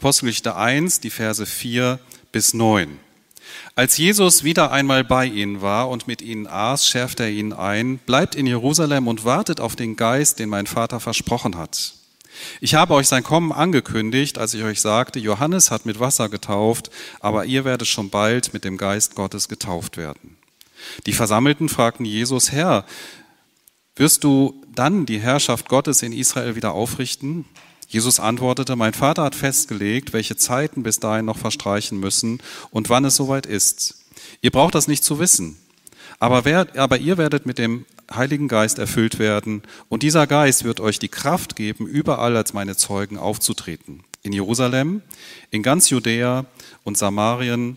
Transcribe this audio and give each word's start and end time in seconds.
Apostelgeschichte 0.00 0.56
1, 0.56 1.00
die 1.00 1.10
Verse 1.10 1.44
4 1.44 1.98
bis 2.32 2.54
9. 2.54 2.98
Als 3.74 3.98
Jesus 3.98 4.44
wieder 4.44 4.72
einmal 4.72 5.04
bei 5.04 5.26
ihnen 5.26 5.60
war 5.60 5.90
und 5.90 6.06
mit 6.06 6.22
ihnen 6.22 6.46
aß, 6.46 6.86
schärfte 6.88 7.24
er 7.24 7.28
ihnen 7.28 7.52
ein, 7.52 7.98
bleibt 7.98 8.34
in 8.34 8.46
Jerusalem 8.46 9.08
und 9.08 9.26
wartet 9.26 9.60
auf 9.60 9.76
den 9.76 9.96
Geist, 9.96 10.38
den 10.38 10.48
mein 10.48 10.66
Vater 10.66 11.00
versprochen 11.00 11.58
hat. 11.58 11.92
Ich 12.62 12.74
habe 12.74 12.94
euch 12.94 13.08
sein 13.08 13.22
Kommen 13.22 13.52
angekündigt, 13.52 14.38
als 14.38 14.54
ich 14.54 14.62
euch 14.62 14.80
sagte, 14.80 15.18
Johannes 15.18 15.70
hat 15.70 15.84
mit 15.84 16.00
Wasser 16.00 16.30
getauft, 16.30 16.90
aber 17.20 17.44
ihr 17.44 17.66
werdet 17.66 17.86
schon 17.86 18.08
bald 18.08 18.54
mit 18.54 18.64
dem 18.64 18.78
Geist 18.78 19.16
Gottes 19.16 19.50
getauft 19.50 19.98
werden. 19.98 20.38
Die 21.04 21.12
Versammelten 21.12 21.68
fragten 21.68 22.06
Jesus, 22.06 22.52
Herr, 22.52 22.86
wirst 23.96 24.24
du 24.24 24.64
dann 24.74 25.04
die 25.04 25.20
Herrschaft 25.20 25.68
Gottes 25.68 26.00
in 26.00 26.14
Israel 26.14 26.56
wieder 26.56 26.72
aufrichten? 26.72 27.44
Jesus 27.90 28.20
antwortete, 28.20 28.76
mein 28.76 28.94
Vater 28.94 29.24
hat 29.24 29.34
festgelegt, 29.34 30.12
welche 30.12 30.36
Zeiten 30.36 30.84
bis 30.84 31.00
dahin 31.00 31.24
noch 31.24 31.36
verstreichen 31.36 31.98
müssen 31.98 32.40
und 32.70 32.88
wann 32.88 33.04
es 33.04 33.16
soweit 33.16 33.46
ist. 33.46 34.04
Ihr 34.42 34.52
braucht 34.52 34.76
das 34.76 34.86
nicht 34.86 35.02
zu 35.02 35.18
wissen. 35.18 35.56
Aber, 36.20 36.44
wer, 36.44 36.68
aber 36.78 36.98
ihr 36.98 37.18
werdet 37.18 37.46
mit 37.46 37.58
dem 37.58 37.86
Heiligen 38.14 38.46
Geist 38.46 38.78
erfüllt 38.78 39.18
werden 39.18 39.62
und 39.88 40.04
dieser 40.04 40.28
Geist 40.28 40.62
wird 40.62 40.78
euch 40.78 41.00
die 41.00 41.08
Kraft 41.08 41.56
geben, 41.56 41.88
überall 41.88 42.36
als 42.36 42.52
meine 42.52 42.76
Zeugen 42.76 43.18
aufzutreten. 43.18 44.04
In 44.22 44.32
Jerusalem, 44.32 45.02
in 45.50 45.64
ganz 45.64 45.90
Judäa 45.90 46.46
und 46.84 46.96
Samarien 46.96 47.76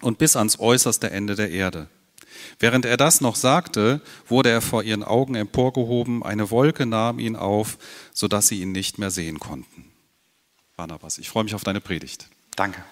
und 0.00 0.16
bis 0.16 0.36
ans 0.36 0.58
äußerste 0.58 1.10
Ende 1.10 1.34
der 1.34 1.50
Erde. 1.50 1.88
Während 2.58 2.84
er 2.84 2.96
das 2.96 3.20
noch 3.20 3.36
sagte, 3.36 4.00
wurde 4.26 4.50
er 4.50 4.62
vor 4.62 4.82
ihren 4.82 5.02
Augen 5.02 5.34
emporgehoben, 5.34 6.22
eine 6.22 6.50
Wolke 6.50 6.86
nahm 6.86 7.18
ihn 7.18 7.36
auf, 7.36 7.78
sodass 8.12 8.48
sie 8.48 8.60
ihn 8.60 8.72
nicht 8.72 8.98
mehr 8.98 9.10
sehen 9.10 9.38
konnten. 9.38 9.90
Barnabas, 10.76 11.18
ich 11.18 11.28
freue 11.28 11.44
mich 11.44 11.54
auf 11.54 11.64
deine 11.64 11.80
Predigt. 11.80 12.28
Danke. 12.54 12.84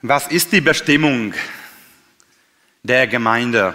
Was 0.00 0.28
ist 0.28 0.52
die 0.52 0.60
Bestimmung 0.60 1.34
der 2.84 3.08
Gemeinde? 3.08 3.74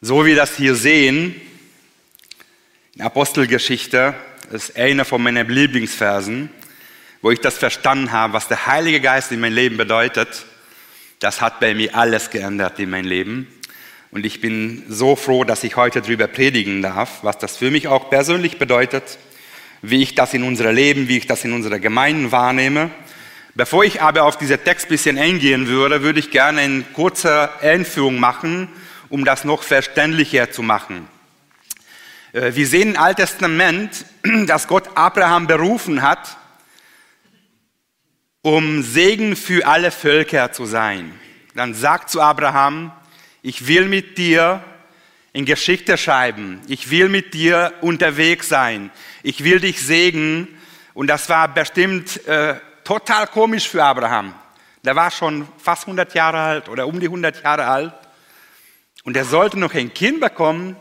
So 0.00 0.24
wie 0.24 0.30
wir 0.30 0.36
das 0.36 0.56
hier 0.56 0.74
sehen, 0.74 1.40
Apostelgeschichte 3.00 4.14
ist 4.52 4.76
einer 4.76 5.04
von 5.04 5.20
meinen 5.20 5.48
Lieblingsversen, 5.48 6.48
wo 7.22 7.32
ich 7.32 7.40
das 7.40 7.58
verstanden 7.58 8.12
habe, 8.12 8.34
was 8.34 8.46
der 8.46 8.66
Heilige 8.66 9.00
Geist 9.00 9.32
in 9.32 9.40
meinem 9.40 9.54
Leben 9.54 9.76
bedeutet. 9.76 10.44
Das 11.18 11.40
hat 11.40 11.58
bei 11.58 11.74
mir 11.74 11.92
alles 11.96 12.30
geändert 12.30 12.78
in 12.78 12.90
meinem 12.90 13.06
Leben. 13.06 13.48
Und 14.12 14.24
ich 14.24 14.40
bin 14.40 14.84
so 14.88 15.16
froh, 15.16 15.42
dass 15.42 15.64
ich 15.64 15.74
heute 15.74 16.02
darüber 16.02 16.28
predigen 16.28 16.82
darf, 16.82 17.24
was 17.24 17.36
das 17.38 17.56
für 17.56 17.72
mich 17.72 17.88
auch 17.88 18.10
persönlich 18.10 18.60
bedeutet, 18.60 19.18
wie 19.82 20.00
ich 20.00 20.14
das 20.14 20.32
in 20.32 20.44
unserem 20.44 20.76
Leben, 20.76 21.08
wie 21.08 21.18
ich 21.18 21.26
das 21.26 21.44
in 21.44 21.52
unserer 21.52 21.80
Gemeinde 21.80 22.30
wahrnehme. 22.30 22.92
Bevor 23.56 23.82
ich 23.82 24.02
aber 24.02 24.22
auf 24.22 24.38
diesen 24.38 24.62
Text 24.62 24.86
ein 24.86 24.90
bisschen 24.90 25.18
eingehen 25.18 25.66
würde, 25.66 26.02
würde 26.02 26.20
ich 26.20 26.30
gerne 26.30 26.60
eine 26.60 26.82
kurze 26.92 27.60
Einführung 27.60 28.20
machen, 28.20 28.68
um 29.08 29.24
das 29.24 29.42
noch 29.42 29.64
verständlicher 29.64 30.52
zu 30.52 30.62
machen. 30.62 31.08
Äh, 32.34 32.56
wir 32.56 32.66
sehen 32.66 32.94
im 32.94 33.00
Alten 33.00 33.22
Testament, 33.22 34.04
dass 34.46 34.66
Gott 34.66 34.90
Abraham 34.96 35.46
berufen 35.46 36.02
hat, 36.02 36.36
um 38.42 38.82
Segen 38.82 39.36
für 39.36 39.66
alle 39.66 39.90
Völker 39.90 40.52
zu 40.52 40.66
sein. 40.66 41.18
Dann 41.54 41.74
sagt 41.74 42.10
zu 42.10 42.20
Abraham, 42.20 42.92
ich 43.40 43.68
will 43.68 43.86
mit 43.86 44.18
dir 44.18 44.62
in 45.32 45.44
Geschichte 45.44 45.96
schreiben. 45.96 46.60
Ich 46.66 46.90
will 46.90 47.08
mit 47.08 47.34
dir 47.34 47.72
unterwegs 47.80 48.48
sein. 48.48 48.90
Ich 49.22 49.44
will 49.44 49.60
dich 49.60 49.80
segnen. 49.80 50.48
Und 50.92 51.06
das 51.06 51.28
war 51.28 51.48
bestimmt 51.48 52.26
äh, 52.26 52.56
total 52.82 53.28
komisch 53.28 53.68
für 53.68 53.82
Abraham. 53.82 54.34
Der 54.84 54.96
war 54.96 55.10
schon 55.10 55.48
fast 55.58 55.84
100 55.84 56.14
Jahre 56.14 56.40
alt 56.40 56.68
oder 56.68 56.86
um 56.86 56.98
die 56.98 57.06
100 57.06 57.42
Jahre 57.42 57.66
alt. 57.66 57.94
Und 59.04 59.16
er 59.16 59.24
sollte 59.24 59.58
noch 59.58 59.74
ein 59.74 59.94
Kind 59.94 60.20
bekommen. 60.20 60.76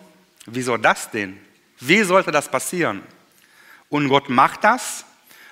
Wieso 0.46 0.78
das 0.78 1.10
denn? 1.12 1.43
Wie 1.88 2.04
sollte 2.04 2.32
das 2.32 2.50
passieren? 2.50 3.02
Und 3.90 4.10
Gott 4.10 4.30
macht 4.30 4.64
das. 4.64 5.06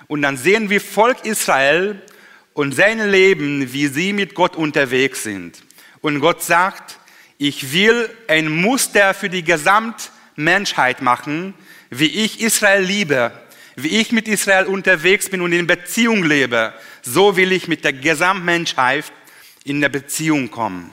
Und 0.08 0.22
dann 0.22 0.36
sehen 0.36 0.70
wir 0.70 0.80
Volk 0.80 1.24
Israel 1.24 2.02
und 2.54 2.74
sein 2.74 3.10
Leben, 3.10 3.72
wie 3.72 3.86
sie 3.86 4.12
mit 4.12 4.34
Gott 4.34 4.56
unterwegs 4.56 5.22
sind. 5.22 5.62
Und 6.00 6.20
Gott 6.20 6.42
sagt, 6.42 6.98
ich 7.38 7.72
will 7.72 8.08
ein 8.28 8.48
Muster 8.48 9.14
für 9.14 9.28
die 9.28 9.44
Gesamtmenschheit 9.44 11.02
machen, 11.02 11.54
wie 11.90 12.24
ich 12.24 12.40
Israel 12.40 12.82
liebe, 12.82 13.32
wie 13.76 14.00
ich 14.00 14.12
mit 14.12 14.28
Israel 14.28 14.66
unterwegs 14.66 15.28
bin 15.28 15.40
und 15.40 15.52
in 15.52 15.66
Beziehung 15.66 16.24
lebe. 16.24 16.72
So 17.02 17.36
will 17.36 17.52
ich 17.52 17.68
mit 17.68 17.84
der 17.84 17.92
Gesamtmenschheit 17.92 19.04
in 19.64 19.80
der 19.80 19.88
Beziehung 19.88 20.50
kommen. 20.50 20.90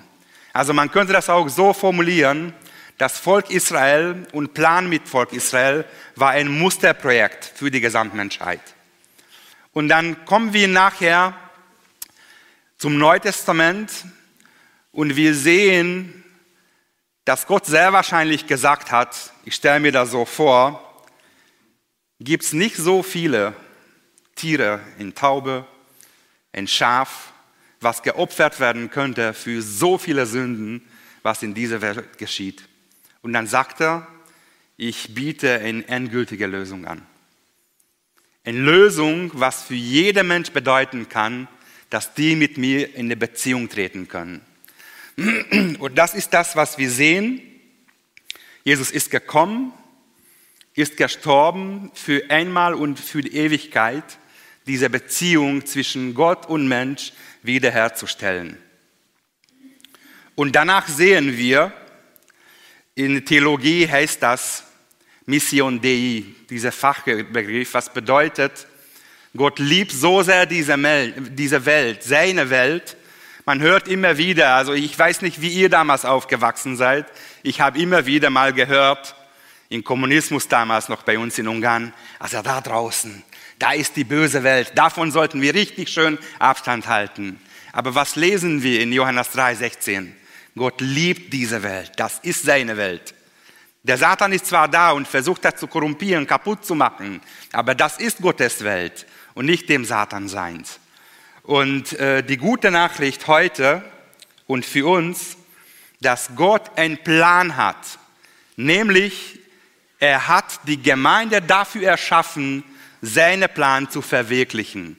Also 0.53 0.73
man 0.73 0.91
könnte 0.91 1.13
das 1.13 1.29
auch 1.29 1.47
so 1.49 1.73
formulieren, 1.73 2.53
das 2.99 3.17
Volk 3.17 3.49
Israel 3.49 4.27
und 4.33 4.53
Plan 4.53 4.89
mit 4.89 5.07
Volk 5.07 5.31
Israel 5.31 5.85
war 6.15 6.31
ein 6.31 6.49
Musterprojekt 6.49 7.45
für 7.55 7.71
die 7.71 7.79
Gesamtmenschheit. 7.79 8.61
Und 9.71 9.87
dann 9.87 10.25
kommen 10.25 10.51
wir 10.51 10.67
nachher 10.67 11.33
zum 12.77 12.97
Neuen 12.97 13.21
Testament 13.21 13.89
und 14.91 15.15
wir 15.15 15.33
sehen, 15.33 16.25
dass 17.23 17.47
Gott 17.47 17.65
sehr 17.65 17.93
wahrscheinlich 17.93 18.47
gesagt 18.47 18.91
hat, 18.91 19.31
ich 19.45 19.55
stelle 19.55 19.79
mir 19.79 19.93
das 19.93 20.11
so 20.11 20.25
vor, 20.25 21.05
gibt 22.19 22.43
es 22.43 22.51
nicht 22.51 22.75
so 22.75 23.01
viele 23.01 23.53
Tiere 24.35 24.81
in 24.97 25.15
Taube, 25.15 25.65
in 26.51 26.67
Schaf, 26.67 27.31
was 27.79 28.03
geopfert 28.03 28.59
werden 28.59 28.89
könnte 28.89 29.33
für 29.33 29.61
so 29.61 29.97
viele 29.97 30.25
Sünden, 30.25 30.85
was 31.23 31.43
in 31.43 31.53
dieser 31.53 31.81
Welt 31.81 32.17
geschieht. 32.17 32.68
Und 33.21 33.33
dann 33.33 33.47
sagt 33.47 33.81
er, 33.81 34.07
ich 34.77 35.13
biete 35.13 35.59
eine 35.59 35.87
endgültige 35.87 36.47
Lösung 36.47 36.85
an. 36.85 37.05
Eine 38.45 38.59
Lösung, 38.59 39.31
was 39.33 39.63
für 39.63 39.75
jeden 39.75 40.27
Mensch 40.27 40.51
bedeuten 40.51 41.09
kann, 41.09 41.47
dass 41.89 42.13
die 42.13 42.35
mit 42.35 42.57
mir 42.57 42.95
in 42.95 43.07
eine 43.07 43.17
Beziehung 43.17 43.69
treten 43.69 44.07
können. 44.07 44.41
Und 45.79 45.97
das 45.97 46.13
ist 46.13 46.33
das, 46.33 46.55
was 46.55 46.77
wir 46.77 46.89
sehen. 46.89 47.41
Jesus 48.63 48.91
ist 48.91 49.11
gekommen, 49.11 49.73
ist 50.75 50.95
gestorben 50.97 51.91
für 51.93 52.29
einmal 52.29 52.73
und 52.73 52.99
für 52.99 53.21
die 53.21 53.35
Ewigkeit, 53.35 54.03
diese 54.65 54.89
Beziehung 54.89 55.65
zwischen 55.65 56.13
Gott 56.13 56.45
und 56.45 56.67
Mensch 56.67 57.11
wiederherzustellen. 57.41 58.57
Und 60.35 60.55
danach 60.55 60.87
sehen 60.87 61.37
wir, 61.37 61.73
in 62.99 63.23
Theologie 63.23 63.87
heißt 63.87 64.21
das 64.21 64.65
Mission 65.25 65.79
Dei, 65.79 66.25
dieser 66.49 66.73
Fachbegriff, 66.73 67.73
was 67.73 67.93
bedeutet, 67.93 68.67
Gott 69.37 69.57
liebt 69.59 69.93
so 69.93 70.21
sehr 70.21 70.45
diese, 70.45 70.75
Welt, 70.83 72.03
seine 72.03 72.49
Welt. 72.49 72.97
Man 73.45 73.61
hört 73.61 73.87
immer 73.87 74.17
wieder, 74.17 74.55
also 74.55 74.73
ich 74.73 74.99
weiß 74.99 75.21
nicht, 75.21 75.39
wie 75.39 75.47
ihr 75.47 75.69
damals 75.69 76.03
aufgewachsen 76.03 76.75
seid, 76.75 77.05
ich 77.41 77.61
habe 77.61 77.79
immer 77.79 78.05
wieder 78.05 78.29
mal 78.29 78.51
gehört, 78.51 79.15
im 79.69 79.83
Kommunismus 79.85 80.49
damals 80.49 80.89
noch 80.89 81.03
bei 81.03 81.17
uns 81.17 81.37
in 81.37 81.47
Ungarn, 81.47 81.93
also 82.17 82.41
da 82.41 82.59
draußen, 82.59 83.23
da 83.59 83.71
ist 83.71 83.95
die 83.95 84.03
böse 84.03 84.43
Welt, 84.43 84.73
davon 84.75 85.11
sollten 85.11 85.41
wir 85.41 85.53
richtig 85.53 85.87
schön 85.87 86.17
Abstand 86.37 86.87
halten. 86.87 87.39
Aber 87.71 87.95
was 87.95 88.17
lesen 88.17 88.61
wir 88.61 88.81
in 88.81 88.91
Johannes 88.91 89.31
3, 89.31 89.55
16? 89.55 90.18
Gott 90.55 90.81
liebt 90.81 91.33
diese 91.33 91.63
Welt. 91.63 91.91
Das 91.97 92.19
ist 92.19 92.43
seine 92.43 92.77
Welt. 92.77 93.13
Der 93.83 93.97
Satan 93.97 94.33
ist 94.33 94.45
zwar 94.45 94.67
da 94.67 94.91
und 94.91 95.07
versucht 95.07 95.45
das 95.45 95.55
zu 95.55 95.67
korrumpieren, 95.67 96.27
kaputt 96.27 96.65
zu 96.65 96.75
machen, 96.75 97.21
aber 97.53 97.75
das 97.75 97.97
ist 97.97 98.21
Gottes 98.21 98.63
Welt 98.63 99.05
und 99.35 99.45
nicht 99.45 99.69
dem 99.69 99.85
Satan 99.85 100.27
seins. 100.27 100.79
Und 101.43 101.93
äh, 101.93 102.21
die 102.21 102.37
gute 102.37 102.71
Nachricht 102.71 103.27
heute 103.27 103.83
und 104.47 104.65
für 104.65 104.85
uns, 104.87 105.37
dass 106.01 106.35
Gott 106.35 106.77
einen 106.77 106.97
Plan 106.97 107.55
hat, 107.55 107.99
nämlich 108.57 109.39
er 109.99 110.27
hat 110.27 110.59
die 110.65 110.81
Gemeinde 110.81 111.41
dafür 111.41 111.89
erschaffen, 111.89 112.63
seinen 113.01 113.49
Plan 113.49 113.89
zu 113.89 114.01
verwirklichen. 114.01 114.97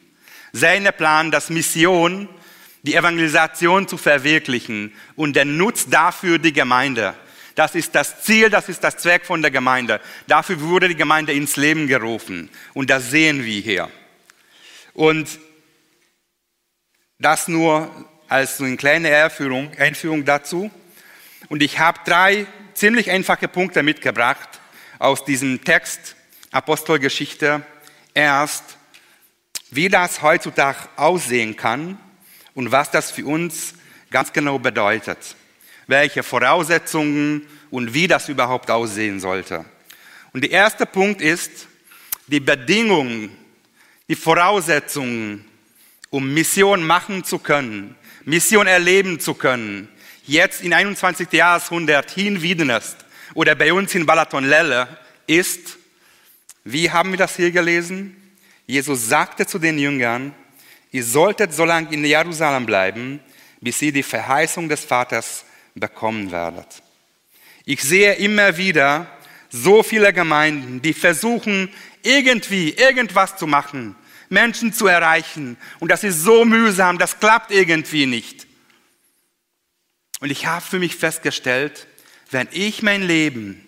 Seinen 0.53 0.93
Plan, 0.93 1.31
das 1.31 1.51
Mission, 1.51 2.29
die 2.83 2.95
Evangelisation 2.95 3.89
zu 3.89 3.97
verwirklichen. 3.97 4.93
Und 5.17 5.37
er 5.37 5.45
nutzt 5.45 5.93
dafür 5.93 6.39
die 6.39 6.53
Gemeinde. 6.53 7.15
Das 7.55 7.75
ist 7.75 7.95
das 7.95 8.23
Ziel, 8.23 8.49
das 8.49 8.69
ist 8.69 8.83
das 8.83 8.97
Zweck 8.97 9.27
von 9.27 9.43
der 9.43 9.51
Gemeinde. 9.51 10.01
Dafür 10.27 10.61
wurde 10.61 10.89
die 10.89 10.97
Gemeinde 10.97 11.33
ins 11.33 11.57
Leben 11.57 11.89
gerufen. 11.89 12.49
Und 12.75 12.91
das 12.91 13.11
sehen 13.11 13.45
wir 13.45 13.61
hier. 13.61 13.91
Und 14.95 15.39
das 17.19 17.49
nur 17.49 17.91
als 18.29 18.61
eine 18.61 18.77
kleine 18.77 19.15
Einführung, 19.15 19.73
Einführung 19.77 20.25
dazu. 20.25 20.71
Und 21.49 21.63
ich 21.63 21.79
habe 21.79 22.01
drei 22.05 22.47
ziemlich 22.75 23.11
einfache 23.11 23.49
Punkte 23.49 23.83
mitgebracht 23.83 24.49
aus 24.99 25.25
diesem 25.25 25.63
Text 25.65 26.17
Apostelgeschichte. 26.53 27.63
Erst, 28.15 28.79
wie 29.71 29.89
das 29.89 30.23
heutzutage 30.23 30.89
aussehen 30.97 31.57
kann 31.57 31.99
und 32.55 32.73
was 32.73 32.91
das 32.91 33.11
für 33.11 33.27
uns 33.27 33.75
ganz 34.11 34.33
genau 34.33 34.59
bedeutet. 34.59 35.37
Welche 35.87 36.23
Voraussetzungen 36.23 37.47
und 37.71 37.95
wie 37.95 38.07
das 38.07 38.29
überhaupt 38.29 38.71
aussehen 38.71 39.21
sollte. 39.21 39.65
Und 40.33 40.43
der 40.43 40.51
erste 40.51 40.87
Punkt 40.87 41.21
ist, 41.21 41.67
die 42.27 42.41
Bedingungen, 42.41 43.37
die 44.09 44.15
Voraussetzungen, 44.15 45.45
um 46.11 46.33
Mission 46.33 46.85
machen 46.85 47.25
zu 47.25 47.39
können, 47.39 47.97
Mission 48.25 48.67
erleben 48.67 49.19
zu 49.21 49.35
können, 49.35 49.89
jetzt 50.27 50.63
in 50.63 50.73
21. 50.73 51.33
Jahrhundert 51.33 52.11
hier 52.11 52.29
in 52.29 52.43
Wiedenest 52.43 52.97
oder 53.35 53.55
bei 53.55 53.73
uns 53.73 53.95
in 53.95 54.07
Balaton-Lelle 54.07 54.89
ist, 55.27 55.79
wie 56.65 56.91
haben 56.91 57.11
wir 57.11 57.19
das 57.19 57.37
hier 57.37 57.51
gelesen? 57.51 58.17
Jesus 58.67 59.09
sagte 59.09 59.47
zu 59.47 59.59
den 59.59 59.79
Jüngern, 59.79 60.35
ihr 60.91 61.05
solltet 61.05 61.53
so 61.55 61.65
lange 61.65 61.93
in 61.93 62.05
Jerusalem 62.05 62.67
bleiben, 62.67 63.21
bis 63.61 63.81
ihr 63.83 63.93
die 63.93 64.03
Verheißung 64.03 64.69
des 64.69 64.85
Vaters 64.85 65.45
bekommen 65.75 66.31
werdet. 66.31 66.83
Ich 67.65 67.83
sehe 67.83 68.15
immer 68.15 68.57
wieder 68.57 69.07
so 69.51 69.83
viele 69.83 70.13
Gemeinden, 70.13 70.81
die 70.83 70.95
versuchen, 70.95 71.69
irgendwie 72.03 72.71
irgendwas 72.71 73.37
zu 73.37 73.47
machen, 73.47 73.97
Menschen 74.29 74.73
zu 74.73 74.87
erreichen. 74.87 75.57
Und 75.81 75.91
das 75.91 76.05
ist 76.05 76.23
so 76.23 76.45
mühsam, 76.45 76.99
das 76.99 77.19
klappt 77.19 77.51
irgendwie 77.51 78.07
nicht. 78.07 78.47
Und 80.21 80.31
ich 80.31 80.47
habe 80.47 80.65
für 80.65 80.79
mich 80.79 80.97
festgestellt, 80.97 81.87
wenn 82.31 82.49
ich 82.53 82.83
mein 82.83 83.03
Leben, 83.03 83.67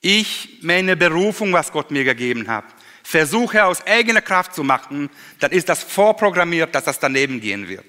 ich 0.00 0.60
meine 0.62 0.96
Berufung, 0.96 1.52
was 1.52 1.72
Gott 1.72 1.90
mir 1.90 2.04
gegeben 2.04 2.48
hat, 2.48 2.64
versuche 3.08 3.64
aus 3.64 3.86
eigener 3.86 4.20
Kraft 4.20 4.54
zu 4.54 4.62
machen, 4.62 5.08
dann 5.38 5.50
ist 5.50 5.70
das 5.70 5.82
vorprogrammiert, 5.82 6.74
dass 6.74 6.84
das 6.84 6.98
daneben 6.98 7.40
gehen 7.40 7.66
wird. 7.66 7.86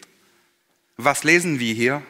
Was 0.96 1.26
lesen 1.26 1.60
wir 1.60 1.74
hier? 1.74 2.02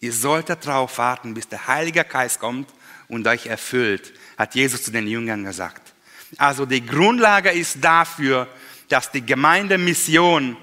Ihr 0.00 0.12
solltet 0.12 0.66
darauf 0.66 0.98
warten, 0.98 1.32
bis 1.32 1.46
der 1.46 1.68
Heilige 1.68 2.02
Geist 2.02 2.40
kommt 2.40 2.68
und 3.06 3.24
euch 3.28 3.46
erfüllt, 3.46 4.12
hat 4.36 4.56
Jesus 4.56 4.82
zu 4.82 4.90
den 4.90 5.06
Jüngern 5.06 5.44
gesagt. 5.44 5.94
Also 6.38 6.66
die 6.66 6.84
Grundlage 6.84 7.50
ist 7.50 7.84
dafür, 7.84 8.48
dass 8.88 9.12
die 9.12 9.24
Gemeindemission, 9.24 10.56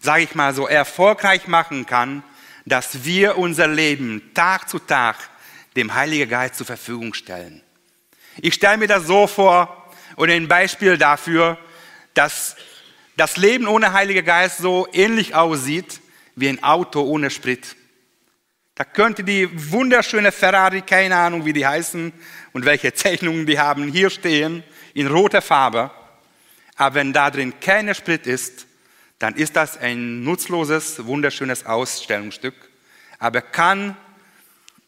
sage 0.00 0.22
ich 0.22 0.34
mal 0.34 0.54
so, 0.54 0.66
erfolgreich 0.66 1.46
machen 1.46 1.84
kann, 1.84 2.22
dass 2.64 3.04
wir 3.04 3.36
unser 3.36 3.66
Leben 3.66 4.30
Tag 4.32 4.70
zu 4.70 4.78
Tag 4.78 5.16
dem 5.76 5.92
Heiligen 5.92 6.30
Geist 6.30 6.54
zur 6.54 6.66
Verfügung 6.66 7.12
stellen. 7.12 7.60
Ich 8.38 8.54
stelle 8.54 8.78
mir 8.78 8.88
das 8.88 9.06
so 9.06 9.26
vor 9.26 9.83
und 10.16 10.30
ein 10.30 10.48
Beispiel 10.48 10.98
dafür, 10.98 11.58
dass 12.14 12.56
das 13.16 13.36
Leben 13.36 13.66
ohne 13.66 13.92
Heiligen 13.92 14.24
Geist 14.24 14.58
so 14.58 14.88
ähnlich 14.92 15.34
aussieht 15.34 16.00
wie 16.36 16.48
ein 16.48 16.62
Auto 16.62 17.02
ohne 17.02 17.30
Sprit. 17.30 17.76
Da 18.74 18.84
könnte 18.84 19.22
die 19.22 19.48
wunderschöne 19.70 20.32
Ferrari, 20.32 20.82
keine 20.82 21.16
Ahnung 21.16 21.44
wie 21.44 21.52
die 21.52 21.66
heißen 21.66 22.12
und 22.52 22.64
welche 22.64 22.92
Zeichnungen 22.94 23.46
die 23.46 23.58
haben, 23.58 23.88
hier 23.88 24.10
stehen 24.10 24.64
in 24.94 25.06
roter 25.06 25.42
Farbe. 25.42 25.90
Aber 26.76 26.96
wenn 26.96 27.12
da 27.12 27.30
drin 27.30 27.54
kein 27.60 27.94
Sprit 27.94 28.26
ist, 28.26 28.66
dann 29.20 29.36
ist 29.36 29.54
das 29.54 29.78
ein 29.78 30.24
nutzloses, 30.24 31.06
wunderschönes 31.06 31.66
Ausstellungsstück, 31.66 32.54
aber 33.20 33.40
kann 33.40 33.96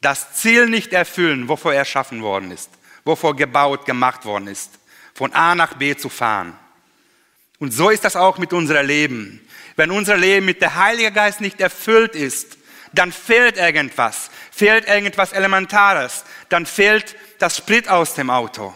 das 0.00 0.34
Ziel 0.34 0.68
nicht 0.68 0.92
erfüllen, 0.92 1.48
wovor 1.48 1.72
er 1.72 1.80
erschaffen 1.80 2.22
worden 2.22 2.50
ist, 2.50 2.70
wovor 3.04 3.36
gebaut, 3.36 3.86
gemacht 3.86 4.24
worden 4.24 4.48
ist, 4.48 4.78
von 5.16 5.32
A 5.32 5.54
nach 5.54 5.74
B 5.74 5.96
zu 5.96 6.08
fahren. 6.08 6.56
Und 7.58 7.72
so 7.72 7.90
ist 7.90 8.04
das 8.04 8.14
auch 8.14 8.38
mit 8.38 8.52
unserem 8.52 8.86
Leben. 8.86 9.40
Wenn 9.74 9.90
unser 9.90 10.16
Leben 10.16 10.46
mit 10.46 10.60
der 10.60 10.76
Heilige 10.76 11.10
Geist 11.10 11.40
nicht 11.40 11.60
erfüllt 11.60 12.14
ist, 12.14 12.58
dann 12.92 13.10
fehlt 13.10 13.56
irgendwas, 13.56 14.30
fehlt 14.52 14.86
irgendwas 14.86 15.32
Elementares, 15.32 16.24
dann 16.48 16.66
fehlt 16.66 17.16
das 17.38 17.56
Sprit 17.56 17.88
aus 17.88 18.14
dem 18.14 18.30
Auto 18.30 18.72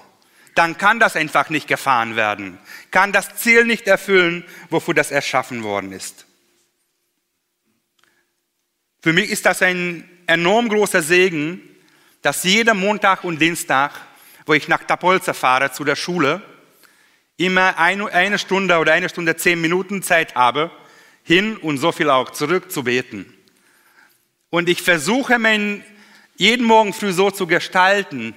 dann 0.54 0.76
kann 0.76 1.00
das 1.00 1.16
einfach 1.16 1.48
nicht 1.48 1.69
gefahren 1.69 2.16
werden, 2.16 2.58
kann 2.90 3.12
das 3.12 3.37
Ziel 3.37 3.64
nicht 3.64 3.87
erfüllen, 3.87 4.44
wofür 4.69 4.92
das 4.92 5.10
erschaffen 5.10 5.62
worden 5.62 5.92
ist. 5.92 6.26
Für 9.02 9.14
mich 9.14 9.31
ist 9.31 9.46
das 9.46 9.62
ein 9.62 10.08
enorm 10.26 10.69
großer 10.69 11.00
Segen, 11.00 11.62
dass 12.20 12.44
jeden 12.44 12.78
Montag 12.78 13.25
und 13.25 13.40
Dienstag, 13.40 13.92
wo 14.50 14.55
ich 14.55 14.67
nach 14.67 14.82
Tapolze 14.82 15.32
fahre 15.32 15.70
zu 15.70 15.85
der 15.85 15.94
Schule, 15.94 16.43
immer 17.37 17.79
eine 17.79 18.37
Stunde 18.37 18.79
oder 18.79 18.94
eine 18.94 19.08
Stunde 19.08 19.37
zehn 19.37 19.61
Minuten 19.61 20.02
Zeit 20.02 20.35
habe, 20.35 20.73
hin 21.23 21.56
und 21.56 21.79
so 21.79 21.93
viel 21.93 22.11
auch 22.11 22.31
zurück 22.31 22.73
zu 22.73 22.82
beten. 22.82 23.32
Und 24.50 24.69
ich 24.69 24.82
versuche, 24.82 25.38
mein 25.38 25.85
jeden 26.35 26.67
Morgen 26.67 26.93
früh 26.93 27.12
so 27.12 27.31
zu 27.31 27.47
gestalten, 27.47 28.35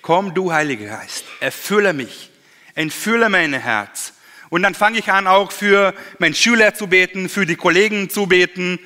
komm 0.00 0.32
du 0.32 0.50
Heiliger 0.50 0.96
Geist, 0.96 1.26
erfülle 1.40 1.92
mich, 1.92 2.30
entfülle 2.74 3.28
mein 3.28 3.52
Herz. 3.52 4.14
Und 4.48 4.62
dann 4.62 4.74
fange 4.74 4.98
ich 4.98 5.12
an, 5.12 5.26
auch 5.26 5.52
für 5.52 5.92
meinen 6.18 6.34
Schüler 6.34 6.72
zu 6.72 6.86
beten, 6.86 7.28
für 7.28 7.44
die 7.44 7.56
Kollegen 7.56 8.08
zu 8.08 8.28
beten, 8.28 8.78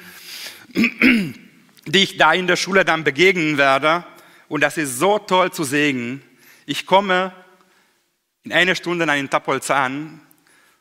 die 0.74 2.02
ich 2.02 2.16
da 2.16 2.32
in 2.32 2.48
der 2.48 2.56
Schule 2.56 2.84
dann 2.84 3.04
begegnen 3.04 3.58
werde. 3.58 4.04
Und 4.48 4.60
das 4.62 4.76
ist 4.76 4.98
so 4.98 5.20
toll 5.20 5.52
zu 5.52 5.62
sehen. 5.62 6.20
Ich 6.66 6.86
komme 6.86 7.32
in 8.44 8.52
einer 8.52 8.74
Stunde 8.74 9.04
an 9.04 9.16
den 9.16 9.30
Tapolz 9.30 9.70
an 9.70 10.20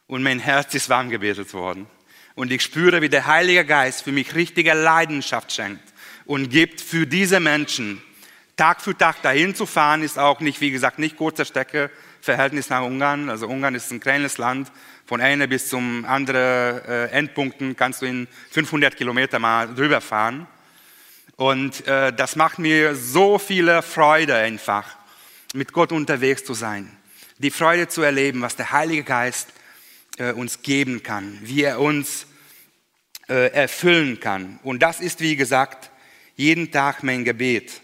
und 0.08 0.24
mein 0.24 0.40
Herz 0.40 0.74
ist 0.76 0.90
warm 0.90 1.10
gebetet 1.10 1.54
worden. 1.54 1.88
Und 2.36 2.52
ich 2.52 2.62
spüre, 2.62 3.02
wie 3.02 3.10
der 3.10 3.26
Heilige 3.26 3.66
Geist 3.66 4.04
für 4.04 4.12
mich 4.12 4.36
richtige 4.36 4.74
Leidenschaft 4.74 5.52
schenkt 5.52 5.84
und 6.26 6.50
gibt 6.50 6.82
für 6.82 7.08
diese 7.08 7.40
Menschen 7.40 8.02
Tag 8.58 8.82
für 8.82 8.96
Tag 8.96 9.22
dahin 9.24 9.56
zu 9.56 9.66
fahren, 9.66 10.04
ist 10.04 10.20
auch 10.20 10.40
nicht, 10.40 10.62
wie 10.62 10.70
gesagt, 10.70 11.00
nicht 11.00 11.18
kurze 11.18 11.46
Strecke, 11.46 11.90
Verhältnis 12.22 12.70
nach 12.70 12.84
Ungarn. 12.84 13.30
Also 13.30 13.48
Ungarn 13.48 13.74
ist 13.74 13.92
ein 13.92 14.00
kleines 14.00 14.38
Land. 14.38 14.72
Von 15.08 15.20
einer 15.20 15.48
bis 15.48 15.70
zum 15.70 16.06
anderen 16.06 16.86
äh, 16.86 17.06
Endpunkten 17.08 17.76
kannst 17.76 18.04
du 18.04 18.06
in 18.06 18.28
500 18.52 18.96
Kilometer 18.96 19.40
mal 19.40 19.74
drüber 19.74 20.00
fahren. 20.00 20.46
Und 21.38 21.88
äh, 21.88 22.14
das 22.14 22.36
macht 22.36 22.60
mir 22.60 22.96
so 22.96 23.40
viele 23.40 23.82
Freude 23.82 24.36
einfach, 24.36 24.86
mit 25.53 25.74
Gott 25.74 25.91
unterwegs 25.91 26.43
zu 26.43 26.53
sein. 26.53 26.89
Die 27.38 27.51
Freude 27.51 27.88
zu 27.88 28.01
erleben, 28.01 28.41
was 28.41 28.55
der 28.55 28.72
Heilige 28.72 29.03
Geist 29.03 29.50
äh, 30.17 30.31
uns 30.31 30.62
geben 30.62 31.03
kann, 31.03 31.38
wie 31.41 31.63
er 31.63 31.79
uns 31.79 32.27
äh, 33.27 33.51
erfüllen 33.51 34.20
kann. 34.20 34.60
Und 34.63 34.81
das 34.81 35.00
ist, 35.00 35.22
wie 35.22 35.36
gesagt, 35.36 35.89
jeden 36.36 36.72
Tag 36.72 37.03
mein 37.03 37.24
Gebet. 37.24 37.81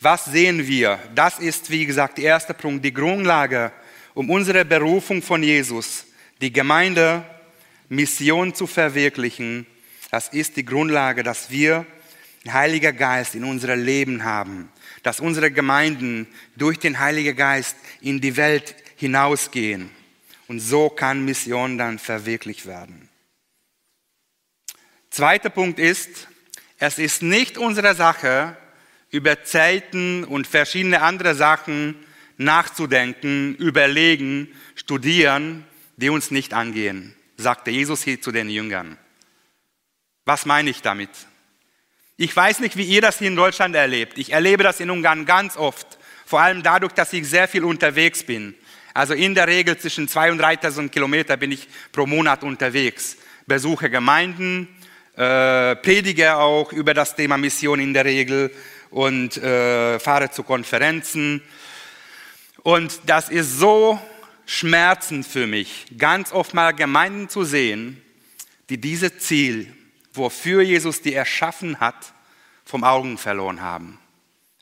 Was 0.00 0.24
sehen 0.24 0.66
wir? 0.66 0.98
Das 1.14 1.38
ist, 1.38 1.70
wie 1.70 1.86
gesagt, 1.86 2.18
der 2.18 2.24
erste 2.24 2.54
Punkt, 2.54 2.84
die 2.84 2.92
Grundlage, 2.92 3.72
um 4.14 4.30
unsere 4.30 4.64
Berufung 4.64 5.22
von 5.22 5.42
Jesus, 5.42 6.06
die 6.40 6.52
Gemeinde, 6.52 7.24
Mission 7.88 8.54
zu 8.54 8.66
verwirklichen. 8.66 9.66
Das 10.10 10.28
ist 10.28 10.56
die 10.56 10.64
Grundlage, 10.64 11.22
dass 11.22 11.50
wir 11.50 11.86
den 12.44 12.52
Heiligen 12.52 12.96
Geist 12.96 13.34
in 13.34 13.44
unser 13.44 13.76
Leben 13.76 14.24
haben, 14.24 14.70
dass 15.02 15.20
unsere 15.20 15.50
Gemeinden 15.50 16.26
durch 16.56 16.78
den 16.78 16.98
Heiligen 16.98 17.36
Geist 17.36 17.76
in 18.00 18.20
die 18.20 18.36
Welt 18.36 18.74
hinausgehen. 18.96 19.90
Und 20.48 20.60
so 20.60 20.90
kann 20.90 21.24
Mission 21.24 21.78
dann 21.78 21.98
verwirklicht 21.98 22.66
werden. 22.66 23.08
Zweiter 25.10 25.50
Punkt 25.50 25.78
ist, 25.78 26.28
es 26.78 26.98
ist 26.98 27.22
nicht 27.22 27.58
unsere 27.58 27.94
Sache, 27.94 28.56
über 29.10 29.44
Zeiten 29.44 30.24
und 30.24 30.46
verschiedene 30.46 31.02
andere 31.02 31.34
Sachen 31.34 31.94
nachzudenken, 32.38 33.54
überlegen, 33.56 34.48
studieren, 34.74 35.64
die 35.96 36.08
uns 36.08 36.30
nicht 36.30 36.54
angehen, 36.54 37.14
sagte 37.36 37.70
Jesus 37.70 38.02
hier 38.02 38.20
zu 38.20 38.32
den 38.32 38.48
Jüngern. 38.48 38.96
Was 40.24 40.46
meine 40.46 40.70
ich 40.70 40.80
damit? 40.82 41.10
Ich 42.16 42.36
weiß 42.36 42.60
nicht, 42.60 42.76
wie 42.76 42.84
ihr 42.84 43.00
das 43.00 43.18
hier 43.18 43.28
in 43.28 43.36
Deutschland 43.36 43.74
erlebt. 43.74 44.18
Ich 44.18 44.32
erlebe 44.32 44.62
das 44.62 44.80
in 44.80 44.90
Ungarn 44.90 45.24
ganz 45.24 45.56
oft, 45.56 45.86
vor 46.26 46.40
allem 46.40 46.62
dadurch, 46.62 46.92
dass 46.92 47.12
ich 47.12 47.26
sehr 47.26 47.48
viel 47.48 47.64
unterwegs 47.64 48.22
bin. 48.22 48.54
Also 48.94 49.14
in 49.14 49.34
der 49.34 49.48
Regel 49.48 49.78
zwischen 49.78 50.06
2.000 50.06 50.32
und 50.32 50.40
3.000 50.42 50.88
Kilometer 50.90 51.36
bin 51.38 51.52
ich 51.52 51.66
pro 51.90 52.06
Monat 52.06 52.42
unterwegs. 52.42 53.16
Besuche 53.46 53.88
Gemeinden, 53.88 54.68
äh, 55.16 55.74
predige 55.76 56.36
auch 56.36 56.72
über 56.72 56.92
das 56.92 57.16
Thema 57.16 57.38
Mission 57.38 57.80
in 57.80 57.94
der 57.94 58.04
Regel 58.04 58.54
und 58.90 59.38
äh, 59.38 59.98
fahre 59.98 60.30
zu 60.30 60.42
Konferenzen. 60.42 61.42
Und 62.62 63.00
das 63.06 63.30
ist 63.30 63.58
so 63.58 63.98
schmerzend 64.44 65.26
für 65.26 65.46
mich, 65.46 65.86
ganz 65.96 66.30
oft 66.30 66.52
mal 66.52 66.72
Gemeinden 66.72 67.30
zu 67.30 67.44
sehen, 67.44 68.00
die 68.68 68.78
dieses 68.78 69.18
Ziel, 69.18 69.72
wofür 70.12 70.62
Jesus 70.62 71.02
die 71.02 71.14
erschaffen 71.14 71.80
hat, 71.80 72.12
vom 72.64 72.84
Augen 72.84 73.18
verloren 73.18 73.60
haben. 73.60 73.98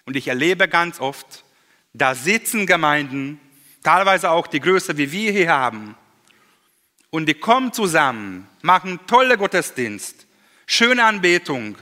Und 0.07 0.17
ich 0.17 0.29
erlebe 0.29 0.69
ganz 0.69 1.01
oft, 1.01 1.45
da 1.93 2.15
sitzen 2.15 2.67
Gemeinden, 2.67 3.41
teilweise 3.83 4.31
auch 4.31 4.47
die 4.47 4.61
Größe, 4.61 4.97
wie 4.97 5.13
wir 5.13 5.33
hier 5.33 5.51
haben, 5.51 5.97
und 7.11 7.27
die 7.27 7.35
kommen 7.35 7.73
zusammen, 7.73 8.49
machen 8.63 9.01
tolle 9.07 9.37
Gottesdienst, 9.37 10.27
schöne 10.67 11.05
Anbetung 11.05 11.77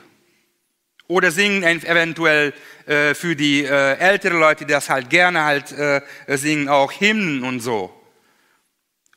oder 1.06 1.30
singen 1.30 1.62
eventuell 1.62 2.54
äh, 2.86 3.14
für 3.14 3.36
die 3.36 3.64
äh, 3.64 3.98
älteren 3.98 4.40
Leute, 4.40 4.64
die 4.64 4.72
das 4.72 4.88
halt 4.88 5.10
gerne 5.10 5.44
halt 5.44 5.72
äh, 5.72 6.00
singen, 6.28 6.68
auch 6.68 6.92
Hymnen 6.92 7.44
und 7.44 7.60
so. 7.60 7.94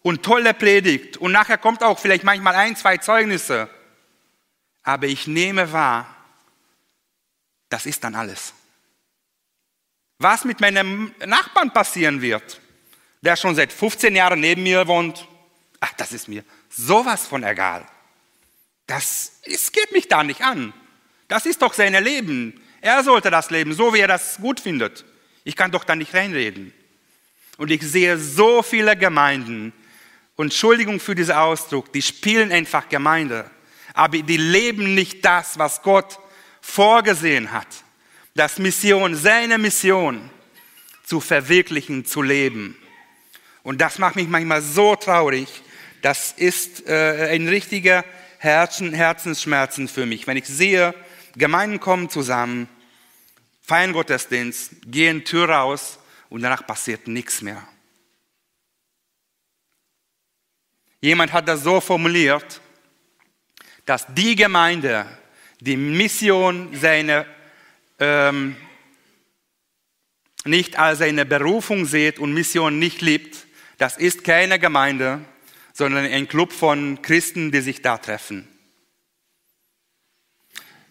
Und 0.01 0.23
tolle 0.23 0.53
Predigt. 0.53 1.17
Und 1.17 1.31
nachher 1.31 1.57
kommt 1.57 1.83
auch 1.83 1.99
vielleicht 1.99 2.23
manchmal 2.23 2.55
ein, 2.55 2.75
zwei 2.75 2.97
Zeugnisse. 2.97 3.69
Aber 4.83 5.07
ich 5.07 5.27
nehme 5.27 5.71
wahr, 5.71 6.15
das 7.69 7.85
ist 7.85 8.03
dann 8.03 8.15
alles. 8.15 8.53
Was 10.17 10.45
mit 10.45 10.59
meinem 10.59 11.13
Nachbarn 11.25 11.71
passieren 11.71 12.21
wird, 12.21 12.59
der 13.21 13.35
schon 13.35 13.55
seit 13.55 13.71
15 13.71 14.15
Jahren 14.15 14.39
neben 14.39 14.63
mir 14.63 14.87
wohnt, 14.87 15.27
ach, 15.79 15.93
das 15.97 16.11
ist 16.11 16.27
mir 16.27 16.43
sowas 16.69 17.27
von 17.27 17.43
egal. 17.43 17.87
Das 18.87 19.39
es 19.43 19.71
geht 19.71 19.91
mich 19.91 20.07
da 20.07 20.23
nicht 20.23 20.41
an. 20.41 20.73
Das 21.27 21.45
ist 21.45 21.61
doch 21.61 21.73
sein 21.73 21.93
Leben. 22.03 22.61
Er 22.81 23.03
sollte 23.03 23.31
das 23.31 23.49
leben, 23.51 23.73
so 23.73 23.93
wie 23.93 23.99
er 23.99 24.07
das 24.07 24.37
gut 24.37 24.59
findet. 24.59 25.05
Ich 25.43 25.55
kann 25.55 25.71
doch 25.71 25.83
da 25.83 25.95
nicht 25.95 26.13
reinreden. 26.13 26.73
Und 27.57 27.71
ich 27.71 27.81
sehe 27.81 28.17
so 28.17 28.63
viele 28.63 28.97
Gemeinden, 28.97 29.73
und 30.35 30.47
Entschuldigung 30.47 30.99
für 30.99 31.13
diesen 31.13 31.35
Ausdruck, 31.35 31.93
die 31.93 32.01
spielen 32.01 32.51
einfach 32.51 32.89
Gemeinde, 32.89 33.49
aber 33.93 34.19
die 34.19 34.37
leben 34.37 34.95
nicht 34.95 35.23
das, 35.25 35.57
was 35.57 35.81
Gott 35.81 36.19
vorgesehen 36.61 37.51
hat. 37.51 37.67
Das 38.35 38.59
Mission, 38.59 39.15
seine 39.15 39.57
Mission 39.57 40.29
zu 41.03 41.19
verwirklichen, 41.19 42.05
zu 42.05 42.21
leben. 42.21 42.77
Und 43.63 43.81
das 43.81 43.99
macht 43.99 44.15
mich 44.15 44.27
manchmal 44.27 44.61
so 44.61 44.95
traurig. 44.95 45.47
Das 46.01 46.31
ist 46.31 46.87
äh, 46.87 47.29
ein 47.31 47.47
richtiger 47.47 48.05
Herzen, 48.37 48.93
Herzensschmerzen 48.93 49.87
für 49.87 50.05
mich, 50.05 50.25
wenn 50.25 50.37
ich 50.37 50.45
sehe, 50.45 50.95
Gemeinden 51.35 51.79
kommen 51.79 52.09
zusammen, 52.09 52.67
feiern 53.61 53.93
Gottesdienst, 53.93 54.71
gehen 54.87 55.23
Tür 55.23 55.49
raus 55.49 55.99
und 56.29 56.41
danach 56.41 56.65
passiert 56.65 57.07
nichts 57.07 57.41
mehr. 57.41 57.61
Jemand 61.01 61.33
hat 61.33 61.47
das 61.47 61.63
so 61.63 61.81
formuliert, 61.81 62.61
dass 63.85 64.05
die 64.13 64.35
Gemeinde 64.35 65.05
die 65.59 65.77
Mission 65.77 66.69
seine, 66.73 67.25
ähm, 67.99 68.55
nicht 70.43 70.77
als 70.77 70.99
seine 70.99 71.25
Berufung 71.25 71.85
sieht 71.85 72.19
und 72.19 72.33
Mission 72.33 72.79
nicht 72.79 73.01
liebt, 73.01 73.45
das 73.77 73.97
ist 73.97 74.23
keine 74.23 74.59
Gemeinde, 74.59 75.21
sondern 75.73 76.05
ein 76.05 76.27
Club 76.27 76.51
von 76.51 77.01
Christen, 77.01 77.51
die 77.51 77.61
sich 77.61 77.81
da 77.81 77.97
treffen. 77.97 78.47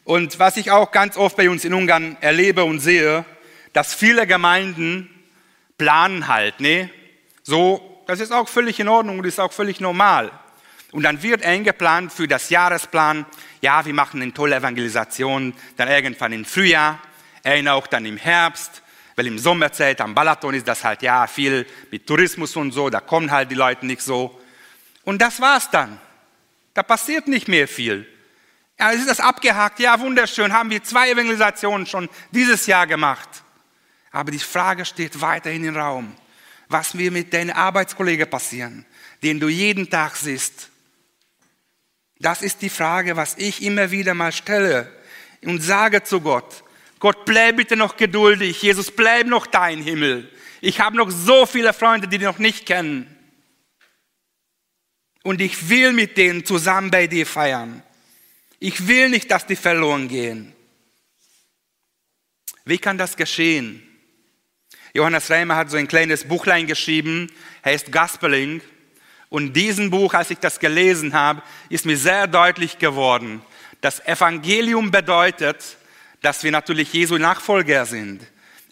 Und 0.05 0.39
was 0.39 0.57
ich 0.57 0.71
auch 0.71 0.93
ganz 0.93 1.17
oft 1.17 1.37
bei 1.37 1.51
uns 1.51 1.65
in 1.65 1.75
Ungarn 1.75 2.17
erlebe 2.21 2.65
und 2.65 2.81
sehe, 2.81 3.25
dass 3.73 3.95
viele 3.95 4.27
Gemeinden 4.27 5.09
planen 5.79 6.27
halt, 6.27 6.61
ne? 6.61 6.91
So, 7.43 8.03
das 8.07 8.21
ist 8.21 8.33
auch 8.33 8.49
völlig 8.49 8.81
in 8.81 8.89
Ordnung 8.89 9.19
und 9.19 9.25
ist 9.25 9.41
auch 9.41 9.53
völlig 9.53 9.81
normal. 9.81 10.33
Und 10.93 11.05
dann 11.05 11.23
wird 11.23 11.45
eingeplant 11.45 12.13
für 12.13 12.27
das 12.27 12.51
Jahresplan, 12.51 13.25
ja, 13.61 13.85
wir 13.85 13.95
machen 13.95 14.21
eine 14.23 14.33
tolle 14.33 14.57
Evangelisation, 14.57 15.55
dann 15.77 15.89
irgendwann 15.89 16.33
im 16.33 16.45
Frühjahr, 16.45 16.99
eine 17.45 17.75
auch 17.75 17.87
dann 17.87 18.05
im 18.07 18.17
Herbst, 18.17 18.83
weil 19.15 19.27
im 19.27 19.39
Sommerzeit 19.39 20.01
am 20.01 20.15
Balaton 20.15 20.55
ist 20.55 20.67
das 20.67 20.83
halt 20.83 21.03
ja 21.03 21.27
viel 21.27 21.67
mit 21.91 22.07
Tourismus 22.07 22.57
und 22.57 22.73
so, 22.73 22.91
da 22.91 23.01
kommen 23.01 23.31
halt 23.31 23.51
die 23.51 23.55
Leute 23.55 23.87
nicht 23.87 24.03
so. 24.03 24.41
Und 25.05 25.23
das 25.23 25.41
war's 25.41 25.71
dann. 25.71 26.01
Da 26.75 26.83
passiert 26.83 27.29
nicht 27.29 27.47
mehr 27.47 27.69
viel. 27.69 28.07
Ja, 28.79 28.91
ist 28.91 29.09
das 29.09 29.21
abgehakt? 29.21 29.79
Ja, 29.79 30.01
wunderschön. 30.01 30.53
Haben 30.53 30.71
wir 30.71 30.83
zwei 30.83 31.11
Evangelisationen 31.11 31.87
schon 31.87 32.09
dieses 32.31 32.67
Jahr 32.67 32.87
gemacht. 32.87 33.29
Aber 34.11 34.31
die 34.31 34.39
Frage 34.39 34.85
steht 34.85 35.21
weiterhin 35.21 35.65
im 35.65 35.77
Raum. 35.77 36.17
Was 36.69 36.97
wird 36.97 37.13
mit 37.13 37.33
deinen 37.33 37.51
Arbeitskollegen 37.51 38.31
passieren, 38.31 38.87
den 39.23 39.39
du 39.39 39.49
jeden 39.49 39.91
Tag 39.91 40.17
siehst? 40.17 40.70
Das 42.21 42.43
ist 42.43 42.61
die 42.61 42.69
Frage, 42.69 43.17
was 43.17 43.37
ich 43.39 43.62
immer 43.62 43.91
wieder 43.91 44.12
mal 44.15 44.31
stelle 44.31 44.93
und 45.43 45.62
sage 45.62 46.03
zu 46.03 46.21
Gott. 46.21 46.62
Gott, 46.99 47.25
bleib 47.25 47.57
bitte 47.57 47.77
noch 47.77 47.97
geduldig. 47.97 48.61
Jesus, 48.61 48.91
bleib 48.91 49.27
noch 49.27 49.47
dein 49.47 49.83
Himmel. 49.83 50.31
Ich 50.61 50.81
habe 50.81 50.99
noch 50.99 51.11
so 51.11 51.47
viele 51.47 51.73
Freunde, 51.73 52.07
die 52.07 52.19
dich 52.19 52.27
noch 52.27 52.39
nicht 52.39 52.67
kennen. 52.67 53.17
Und 55.23 55.41
ich 55.41 55.71
will 55.71 55.95
mit 55.95 56.19
denen 56.19 56.45
zusammen 56.45 56.91
bei 56.91 57.07
dir 57.07 57.27
feiern. 57.27 57.83
Ich 58.59 58.87
will 58.87 59.09
nicht, 59.09 59.31
dass 59.31 59.47
die 59.47 59.57
verloren 59.57 60.09
gehen. 60.09 60.53
Wie 62.67 62.79
kann 62.79 62.99
das 62.99 63.17
geschehen? 63.17 63.83
Johannes 64.93 65.31
Reimer 65.31 65.57
hat 65.57 65.71
so 65.71 65.79
ein 65.79 65.89
kleines 65.89 66.25
Buchlein 66.25 66.67
geschrieben, 66.67 67.33
heißt 67.65 67.91
Gospeling. 67.91 68.61
Und 69.31 69.55
diesen 69.55 69.91
Buch, 69.91 70.13
als 70.13 70.31
ich 70.31 70.39
das 70.39 70.59
gelesen 70.59 71.15
habe, 71.15 71.43
ist 71.69 71.87
mir 71.87 71.97
sehr 71.97 72.27
deutlich 72.27 72.79
geworden. 72.79 73.41
Das 73.81 74.05
Evangelium 74.05 74.91
bedeutet, 74.91 75.77
dass 76.21 76.43
wir 76.43 76.51
natürlich 76.51 76.93
Jesu 76.93 77.17
Nachfolger 77.17 77.87
sind. 77.87 78.21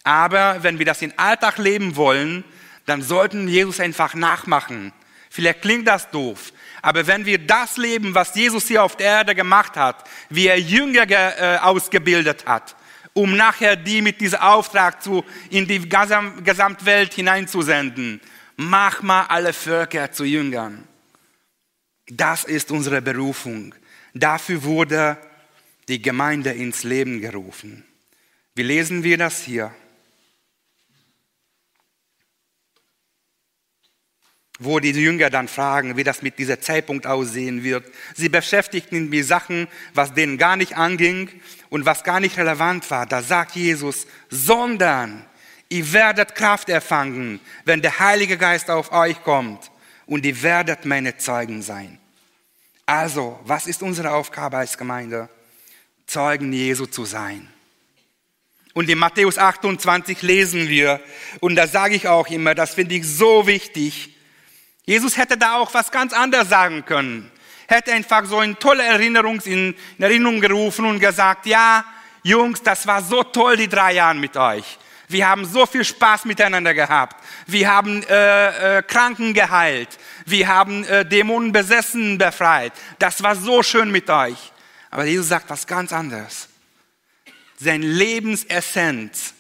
Aber 0.05 0.63
wenn 0.63 0.79
wir 0.79 0.85
das 0.85 1.01
in 1.01 1.17
Alltag 1.17 1.59
leben 1.59 1.97
wollen, 1.97 2.45
dann 2.87 3.03
sollten 3.03 3.47
wir 3.47 3.55
Jesus 3.55 3.81
einfach 3.81 4.15
nachmachen. 4.15 4.93
Vielleicht 5.31 5.63
klingt 5.63 5.87
das 5.87 6.11
doof, 6.11 6.53
aber 6.81 7.07
wenn 7.07 7.27
wir 7.27 7.39
das 7.39 7.77
leben, 7.77 8.15
was 8.15 8.35
Jesus 8.35 8.67
hier 8.67 8.83
auf 8.83 8.97
der 8.97 9.07
Erde 9.07 9.35
gemacht 9.35 9.77
hat, 9.77 10.05
wie 10.31 10.47
er 10.47 10.59
Jünger 10.59 11.07
äh, 11.09 11.59
ausgebildet 11.59 12.47
hat, 12.47 12.75
um 13.13 13.37
nachher 13.37 13.77
die 13.77 14.01
mit 14.01 14.21
diesem 14.21 14.41
Auftrag 14.41 15.03
zu, 15.03 15.25
in 15.51 15.67
die 15.67 15.87
Gesamtwelt 15.87 17.13
hineinzusenden, 17.13 18.21
mach 18.59 19.03
mal 19.03 19.27
alle 19.27 19.53
Völker 19.53 20.11
zu 20.13 20.25
Jüngern. 20.25 20.87
Das 22.09 22.45
ist 22.45 22.71
unsere 22.71 23.01
Berufung. 23.01 23.75
Dafür 24.13 24.63
wurde 24.65 25.17
die 25.87 26.03
Gemeinde 26.03 26.51
ins 26.51 26.83
Leben 26.83 27.21
gerufen. 27.21 27.85
Wie 28.55 28.65
lesen 28.65 29.05
wir 29.05 29.17
das 29.17 29.43
hier? 29.43 29.73
wo 34.61 34.81
die 34.81 34.91
Jünger 34.91 35.31
dann 35.31 35.47
fragen, 35.47 35.97
wie 35.97 36.03
das 36.03 36.21
mit 36.21 36.39
dieser 36.39 36.61
Zeitpunkt 36.61 37.07
aussehen 37.07 37.63
wird. 37.63 37.85
Sie 38.17 38.29
beschäftigten 38.29 39.09
mit 39.09 39.25
Sachen, 39.25 39.69
was 39.95 40.15
denen 40.15 40.37
gar 40.37 40.57
nicht 40.57 40.77
anging 40.77 41.31
und 41.69 41.87
was 41.87 42.03
gar 42.03 42.19
nicht 42.19 42.37
relevant 42.37 42.91
war. 42.91 43.07
Da 43.07 43.23
sagt 43.23 43.55
Jesus, 43.55 44.09
sondern 44.31 45.25
ihr 45.69 45.93
werdet 45.93 46.35
Kraft 46.35 46.69
erfangen, 46.69 47.41
wenn 47.65 47.83
der 47.83 47.99
Heilige 47.99 48.37
Geist 48.39 48.71
auf 48.71 48.93
euch 48.93 49.23
kommt 49.23 49.71
und 50.07 50.25
ihr 50.25 50.43
werdet 50.43 50.85
meine 50.85 51.17
Zeugen 51.19 51.63
sein. 51.63 51.99
Also, 52.87 53.39
was 53.45 53.67
ist 53.67 53.83
unsere 53.83 54.13
Aufgabe 54.13 54.57
als 54.57 54.79
Gemeinde? 54.79 55.29
Zeugen 56.07 56.53
Jesu 56.53 56.87
zu 56.87 57.05
sein. 57.05 57.49
Und 58.73 58.89
in 58.89 58.99
Matthäus 58.99 59.37
28 59.37 60.23
lesen 60.23 60.69
wir, 60.69 61.01
und 61.41 61.57
da 61.57 61.67
sage 61.67 61.97
ich 61.97 62.09
auch 62.09 62.29
immer, 62.29 62.55
das 62.55 62.75
finde 62.75 62.95
ich 62.95 63.07
so 63.07 63.47
wichtig, 63.47 64.15
Jesus 64.87 65.19
hätte 65.19 65.37
da 65.37 65.57
auch 65.57 65.75
was 65.75 65.91
ganz 65.91 66.15
anderes 66.15 66.49
sagen 66.49 66.85
können. 66.87 67.31
Hätte 67.67 67.93
einfach 67.93 68.25
so 68.25 68.39
eine 68.39 68.59
tolle 68.59 68.85
Erinnerung 68.85 69.39
in 69.41 69.75
Erinnerung 69.99 70.41
gerufen 70.41 70.87
und 70.87 71.01
gesagt, 71.01 71.45
ja, 71.45 71.85
Jungs, 72.23 72.63
das 72.63 72.87
war 72.87 73.03
so 73.03 73.23
toll, 73.23 73.59
die 73.59 73.69
drei 73.69 73.95
Jahre 73.95 74.15
mit 74.15 74.35
euch. 74.35 74.79
Wir 75.09 75.27
haben 75.27 75.47
so 75.47 75.65
viel 75.65 75.85
Spaß 75.85 76.27
miteinander 76.27 76.75
gehabt. 76.75 77.17
Wir 77.47 77.71
haben 77.71 78.03
äh, 78.05 78.79
äh, 78.79 78.83
Kranken 78.83 79.33
geheilt. 79.33 79.89
Wir 80.27 80.49
haben 80.49 80.85
äh, 80.85 81.05
Dämonen 81.05 81.51
besessen 81.51 82.19
befreit. 82.19 82.73
Das 82.99 83.23
war 83.23 83.35
so 83.35 83.63
schön 83.63 83.91
mit 83.91 84.11
euch. 84.11 84.53
Aber 84.91 85.05
Jesus 85.05 85.29
sagt 85.29 85.49
was 85.49 85.67
ganz 85.67 85.93
anderes. 85.93 86.49
Sein 87.59 87.83
Lebensessenz, 87.83 89.35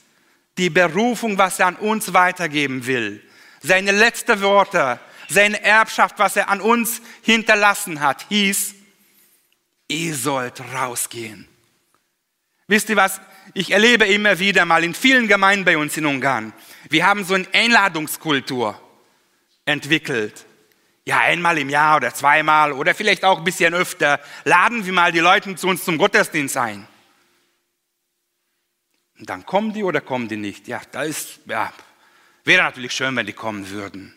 die 0.56 0.70
Berufung, 0.70 1.36
was 1.38 1.60
er 1.60 1.66
an 1.66 1.76
uns 1.76 2.12
weitergeben 2.12 2.86
will, 2.86 3.22
seine 3.60 3.92
letzten 3.92 4.40
Worte, 4.40 4.98
seine 5.28 5.62
Erbschaft, 5.62 6.18
was 6.18 6.36
er 6.36 6.48
an 6.48 6.60
uns 6.60 7.02
hinterlassen 7.22 8.00
hat, 8.00 8.26
hieß, 8.28 8.74
ihr 9.88 10.14
sollt 10.14 10.60
rausgehen. 10.74 11.46
Wisst 12.66 12.88
ihr 12.90 12.96
was? 12.96 13.20
Ich 13.54 13.70
erlebe 13.70 14.04
immer 14.06 14.38
wieder 14.38 14.64
mal 14.64 14.84
in 14.84 14.94
vielen 14.94 15.28
Gemeinden 15.28 15.64
bei 15.64 15.78
uns 15.78 15.96
in 15.96 16.06
Ungarn, 16.06 16.52
wir 16.90 17.06
haben 17.06 17.24
so 17.24 17.34
eine 17.34 17.46
Einladungskultur 17.52 18.80
entwickelt. 19.64 20.46
Ja, 21.04 21.20
einmal 21.20 21.56
im 21.58 21.70
Jahr 21.70 21.96
oder 21.96 22.12
zweimal 22.12 22.72
oder 22.72 22.94
vielleicht 22.94 23.24
auch 23.24 23.38
ein 23.38 23.44
bisschen 23.44 23.72
öfter 23.72 24.20
laden 24.44 24.84
wir 24.84 24.92
mal 24.92 25.10
die 25.10 25.20
Leute 25.20 25.54
zu 25.54 25.68
uns 25.68 25.84
zum 25.84 25.96
Gottesdienst 25.96 26.56
ein. 26.56 26.86
Und 29.18 29.28
dann 29.30 29.44
kommen 29.46 29.72
die 29.72 29.82
oder 29.82 30.00
kommen 30.00 30.28
die 30.28 30.36
nicht? 30.36 30.68
Ja, 30.68 30.80
da 30.92 31.02
ist, 31.02 31.40
ja, 31.46 31.72
wäre 32.44 32.62
natürlich 32.62 32.92
schön, 32.92 33.16
wenn 33.16 33.26
die 33.26 33.32
kommen 33.32 33.68
würden. 33.70 34.14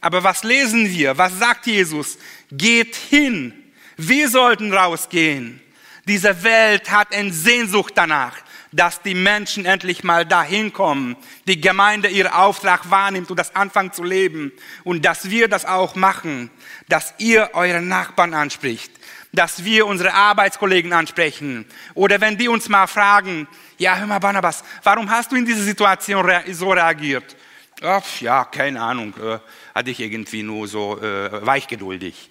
Aber 0.00 0.24
was 0.24 0.42
lesen 0.42 0.88
wir? 0.90 1.16
Was 1.16 1.38
sagt 1.38 1.66
Jesus? 1.66 2.18
Geht 2.50 2.96
hin. 2.96 3.72
Wir 3.96 4.28
sollten 4.28 4.72
rausgehen. 4.72 5.60
Diese 6.06 6.42
Welt 6.42 6.90
hat 6.90 7.14
eine 7.14 7.32
Sehnsucht 7.32 7.92
danach, 7.94 8.36
dass 8.72 9.02
die 9.02 9.14
Menschen 9.14 9.66
endlich 9.66 10.02
mal 10.02 10.24
dahin 10.24 10.72
kommen, 10.72 11.16
die 11.46 11.60
Gemeinde 11.60 12.08
ihren 12.08 12.32
Auftrag 12.32 12.90
wahrnimmt 12.90 13.30
und 13.30 13.38
das 13.38 13.54
anfangen 13.54 13.92
zu 13.92 14.02
leben 14.02 14.52
und 14.82 15.04
dass 15.04 15.30
wir 15.30 15.48
das 15.48 15.64
auch 15.64 15.94
machen, 15.94 16.50
dass 16.88 17.14
ihr 17.18 17.50
eure 17.52 17.82
Nachbarn 17.82 18.34
anspricht, 18.34 18.90
dass 19.32 19.64
wir 19.64 19.86
unsere 19.86 20.14
Arbeitskollegen 20.14 20.92
ansprechen 20.92 21.66
oder 21.94 22.20
wenn 22.20 22.38
die 22.38 22.48
uns 22.48 22.68
mal 22.68 22.86
fragen, 22.86 23.46
ja, 23.78 23.96
hör 23.96 24.06
mal 24.06 24.18
Barnabas, 24.18 24.64
warum 24.82 25.10
hast 25.10 25.32
du 25.32 25.36
in 25.36 25.44
dieser 25.44 25.62
Situation 25.62 26.26
so 26.50 26.70
reagiert? 26.70 27.36
Ach, 27.82 28.20
ja, 28.20 28.44
keine 28.44 28.80
Ahnung, 28.80 29.12
äh, 29.20 29.38
hatte 29.74 29.90
ich 29.90 30.00
irgendwie 30.00 30.42
nur 30.42 30.68
so 30.68 31.00
äh, 31.00 31.44
weichgeduldig. 31.44 32.30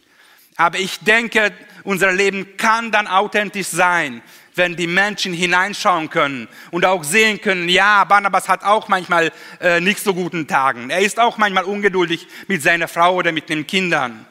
Aber 0.55 0.79
ich 0.79 1.00
denke, 1.00 1.51
unser 1.83 2.12
Leben 2.12 2.55
kann 2.55 2.91
dann 2.91 3.07
authentisch 3.07 3.67
sein, 3.67 4.21
wenn 4.62 4.75
die 4.75 4.86
Menschen 4.86 5.34
hineinschauen 5.34 6.12
können 6.12 6.48
und 6.70 6.86
auch 6.86 7.03
sehen 7.03 7.41
können, 7.41 7.68
ja, 7.68 8.03
Barnabas 8.03 8.48
hat 8.48 8.63
auch 8.63 8.88
manchmal 8.89 9.32
äh, 9.60 9.82
nicht 9.82 10.00
so 10.00 10.13
guten 10.13 10.48
Tagen. 10.48 10.91
Er 10.91 11.00
ist 11.00 11.20
auch 11.20 11.39
manchmal 11.39 11.63
ungeduldig 11.63 12.27
mit 12.48 12.62
seiner 12.62 12.88
Frau 12.88 13.15
oder 13.15 13.32
mit 13.32 13.50
den 13.50 13.65
Kindern. 13.65 14.27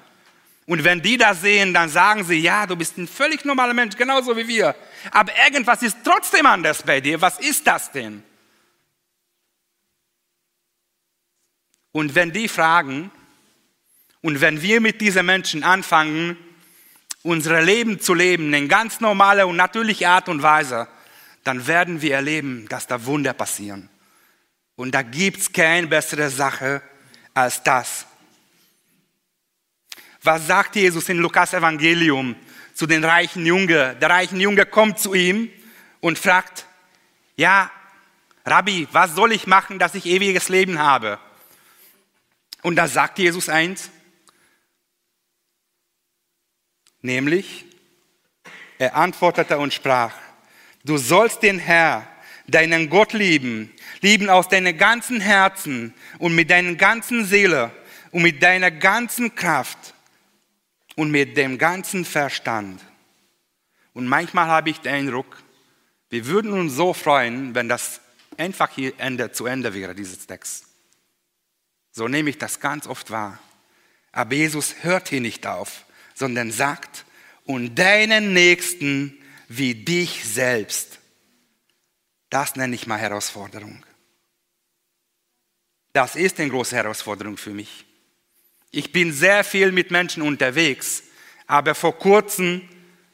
Und 0.66 0.84
wenn 0.84 1.02
die 1.02 1.16
das 1.16 1.40
sehen, 1.40 1.74
dann 1.74 1.88
sagen 1.88 2.22
sie, 2.22 2.38
ja, 2.38 2.64
du 2.64 2.76
bist 2.76 2.96
ein 2.96 3.08
völlig 3.08 3.44
normaler 3.44 3.74
Mensch, 3.74 3.96
genauso 3.96 4.36
wie 4.36 4.46
wir. 4.46 4.76
Aber 5.10 5.32
irgendwas 5.44 5.82
ist 5.82 5.96
trotzdem 6.04 6.46
anders 6.46 6.84
bei 6.84 7.00
dir. 7.00 7.20
Was 7.20 7.40
ist 7.40 7.66
das 7.66 7.90
denn? 7.90 8.22
Und 11.90 12.14
wenn 12.14 12.30
die 12.30 12.46
fragen, 12.46 13.10
und 14.22 14.40
wenn 14.40 14.62
wir 14.62 14.80
mit 14.80 15.00
diesen 15.00 15.26
Menschen 15.26 15.64
anfangen, 15.64 16.36
unser 17.22 17.60
Leben 17.60 18.00
zu 18.00 18.14
leben 18.14 18.52
in 18.54 18.68
ganz 18.68 19.00
normaler 19.00 19.46
und 19.46 19.56
natürlicher 19.56 20.10
Art 20.10 20.28
und 20.28 20.42
Weise, 20.42 20.88
dann 21.44 21.66
werden 21.66 22.02
wir 22.02 22.14
erleben, 22.14 22.66
dass 22.68 22.86
da 22.86 23.04
Wunder 23.04 23.32
passieren. 23.32 23.88
Und 24.76 24.92
da 24.92 25.02
gibt 25.02 25.38
es 25.38 25.52
keine 25.52 25.86
bessere 25.86 26.30
Sache 26.30 26.82
als 27.34 27.62
das. 27.62 28.06
Was 30.22 30.46
sagt 30.46 30.76
Jesus 30.76 31.08
in 31.08 31.18
Lukas 31.18 31.54
Evangelium 31.54 32.36
zu 32.74 32.86
den 32.86 33.04
reichen 33.04 33.44
Junge? 33.46 33.96
Der 33.96 34.10
reichen 34.10 34.40
Junge 34.40 34.66
kommt 34.66 34.98
zu 34.98 35.14
ihm 35.14 35.50
und 36.00 36.18
fragt, 36.18 36.66
ja, 37.36 37.70
Rabbi, 38.44 38.88
was 38.92 39.14
soll 39.14 39.32
ich 39.32 39.46
machen, 39.46 39.78
dass 39.78 39.94
ich 39.94 40.06
ewiges 40.06 40.48
Leben 40.48 40.78
habe? 40.78 41.18
Und 42.62 42.76
da 42.76 42.88
sagt 42.88 43.18
Jesus 43.18 43.48
eins, 43.48 43.90
Nämlich, 47.02 47.64
er 48.78 48.94
antwortete 48.94 49.58
und 49.58 49.72
sprach, 49.72 50.14
du 50.84 50.98
sollst 50.98 51.42
den 51.42 51.58
Herr, 51.58 52.06
deinen 52.46 52.90
Gott 52.90 53.12
lieben, 53.12 53.72
lieben 54.00 54.28
aus 54.28 54.48
deinem 54.48 54.76
ganzen 54.76 55.20
Herzen 55.20 55.94
und 56.18 56.34
mit 56.34 56.50
deiner 56.50 56.74
ganzen 56.74 57.24
Seele 57.24 57.70
und 58.10 58.22
mit 58.22 58.42
deiner 58.42 58.70
ganzen 58.70 59.34
Kraft 59.34 59.94
und 60.96 61.10
mit 61.10 61.36
dem 61.36 61.58
ganzen 61.58 62.04
Verstand. 62.04 62.80
Und 63.92 64.06
manchmal 64.06 64.46
habe 64.46 64.70
ich 64.70 64.80
den 64.80 64.92
Eindruck, 64.92 65.42
wir 66.08 66.26
würden 66.26 66.52
uns 66.52 66.74
so 66.74 66.92
freuen, 66.92 67.54
wenn 67.54 67.68
das 67.68 68.00
einfach 68.36 68.70
hier 68.70 68.92
Ende 68.98 69.30
zu 69.30 69.46
Ende 69.46 69.74
wäre, 69.74 69.94
dieses 69.94 70.26
Text. 70.26 70.66
So 71.92 72.08
nehme 72.08 72.30
ich 72.30 72.38
das 72.38 72.60
ganz 72.60 72.86
oft 72.86 73.10
wahr. 73.10 73.38
Aber 74.12 74.34
Jesus 74.34 74.76
hört 74.82 75.08
hier 75.08 75.20
nicht 75.20 75.46
auf 75.46 75.84
sondern 76.20 76.52
sagt, 76.52 77.06
und 77.46 77.74
deinen 77.76 78.34
Nächsten 78.34 79.18
wie 79.48 79.74
dich 79.74 80.22
selbst. 80.24 81.00
Das 82.28 82.54
nenne 82.54 82.74
ich 82.76 82.86
mal 82.86 82.98
Herausforderung. 82.98 83.84
Das 85.92 86.14
ist 86.14 86.38
eine 86.38 86.50
große 86.50 86.76
Herausforderung 86.76 87.36
für 87.36 87.50
mich. 87.50 87.84
Ich 88.70 88.92
bin 88.92 89.12
sehr 89.12 89.42
viel 89.42 89.72
mit 89.72 89.90
Menschen 89.90 90.22
unterwegs, 90.22 91.02
aber 91.46 91.74
vor 91.74 91.98
kurzem 91.98 92.68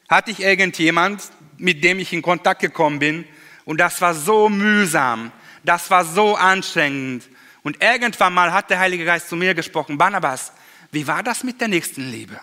hatte 0.09 0.33
ich 0.33 0.41
irgendjemand, 0.41 1.23
mit 1.57 1.83
dem 1.83 2.01
ich 2.01 2.13
in 2.13 2.21
Kontakt 2.21 2.61
gekommen 2.61 2.99
bin, 2.99 3.25
und 3.65 3.79
das 3.79 4.01
war 4.01 4.15
so 4.15 4.49
mühsam, 4.49 5.33
das 5.65 5.91
war 5.91 6.05
so 6.05 6.37
anstrengend. 6.37 7.25
Und 7.63 7.83
irgendwann 7.83 8.35
mal 8.35 8.53
hat 8.53 8.69
der 8.69 8.79
Heilige 8.79 9.05
Geist 9.05 9.29
zu 9.29 9.37
mir 9.37 9.55
gesprochen, 9.55 9.97
Barnabas, 9.97 10.53
wie 10.93 11.07
war 11.07 11.23
das 11.23 11.43
mit 11.43 11.61
der 11.61 11.69
Nächstenliebe? 11.69 12.41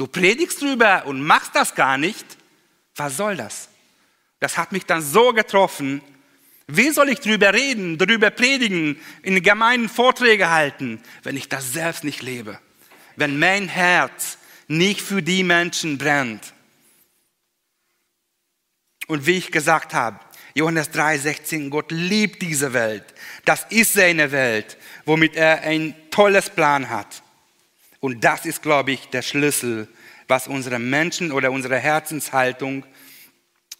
Du 0.00 0.06
predigst 0.06 0.62
drüber 0.62 1.04
und 1.04 1.20
machst 1.20 1.54
das 1.54 1.74
gar 1.74 1.98
nicht. 1.98 2.24
Was 2.96 3.18
soll 3.18 3.36
das? 3.36 3.68
Das 4.38 4.56
hat 4.56 4.72
mich 4.72 4.86
dann 4.86 5.02
so 5.02 5.34
getroffen. 5.34 6.00
Wie 6.66 6.88
soll 6.88 7.10
ich 7.10 7.20
drüber 7.20 7.52
reden, 7.52 7.98
drüber 7.98 8.30
predigen, 8.30 8.98
in 9.22 9.42
Gemeinden 9.42 9.90
Vorträge 9.90 10.48
halten, 10.48 11.02
wenn 11.22 11.36
ich 11.36 11.50
das 11.50 11.74
selbst 11.74 12.02
nicht 12.02 12.22
lebe? 12.22 12.58
Wenn 13.16 13.38
mein 13.38 13.68
Herz 13.68 14.38
nicht 14.68 15.02
für 15.02 15.22
die 15.22 15.42
Menschen 15.42 15.98
brennt. 15.98 16.54
Und 19.06 19.26
wie 19.26 19.36
ich 19.36 19.52
gesagt 19.52 19.92
habe, 19.92 20.18
Johannes 20.54 20.90
3,16, 20.92 21.68
Gott 21.68 21.90
liebt 21.90 22.40
diese 22.40 22.72
Welt. 22.72 23.04
Das 23.44 23.66
ist 23.68 23.92
seine 23.92 24.32
Welt, 24.32 24.78
womit 25.04 25.36
er 25.36 25.60
ein 25.60 25.94
tolles 26.10 26.48
Plan 26.48 26.88
hat. 26.88 27.22
Und 28.00 28.24
das 28.24 28.46
ist, 28.46 28.62
glaube 28.62 28.92
ich, 28.92 29.08
der 29.08 29.22
Schlüssel, 29.22 29.86
was 30.26 30.48
unsere 30.48 30.78
Menschen 30.78 31.32
oder 31.32 31.50
unsere 31.50 31.78
Herzenshaltung 31.78 32.84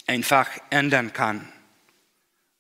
einfach 0.07 0.49
ändern 0.69 1.13
kann. 1.13 1.49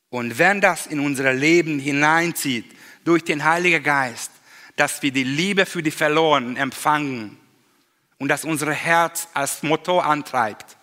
Und 0.08 0.38
wenn 0.38 0.60
das 0.60 0.86
in 0.86 1.00
unser 1.00 1.32
Leben 1.32 1.78
hineinzieht, 1.78 2.64
durch 3.04 3.24
den 3.24 3.44
Heiligen 3.44 3.82
Geist, 3.82 4.30
dass 4.76 5.02
wir 5.02 5.12
die 5.12 5.24
Liebe 5.24 5.66
für 5.66 5.82
die 5.82 5.90
Verlorenen 5.90 6.56
empfangen 6.56 7.38
und 8.18 8.28
dass 8.28 8.44
unser 8.44 8.72
Herz 8.72 9.28
als 9.34 9.62
Motor 9.62 10.04
antreibt, 10.04 10.76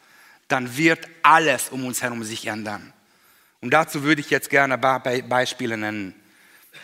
dann 0.47 0.77
wird 0.77 1.07
alles 1.23 1.69
um 1.69 1.85
uns 1.85 2.01
herum 2.01 2.23
sich 2.23 2.47
ändern. 2.47 2.93
Und 3.59 3.71
dazu 3.71 4.03
würde 4.03 4.21
ich 4.21 4.29
jetzt 4.29 4.49
gerne 4.49 4.75
ein 4.75 4.81
paar 4.81 4.99
Beispiele 4.99 5.77
nennen, 5.77 6.13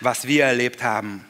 was 0.01 0.27
wir 0.27 0.45
erlebt 0.45 0.83
haben. 0.83 1.25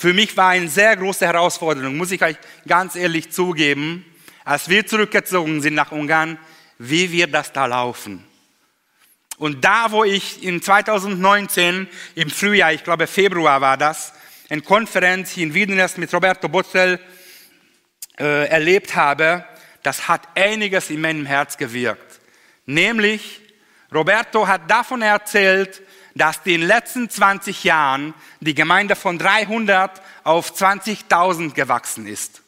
Für 0.00 0.14
mich 0.14 0.34
war 0.34 0.48
eine 0.48 0.66
sehr 0.66 0.96
große 0.96 1.26
Herausforderung, 1.26 1.94
muss 1.98 2.10
ich 2.10 2.22
euch 2.22 2.36
ganz 2.66 2.96
ehrlich 2.96 3.32
zugeben, 3.32 4.02
als 4.46 4.70
wir 4.70 4.86
zurückgezogen 4.86 5.60
sind 5.60 5.74
nach 5.74 5.92
Ungarn, 5.92 6.38
wie 6.78 7.12
wird 7.12 7.34
das 7.34 7.52
da 7.52 7.66
laufen? 7.66 8.24
Und 9.36 9.62
da, 9.62 9.92
wo 9.92 10.02
ich 10.02 10.42
in 10.42 10.62
2019 10.62 11.86
im 12.14 12.30
Frühjahr, 12.30 12.72
ich 12.72 12.82
glaube 12.82 13.06
Februar 13.06 13.60
war 13.60 13.76
das, 13.76 14.14
eine 14.48 14.62
Konferenz 14.62 15.36
in 15.36 15.52
Wiedenest 15.52 15.98
mit 15.98 16.10
Roberto 16.14 16.48
Botzel 16.48 16.98
äh, 18.18 18.48
erlebt 18.48 18.96
habe, 18.96 19.44
das 19.82 20.08
hat 20.08 20.22
einiges 20.34 20.88
in 20.88 21.02
meinem 21.02 21.26
Herz 21.26 21.58
gewirkt. 21.58 22.20
Nämlich, 22.64 23.42
Roberto 23.92 24.48
hat 24.48 24.62
davon 24.70 25.02
erzählt, 25.02 25.82
dass 26.14 26.38
in 26.44 26.60
den 26.60 26.62
letzten 26.62 27.08
20 27.08 27.64
Jahren 27.64 28.14
die 28.40 28.54
Gemeinde 28.54 28.96
von 28.96 29.18
300 29.18 30.00
auf 30.24 30.52
20.000 30.52 31.52
gewachsen 31.52 32.06
ist. 32.06 32.42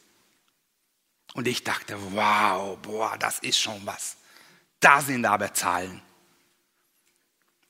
Und 1.33 1.47
ich 1.47 1.63
dachte, 1.63 1.97
wow, 2.11 2.77
boah, 2.79 3.17
das 3.17 3.39
ist 3.39 3.59
schon 3.59 3.81
was. 3.85 4.17
Da 4.79 5.01
sind 5.01 5.25
aber 5.25 5.53
Zahlen. 5.53 6.01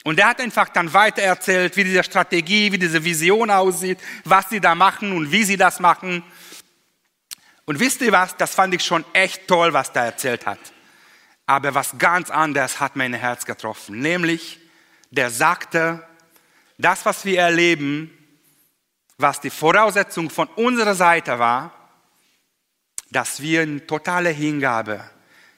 Und 0.03 0.19
er 0.19 0.27
hat 0.27 0.41
einfach 0.41 0.67
dann 0.69 0.91
weiter 0.93 1.21
erzählt, 1.21 1.77
wie 1.77 1.85
diese 1.85 2.03
Strategie, 2.03 2.71
wie 2.73 2.77
diese 2.77 3.03
Vision 3.05 3.49
aussieht, 3.49 3.99
was 4.25 4.49
sie 4.49 4.59
da 4.59 4.75
machen 4.75 5.13
und 5.13 5.31
wie 5.31 5.45
sie 5.45 5.55
das 5.55 5.79
machen. 5.79 6.23
Und 7.65 7.79
wisst 7.79 8.01
ihr 8.01 8.11
was, 8.11 8.35
das 8.35 8.53
fand 8.53 8.73
ich 8.73 8.83
schon 8.83 9.05
echt 9.13 9.47
toll, 9.47 9.71
was 9.71 9.89
er 9.89 10.03
erzählt 10.03 10.45
hat. 10.45 10.59
Aber 11.45 11.73
was 11.73 11.97
ganz 11.97 12.29
anderes 12.29 12.81
hat 12.81 12.97
mein 12.97 13.13
Herz 13.13 13.45
getroffen, 13.45 13.99
nämlich 13.99 14.59
der 15.13 15.29
sagte, 15.29 16.03
das, 16.79 17.05
was 17.05 17.23
wir 17.23 17.39
erleben, 17.39 18.09
was 19.17 19.39
die 19.39 19.51
Voraussetzung 19.51 20.31
von 20.31 20.47
unserer 20.47 20.95
Seite 20.95 21.37
war, 21.37 21.71
dass 23.11 23.39
wir 23.39 23.61
in 23.61 23.85
totale 23.85 24.31
Hingabe 24.31 25.07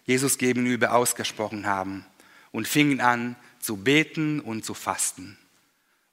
Jesus 0.03 0.37
gegenüber 0.37 0.93
ausgesprochen 0.93 1.65
haben 1.65 2.05
und 2.51 2.67
fingen 2.67 2.99
an 2.99 3.37
zu 3.59 3.77
beten 3.77 4.41
und 4.41 4.65
zu 4.65 4.73
fasten. 4.73 5.37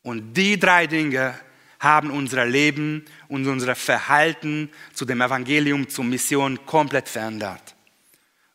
Und 0.02 0.34
die 0.34 0.58
drei 0.58 0.86
Dinge 0.86 1.34
haben 1.80 2.12
unser 2.12 2.46
Leben 2.46 3.04
und 3.26 3.46
unser 3.48 3.74
Verhalten 3.74 4.70
zu 4.94 5.04
dem 5.04 5.20
Evangelium, 5.20 5.88
zur 5.88 6.04
Mission 6.04 6.64
komplett 6.64 7.08
verändert. 7.08 7.74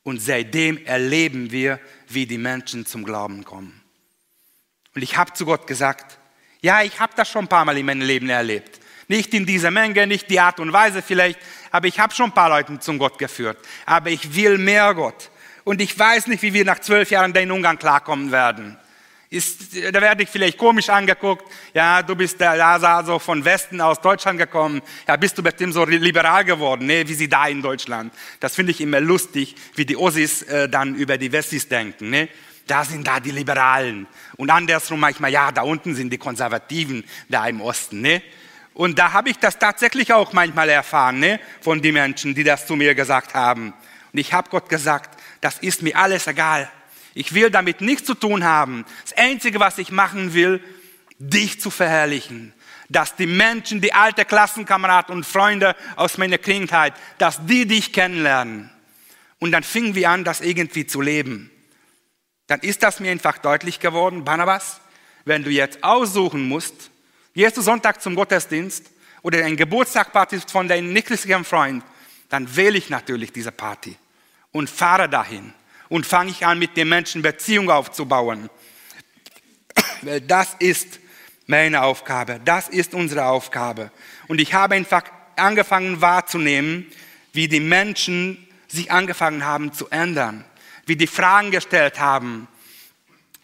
Und 0.03 0.21
seitdem 0.21 0.77
erleben 0.85 1.51
wir, 1.51 1.81
wie 2.07 2.25
die 2.25 2.37
Menschen 2.37 2.85
zum 2.85 3.03
Glauben 3.03 3.43
kommen. 3.43 3.83
Und 4.97 5.03
ich 5.03 5.15
habe 5.15 5.31
zu 5.31 5.45
Gott 5.45 5.67
gesagt, 5.67 6.17
ja, 6.59 6.81
ich 6.81 6.99
habe 6.99 7.13
das 7.15 7.29
schon 7.29 7.45
ein 7.45 7.47
paar 7.47 7.63
Mal 7.65 7.77
in 7.77 7.85
meinem 7.85 8.01
Leben 8.01 8.31
erlebt. 8.31 8.79
Nicht 9.07 9.31
in 9.35 9.45
dieser 9.45 9.69
Menge, 9.69 10.07
nicht 10.07 10.27
die 10.27 10.39
Art 10.39 10.59
und 10.59 10.73
Weise 10.73 11.03
vielleicht, 11.03 11.37
aber 11.69 11.85
ich 11.85 11.99
habe 11.99 12.15
schon 12.15 12.31
ein 12.31 12.33
paar 12.33 12.49
Leute 12.49 12.79
zum 12.79 12.97
Gott 12.97 13.19
geführt. 13.19 13.59
Aber 13.85 14.09
ich 14.09 14.33
will 14.33 14.57
mehr 14.57 14.91
Gott. 14.95 15.29
Und 15.65 15.81
ich 15.81 15.99
weiß 15.99 16.25
nicht, 16.25 16.41
wie 16.41 16.51
wir 16.51 16.65
nach 16.65 16.79
zwölf 16.79 17.11
Jahren 17.11 17.31
in 17.35 17.51
Ungarn 17.51 17.77
klarkommen 17.77 18.31
werden. 18.31 18.75
Ist, 19.29 19.75
da 19.75 20.01
werde 20.01 20.23
ich 20.23 20.29
vielleicht 20.29 20.57
komisch 20.57 20.89
angeguckt. 20.89 21.45
Ja, 21.75 22.01
du 22.01 22.15
bist 22.15 22.41
da, 22.41 23.03
so 23.03 23.19
von 23.19 23.45
Westen 23.45 23.79
aus 23.81 24.01
Deutschland 24.01 24.39
gekommen. 24.39 24.81
Ja, 25.07 25.15
bist 25.15 25.37
du 25.37 25.43
bestimmt 25.43 25.75
so 25.75 25.85
liberal 25.85 26.43
geworden, 26.43 26.87
ne? 26.87 27.07
wie 27.07 27.13
sie 27.13 27.29
da 27.29 27.45
in 27.47 27.61
Deutschland. 27.61 28.11
Das 28.39 28.55
finde 28.55 28.71
ich 28.71 28.81
immer 28.81 28.99
lustig, 28.99 29.53
wie 29.75 29.85
die 29.85 29.95
Ossis 29.95 30.41
äh, 30.41 30.67
dann 30.67 30.95
über 30.95 31.19
die 31.19 31.31
Westis 31.31 31.67
denken. 31.67 32.09
Ne? 32.09 32.29
Da 32.67 32.83
sind 32.83 33.07
da 33.07 33.19
die 33.19 33.31
Liberalen. 33.31 34.07
Und 34.35 34.49
andersrum 34.49 34.99
manchmal, 34.99 35.31
ja, 35.31 35.51
da 35.51 35.61
unten 35.61 35.95
sind 35.95 36.11
die 36.11 36.17
Konservativen 36.17 37.03
da 37.29 37.47
im 37.47 37.61
Osten. 37.61 38.01
Ne? 38.01 38.21
Und 38.73 38.99
da 38.99 39.13
habe 39.13 39.29
ich 39.29 39.39
das 39.39 39.57
tatsächlich 39.57 40.13
auch 40.13 40.33
manchmal 40.33 40.69
erfahren 40.69 41.19
ne? 41.19 41.39
von 41.61 41.81
den 41.81 41.93
Menschen, 41.93 42.35
die 42.35 42.43
das 42.43 42.67
zu 42.67 42.75
mir 42.75 42.93
gesagt 42.93 43.33
haben. 43.33 43.73
Und 44.13 44.19
ich 44.19 44.33
habe 44.33 44.49
Gott 44.49 44.69
gesagt, 44.69 45.19
das 45.41 45.59
ist 45.59 45.81
mir 45.81 45.97
alles 45.97 46.27
egal. 46.27 46.69
Ich 47.13 47.33
will 47.33 47.49
damit 47.49 47.81
nichts 47.81 48.05
zu 48.05 48.13
tun 48.13 48.43
haben. 48.43 48.85
Das 49.03 49.17
Einzige, 49.17 49.59
was 49.59 49.79
ich 49.79 49.91
machen 49.91 50.33
will, 50.33 50.61
dich 51.17 51.59
zu 51.59 51.71
verherrlichen. 51.71 52.53
Dass 52.89 53.15
die 53.15 53.25
Menschen, 53.25 53.81
die 53.81 53.93
alte 53.93 54.25
Klassenkameraden 54.25 55.15
und 55.15 55.25
Freunde 55.25 55.75
aus 55.95 56.17
meiner 56.17 56.37
Kindheit, 56.37 56.93
dass 57.17 57.43
die 57.45 57.65
dich 57.65 57.91
kennenlernen. 57.91 58.69
Und 59.39 59.51
dann 59.51 59.63
fingen 59.63 59.95
wir 59.95 60.09
an, 60.09 60.23
das 60.23 60.41
irgendwie 60.41 60.85
zu 60.85 61.01
leben. 61.01 61.49
Dann 62.47 62.61
ist 62.61 62.81
das 62.83 62.99
mir 62.99 63.11
einfach 63.11 63.37
deutlich 63.37 63.79
geworden, 63.79 64.23
Barnabas, 64.23 64.79
wenn 65.25 65.43
du 65.43 65.49
jetzt 65.49 65.83
aussuchen 65.83 66.47
musst, 66.47 66.89
gehst 67.33 67.57
du 67.57 67.61
Sonntag 67.61 68.01
zum 68.01 68.15
Gottesdienst 68.15 68.85
oder 69.21 69.43
ein 69.43 69.57
Geburtstagparty 69.57 70.39
von 70.47 70.67
deinem 70.67 70.93
nichtlichen 70.93 71.43
Freund, 71.43 71.83
dann 72.29 72.55
wähle 72.55 72.77
ich 72.77 72.89
natürlich 72.89 73.31
diese 73.31 73.51
Party 73.51 73.95
und 74.51 74.69
fahre 74.69 75.09
dahin 75.09 75.53
und 75.89 76.05
fange 76.05 76.31
ich 76.31 76.45
an, 76.45 76.59
mit 76.59 76.77
den 76.77 76.89
Menschen 76.89 77.21
Beziehung 77.21 77.69
aufzubauen. 77.69 78.49
Weil 80.01 80.21
das 80.21 80.55
ist 80.59 80.99
meine 81.45 81.83
Aufgabe, 81.83 82.39
das 82.43 82.69
ist 82.69 82.93
unsere 82.93 83.25
Aufgabe. 83.25 83.91
Und 84.27 84.39
ich 84.39 84.53
habe 84.53 84.75
einfach 84.75 85.03
angefangen 85.35 86.01
wahrzunehmen, 86.01 86.85
wie 87.33 87.47
die 87.47 87.59
Menschen 87.59 88.47
sich 88.67 88.91
angefangen 88.91 89.45
haben 89.45 89.71
zu 89.73 89.89
ändern, 89.89 90.43
wie 90.87 90.95
die 90.95 91.07
Fragen 91.07 91.51
gestellt 91.51 91.99
haben. 91.99 92.47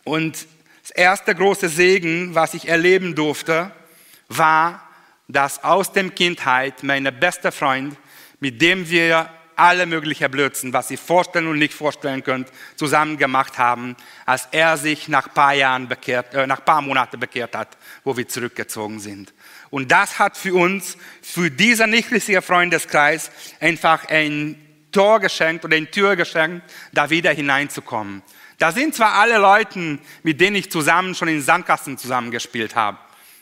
Und 0.04 0.48
das 0.82 0.92
erste 0.92 1.36
große 1.36 1.70
Segen, 1.70 2.34
was 2.34 2.56
ich 2.56 2.68
erleben 2.68 3.16
durfte, 3.16 3.72
war, 4.28 4.82
dass 5.28 5.64
aus 5.64 5.92
dem 5.92 6.16
Kindheit 6.16 6.84
mein 6.84 7.04
bester 7.20 7.52
Freund, 7.52 7.96
mit 8.40 8.62
dem 8.62 8.90
wir 8.90 9.30
alle 9.56 9.86
möglichen 9.86 10.30
Blödsinn, 10.32 10.74
was 10.74 10.88
Sie 10.88 10.98
vorstellen 10.98 11.48
und 11.48 11.60
nicht 11.60 11.74
vorstellen 11.74 12.24
könnt, 12.24 12.50
zusammen 12.76 13.18
gemacht 13.18 13.58
haben, 13.58 13.96
als 14.26 14.48
er 14.52 14.78
sich 14.78 15.08
nach 15.08 15.34
paar 15.34 15.54
Jahren 15.54 15.88
bekehrt, 15.88 16.34
äh, 16.34 16.48
nach 16.48 16.66
paar 16.66 16.82
Monaten 16.82 17.20
bekehrt 17.20 17.56
hat, 17.56 17.78
wo 18.04 18.18
wir 18.18 18.28
zurückgezogen 18.28 19.00
sind. 19.00 19.34
Und 19.70 19.92
das 19.92 20.20
hat 20.20 20.38
für 20.38 20.56
uns, 20.56 20.98
für 21.22 21.52
diesen 21.52 21.92
nichtlichen 21.92 22.42
Freundeskreis, 22.42 23.32
einfach 23.60 24.06
ein 24.10 24.56
Tor 24.94 25.20
geschenkt 25.20 25.66
oder 25.66 25.76
eine 25.76 25.92
Tür 25.92 26.16
geschenkt, 26.16 26.64
da 26.94 27.10
wieder 27.10 27.32
hineinzukommen. 27.32 28.24
Da 28.58 28.72
sind 28.72 28.96
zwar 28.96 29.16
alle 29.16 29.38
Leute, 29.38 30.00
mit 30.24 30.40
denen 30.40 30.56
ich 30.56 30.72
zusammen 30.72 31.16
schon 31.16 31.28
in 31.28 31.42
Sandkasten 31.42 31.98
zusammengespielt 31.98 32.76
habe, 32.76 32.98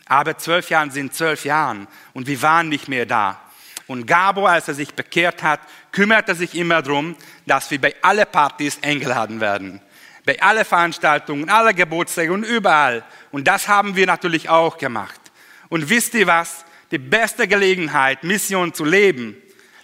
aber 0.08 0.38
zwölf 0.38 0.72
Jahre 0.72 0.90
sind 0.90 1.14
zwölf 1.14 1.46
Jahre 1.46 1.86
und 2.14 2.26
wir 2.26 2.42
waren 2.42 2.70
nicht 2.70 2.88
mehr 2.88 3.06
da. 3.06 3.40
Und 3.88 4.08
Gabo, 4.08 4.46
als 4.46 4.68
er 4.68 4.74
sich 4.74 4.94
bekehrt 4.94 5.44
hat, 5.44 5.60
kümmerte 5.92 6.34
sich 6.34 6.56
immer 6.56 6.82
darum, 6.82 7.16
dass 7.46 7.70
wir 7.72 7.82
bei 7.82 7.94
alle 8.02 8.26
Partys 8.26 8.80
eingeladen 8.82 9.42
werden. 9.42 9.82
Bei 10.26 10.42
alle 10.42 10.64
Veranstaltungen, 10.64 11.50
alle 11.50 11.74
Geburtstage 11.74 12.32
und 12.32 12.44
überall. 12.44 13.04
Und 13.32 13.48
das 13.48 13.68
haben 13.68 13.96
wir 13.96 14.06
natürlich 14.06 14.48
auch 14.48 14.78
gemacht. 14.78 15.20
Und 15.68 15.90
wisst 15.90 16.14
ihr 16.14 16.28
was? 16.28 16.64
Die 16.92 16.98
beste 16.98 17.48
Gelegenheit, 17.48 18.24
Mission 18.24 18.74
zu 18.74 18.86
leben, 18.86 19.36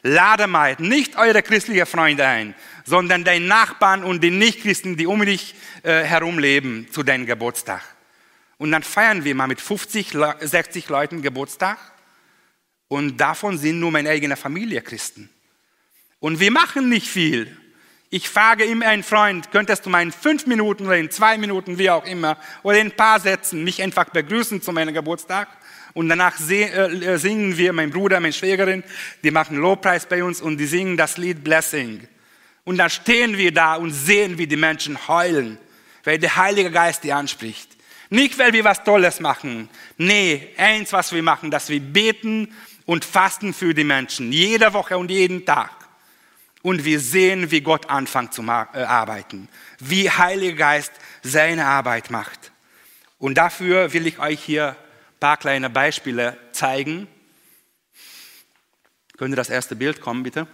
lade 0.07 0.47
mal 0.47 0.75
nicht 0.79 1.17
eure 1.17 1.43
christlichen 1.43 1.85
Freunde 1.85 2.25
ein, 2.25 2.55
sondern 2.85 3.23
deinen 3.23 3.47
Nachbarn 3.47 4.03
und 4.03 4.23
die 4.23 4.31
Nichtchristen, 4.31 4.97
die 4.97 5.05
um 5.05 5.23
dich 5.25 5.55
äh, 5.83 6.03
herum 6.03 6.39
leben, 6.39 6.87
zu 6.91 7.03
deinem 7.03 7.25
Geburtstag. 7.25 7.83
Und 8.57 8.71
dann 8.71 8.83
feiern 8.83 9.23
wir 9.23 9.35
mal 9.35 9.47
mit 9.47 9.61
50, 9.61 10.15
60 10.39 10.89
Leuten 10.89 11.21
Geburtstag 11.21 11.77
und 12.87 13.17
davon 13.17 13.57
sind 13.57 13.79
nur 13.79 13.91
meine 13.91 14.09
eigene 14.09 14.37
Familie 14.37 14.81
Christen. 14.81 15.29
Und 16.19 16.39
wir 16.39 16.51
machen 16.51 16.89
nicht 16.89 17.07
viel. 17.07 17.55
Ich 18.09 18.29
frage 18.29 18.63
immer 18.63 18.87
einen 18.87 19.03
Freund, 19.03 19.51
könntest 19.51 19.85
du 19.85 19.89
mal 19.89 20.01
in 20.01 20.13
fünf 20.13 20.47
Minuten 20.47 20.85
oder 20.85 20.97
in 20.97 21.11
zwei 21.11 21.37
Minuten, 21.37 21.77
wie 21.77 21.89
auch 21.89 22.05
immer, 22.05 22.37
oder 22.63 22.79
in 22.79 22.87
ein 22.87 22.95
paar 22.95 23.19
Sätzen 23.19 23.63
mich 23.63 23.83
einfach 23.83 24.05
begrüßen 24.05 24.61
zu 24.61 24.71
meinem 24.71 24.93
Geburtstag? 24.93 25.49
Und 25.97 26.09
danach 26.09 26.39
äh, 26.51 27.17
singen 27.17 27.57
wir, 27.57 27.73
mein 27.73 27.89
Bruder, 27.89 28.19
meine 28.19 28.31
Schwägerin, 28.31 28.83
die 29.23 29.31
machen 29.31 29.57
Lobpreis 29.57 30.05
bei 30.05 30.23
uns 30.23 30.41
und 30.41 30.57
die 30.57 30.67
singen 30.67 30.95
das 30.95 31.17
Lied 31.17 31.43
Blessing. 31.43 32.07
Und 32.65 32.77
dann 32.77 32.91
stehen 32.91 33.35
wir 33.35 33.51
da 33.51 33.77
und 33.77 33.89
sehen, 33.89 34.37
wie 34.37 34.45
die 34.45 34.57
Menschen 34.57 35.07
heulen, 35.07 35.57
weil 36.03 36.19
der 36.19 36.35
Heilige 36.35 36.69
Geist 36.69 37.03
die 37.03 37.13
anspricht. 37.13 37.75
Nicht, 38.11 38.37
weil 38.37 38.53
wir 38.53 38.63
was 38.63 38.83
Tolles 38.83 39.19
machen. 39.21 39.69
Nee, 39.97 40.49
eins, 40.57 40.93
was 40.93 41.11
wir 41.13 41.23
machen, 41.23 41.49
dass 41.49 41.67
wir 41.67 41.79
beten 41.79 42.53
und 42.85 43.03
fasten 43.03 43.51
für 43.51 43.73
die 43.73 43.83
Menschen, 43.83 44.31
jede 44.31 44.73
Woche 44.73 44.99
und 44.99 45.09
jeden 45.09 45.47
Tag. 45.47 45.71
Und 46.61 46.85
wir 46.85 46.99
sehen, 46.99 47.49
wie 47.49 47.61
Gott 47.61 47.89
anfängt 47.89 48.35
zu 48.35 48.43
äh, 48.43 48.83
arbeiten, 48.83 49.49
wie 49.79 50.11
Heiliger 50.11 50.57
Geist 50.57 50.91
seine 51.23 51.65
Arbeit 51.65 52.11
macht. 52.11 52.51
Und 53.17 53.39
dafür 53.39 53.93
will 53.93 54.05
ich 54.05 54.19
euch 54.19 54.43
hier 54.43 54.75
ein 55.17 55.19
paar 55.19 55.37
kleine 55.37 55.71
Beispiele 55.71 56.37
zeigen. 56.51 57.07
Könnte 59.17 59.35
das 59.35 59.49
erste 59.49 59.75
Bild 59.75 59.99
kommen, 59.99 60.21
bitte? 60.21 60.45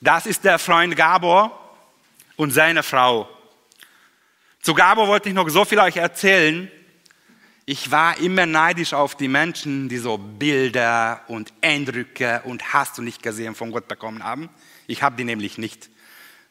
Das 0.00 0.26
ist 0.26 0.42
der 0.42 0.58
Freund 0.58 0.96
Gabor 0.96 1.78
und 2.34 2.50
seine 2.50 2.82
Frau. 2.82 3.28
Zu 4.62 4.74
Gabor 4.74 5.06
wollte 5.06 5.28
ich 5.28 5.34
noch 5.34 5.48
so 5.48 5.64
viel 5.64 5.78
euch 5.78 5.96
erzählen. 5.96 6.68
Ich 7.66 7.92
war 7.92 8.18
immer 8.18 8.46
neidisch 8.46 8.94
auf 8.94 9.14
die 9.14 9.28
Menschen, 9.28 9.88
die 9.88 9.98
so 9.98 10.18
Bilder 10.18 11.22
und 11.28 11.52
Eindrücke 11.62 12.42
und 12.44 12.72
hast 12.72 12.98
du 12.98 13.02
nicht 13.02 13.22
gesehen 13.22 13.54
von 13.54 13.70
Gott 13.70 13.86
bekommen 13.86 14.24
haben. 14.24 14.50
Ich 14.88 15.04
habe 15.04 15.16
die 15.16 15.24
nämlich 15.24 15.56
nicht. 15.56 15.88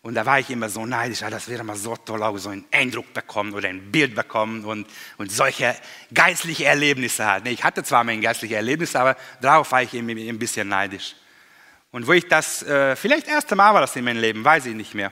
Und 0.06 0.14
da 0.14 0.24
war 0.24 0.40
ich 0.40 0.52
immer 0.52 0.70
so 0.70 0.86
neidisch, 0.86 1.24
ah, 1.24 1.32
das 1.32 1.50
wäre 1.50 1.64
mal 1.64 1.76
so 1.76 1.96
toll, 1.96 2.22
auch 2.22 2.38
so 2.38 2.50
einen 2.50 2.64
Eindruck 2.72 3.12
bekommen 3.12 3.56
oder 3.56 3.70
ein 3.70 3.92
Bild 3.92 4.14
bekommen 4.14 4.64
und, 4.64 4.86
und 5.18 5.32
solche 5.32 5.76
geistliche 6.14 6.66
Erlebnisse 6.66 7.26
halt. 7.26 7.48
Ich 7.48 7.64
hatte 7.64 7.82
zwar 7.82 8.04
mein 8.04 8.22
geistliche 8.22 8.56
Erlebnis, 8.56 8.96
aber 8.96 9.18
darauf 9.42 9.72
war 9.72 9.82
ich 9.82 9.96
immer 9.96 10.12
ein 10.12 10.38
bisschen 10.38 10.68
neidisch. 10.68 11.16
Und 11.90 12.06
wo 12.06 12.12
ich 12.14 12.28
das, 12.28 12.62
äh, 12.62 12.96
vielleicht 12.96 13.26
das 13.26 13.34
erste 13.34 13.56
Mal 13.56 13.74
war 13.74 13.82
das 13.82 13.96
in 13.96 14.06
meinem 14.06 14.22
Leben, 14.22 14.46
weiß 14.46 14.68
ich 14.68 14.76
nicht 14.76 14.94
mehr. 14.94 15.12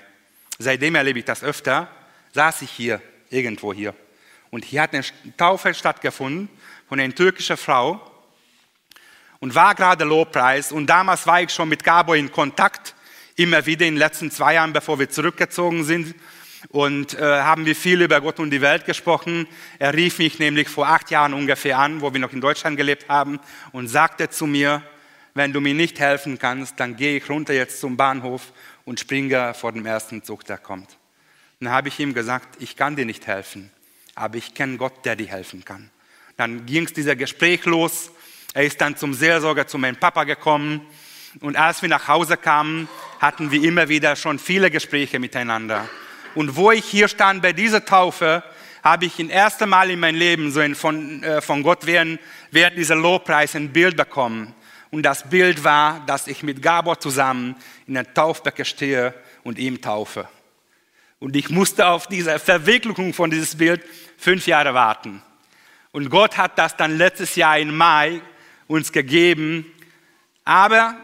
Seitdem 0.60 0.94
erlebe 0.94 1.18
ich 1.18 1.26
das 1.26 1.44
öfter, 1.44 1.88
saß 2.34 2.62
ich 2.62 2.70
hier, 2.70 3.02
irgendwo 3.32 3.74
hier. 3.74 3.96
Und 4.52 4.64
hier 4.64 4.84
hat 4.84 4.94
eine 4.94 5.04
Taufe 5.38 5.74
stattgefunden 5.74 6.50
von 6.88 7.00
einer 7.00 7.16
türkischen 7.16 7.58
Frau 7.58 8.00
und 9.40 9.56
war 9.56 9.74
gerade 9.74 10.04
Lobpreis. 10.04 10.72
Und 10.72 10.86
damals 10.86 11.26
war 11.26 11.42
ich 11.42 11.50
schon 11.50 11.68
mit 11.68 11.84
Gabo 11.84 12.14
in 12.14 12.32
Kontakt 12.32 12.94
immer 13.36 13.66
wieder 13.66 13.86
in 13.86 13.96
den 13.96 14.00
letzten 14.00 14.32
zwei 14.32 14.56
Jahren, 14.56 14.74
bevor 14.74 15.00
wir 15.00 15.10
zurückgezogen 15.10 15.84
sind. 15.84 16.16
Und 16.70 17.16
äh, 17.16 17.22
haben 17.22 17.66
wir 17.66 17.76
viel 17.76 18.02
über 18.02 18.22
Gott 18.22 18.40
und 18.40 18.50
die 18.50 18.62
Welt 18.62 18.86
gesprochen. 18.86 19.48
Er 19.80 19.94
rief 19.94 20.20
mich 20.20 20.40
nämlich 20.40 20.70
vor 20.70 20.88
acht 20.88 21.12
Jahren 21.12 21.34
ungefähr 21.34 21.78
an, 21.78 22.02
wo 22.02 22.14
wir 22.14 22.20
noch 22.20 22.32
in 22.32 22.42
Deutschland 22.42 22.78
gelebt 22.78 23.10
haben, 23.10 23.40
und 23.74 23.90
sagte 23.90 24.30
zu 24.30 24.48
mir, 24.48 24.82
wenn 25.34 25.52
du 25.52 25.60
mir 25.60 25.74
nicht 25.74 26.00
helfen 26.00 26.40
kannst, 26.40 26.80
dann 26.80 26.96
gehe 26.96 27.18
ich 27.18 27.30
runter 27.30 27.54
jetzt 27.54 27.80
zum 27.80 27.98
Bahnhof 27.98 28.54
und 28.86 29.00
springe 29.00 29.54
vor 29.54 29.72
dem 29.72 29.86
ersten 29.86 30.24
Zug, 30.24 30.46
der 30.46 30.58
kommt. 30.58 30.98
Dann 31.60 31.72
habe 31.72 31.88
ich 31.88 32.00
ihm 32.00 32.14
gesagt, 32.14 32.62
ich 32.62 32.76
kann 32.76 32.96
dir 32.96 33.06
nicht 33.06 33.28
helfen, 33.28 33.72
aber 34.16 34.38
ich 34.38 34.54
kenne 34.54 34.78
Gott, 34.78 35.06
der 35.06 35.16
dir 35.16 35.28
helfen 35.28 35.66
kann. 35.66 35.90
Dann 36.38 36.66
ging 36.66 36.86
es 36.86 36.94
dieser 36.94 37.16
Gespräch 37.16 37.66
los. 37.66 38.12
Er 38.54 38.64
ist 38.64 38.80
dann 38.82 38.96
zum 38.96 39.14
Seelsorger 39.14 39.68
zu 39.68 39.78
meinem 39.78 39.96
Papa 39.96 40.24
gekommen. 40.24 40.82
Und 41.40 41.56
als 41.56 41.82
wir 41.82 41.90
nach 41.90 42.08
Hause 42.08 42.38
kamen, 42.38 42.88
hatten 43.20 43.52
wir 43.52 43.64
immer 43.64 43.90
wieder 43.90 44.16
schon 44.16 44.40
viele 44.40 44.70
Gespräche 44.70 45.20
miteinander. 45.20 45.90
Und 46.36 46.56
wo 46.56 46.72
ich 46.72 46.86
hier 46.86 47.08
stand 47.08 47.42
bei 47.42 47.54
dieser 47.54 47.86
Taufe, 47.86 48.44
habe 48.84 49.06
ich 49.06 49.16
das 49.18 49.28
erste 49.28 49.66
Mal 49.66 49.90
in 49.90 50.00
meinem 50.00 50.18
Leben 50.18 50.52
so 50.52 50.60
ein, 50.60 50.76
von, 50.76 51.24
äh, 51.24 51.42
von 51.42 51.64
Gott 51.64 51.86
während, 51.86 52.20
während 52.52 52.78
dieser 52.78 52.96
Lobpreis 52.96 53.56
ein 53.56 53.72
Bild 53.72 53.96
bekommen. 53.96 54.54
Und 54.92 55.04
das 55.04 55.30
Bild 55.30 55.64
war, 55.64 56.02
dass 56.06 56.28
ich 56.28 56.44
mit 56.44 56.62
Gabor 56.62 57.00
zusammen 57.00 57.56
in 57.88 57.96
der 57.96 58.14
Taufbecken 58.14 58.66
stehe 58.66 59.14
und 59.44 59.58
ihm 59.58 59.82
taufe. 59.82 60.28
Und 61.20 61.36
ich 61.36 61.50
musste 61.50 61.88
auf 61.88 62.08
diese 62.08 62.38
Verwicklung 62.38 63.14
von 63.14 63.32
dieses 63.32 63.56
Bild 63.56 63.82
fünf 64.18 64.46
Jahre 64.46 64.74
warten. 64.74 65.22
Und 65.92 66.10
Gott 66.10 66.38
hat 66.38 66.60
das 66.60 66.76
dann 66.76 66.98
letztes 66.98 67.36
Jahr 67.36 67.58
im 67.58 67.76
Mai 67.76 68.22
uns 68.68 68.92
gegeben. 68.92 69.66
Aber 70.44 70.98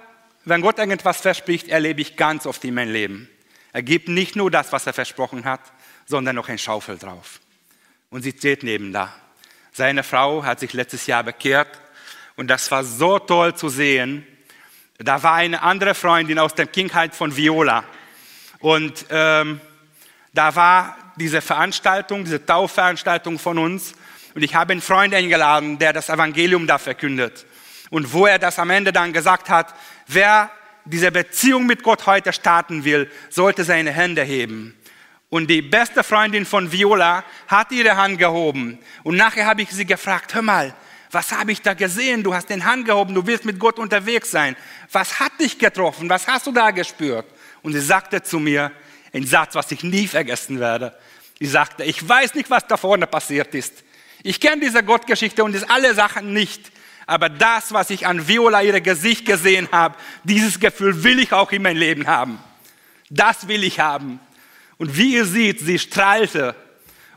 wenn 0.49 0.61
Gott 0.61 0.79
irgendwas 0.79 1.21
verspricht, 1.21 1.67
erlebe 1.67 2.01
ich 2.01 2.15
ganz 2.15 2.45
oft 2.45 2.63
in 2.63 2.73
meinem 2.73 2.91
Leben. 2.91 3.29
Er 3.71 3.83
gibt 3.83 4.07
nicht 4.09 4.35
nur 4.35 4.49
das, 4.49 4.71
was 4.71 4.87
er 4.87 4.93
versprochen 4.93 5.45
hat, 5.45 5.61
sondern 6.05 6.35
noch 6.35 6.49
ein 6.49 6.57
Schaufel 6.57 6.97
drauf. 6.97 7.39
Und 8.09 8.23
sie 8.23 8.31
steht 8.31 8.63
neben 8.63 8.91
da. 8.91 9.13
Seine 9.71 10.03
Frau 10.03 10.43
hat 10.43 10.59
sich 10.59 10.73
letztes 10.73 11.05
Jahr 11.05 11.23
bekehrt 11.23 11.67
und 12.35 12.47
das 12.47 12.71
war 12.71 12.83
so 12.83 13.19
toll 13.19 13.55
zu 13.55 13.69
sehen. 13.69 14.25
Da 14.97 15.21
war 15.23 15.35
eine 15.35 15.61
andere 15.61 15.93
Freundin 15.93 16.39
aus 16.39 16.55
der 16.55 16.67
Kindheit 16.67 17.13
von 17.15 17.37
Viola 17.37 17.83
und 18.59 19.05
ähm, 19.09 19.61
da 20.33 20.55
war 20.55 20.97
diese 21.15 21.41
Veranstaltung, 21.41 22.23
diese 22.23 22.45
Taufveranstaltung 22.45 23.39
von 23.39 23.57
uns 23.57 23.93
und 24.33 24.41
ich 24.41 24.55
habe 24.55 24.71
einen 24.71 24.81
Freund 24.81 25.13
eingeladen, 25.13 25.77
der 25.79 25.93
das 25.93 26.09
Evangelium 26.09 26.65
da 26.65 26.77
verkündet. 26.77 27.45
Und 27.89 28.13
wo 28.13 28.27
er 28.27 28.39
das 28.39 28.59
am 28.59 28.69
Ende 28.69 28.93
dann 28.93 29.13
gesagt 29.13 29.49
hat, 29.49 29.73
wer 30.09 30.51
diese 30.85 31.11
Beziehung 31.11 31.65
mit 31.65 31.83
Gott 31.83 32.05
heute 32.05 32.33
starten 32.33 32.83
will, 32.83 33.09
sollte 33.29 33.63
seine 33.63 33.91
Hände 33.91 34.23
heben. 34.23 34.75
Und 35.29 35.47
die 35.47 35.61
beste 35.61 36.03
Freundin 36.03 36.45
von 36.45 36.71
Viola 36.71 37.23
hat 37.47 37.71
ihre 37.71 37.95
Hand 37.95 38.17
gehoben. 38.17 38.79
Und 39.03 39.15
nachher 39.15 39.45
habe 39.45 39.61
ich 39.61 39.69
sie 39.69 39.85
gefragt, 39.85 40.33
hör 40.33 40.41
mal, 40.41 40.73
was 41.11 41.31
habe 41.31 41.51
ich 41.51 41.61
da 41.61 41.73
gesehen? 41.73 42.23
Du 42.23 42.33
hast 42.33 42.49
den 42.49 42.65
Hand 42.65 42.85
gehoben, 42.85 43.13
du 43.13 43.25
willst 43.25 43.45
mit 43.45 43.59
Gott 43.59 43.77
unterwegs 43.77 44.31
sein. 44.31 44.55
Was 44.91 45.19
hat 45.19 45.39
dich 45.39 45.57
getroffen? 45.57 46.09
Was 46.09 46.27
hast 46.27 46.47
du 46.47 46.51
da 46.51 46.71
gespürt? 46.71 47.25
Und 47.61 47.73
sie 47.73 47.79
sagte 47.79 48.21
zu 48.23 48.39
mir 48.39 48.71
einen 49.13 49.25
Satz, 49.25 49.55
was 49.55 49.71
ich 49.71 49.83
nie 49.83 50.07
vergessen 50.07 50.59
werde. 50.59 50.95
Sie 51.39 51.47
sagte, 51.47 51.83
ich 51.83 52.07
weiß 52.07 52.35
nicht, 52.35 52.49
was 52.49 52.67
da 52.67 52.77
vorne 52.77 53.07
passiert 53.07 53.53
ist. 53.53 53.83
Ich 54.23 54.39
kenne 54.39 54.61
diese 54.61 54.83
Gottgeschichte 54.83 55.43
und 55.43 55.69
alle 55.69 55.93
Sachen 55.93 56.33
nicht. 56.33 56.71
Aber 57.09 57.27
das, 57.27 57.73
was 57.73 57.89
ich 57.89 58.05
an 58.05 58.27
Viola 58.27 58.61
ihre 58.61 58.81
Gesicht 58.81 59.25
gesehen 59.25 59.67
habe, 59.71 59.95
dieses 60.23 60.59
Gefühl 60.59 61.03
will 61.03 61.17
ich 61.17 61.33
auch 61.33 61.51
in 61.51 61.63
mein 61.63 61.75
Leben 61.75 62.05
haben. 62.05 62.37
Das 63.09 63.47
will 63.47 63.63
ich 63.63 63.79
haben. 63.79 64.19
Und 64.77 64.95
wie 64.95 65.15
ihr 65.15 65.25
seht, 65.25 65.59
sie 65.59 65.79
strahlte. 65.79 66.55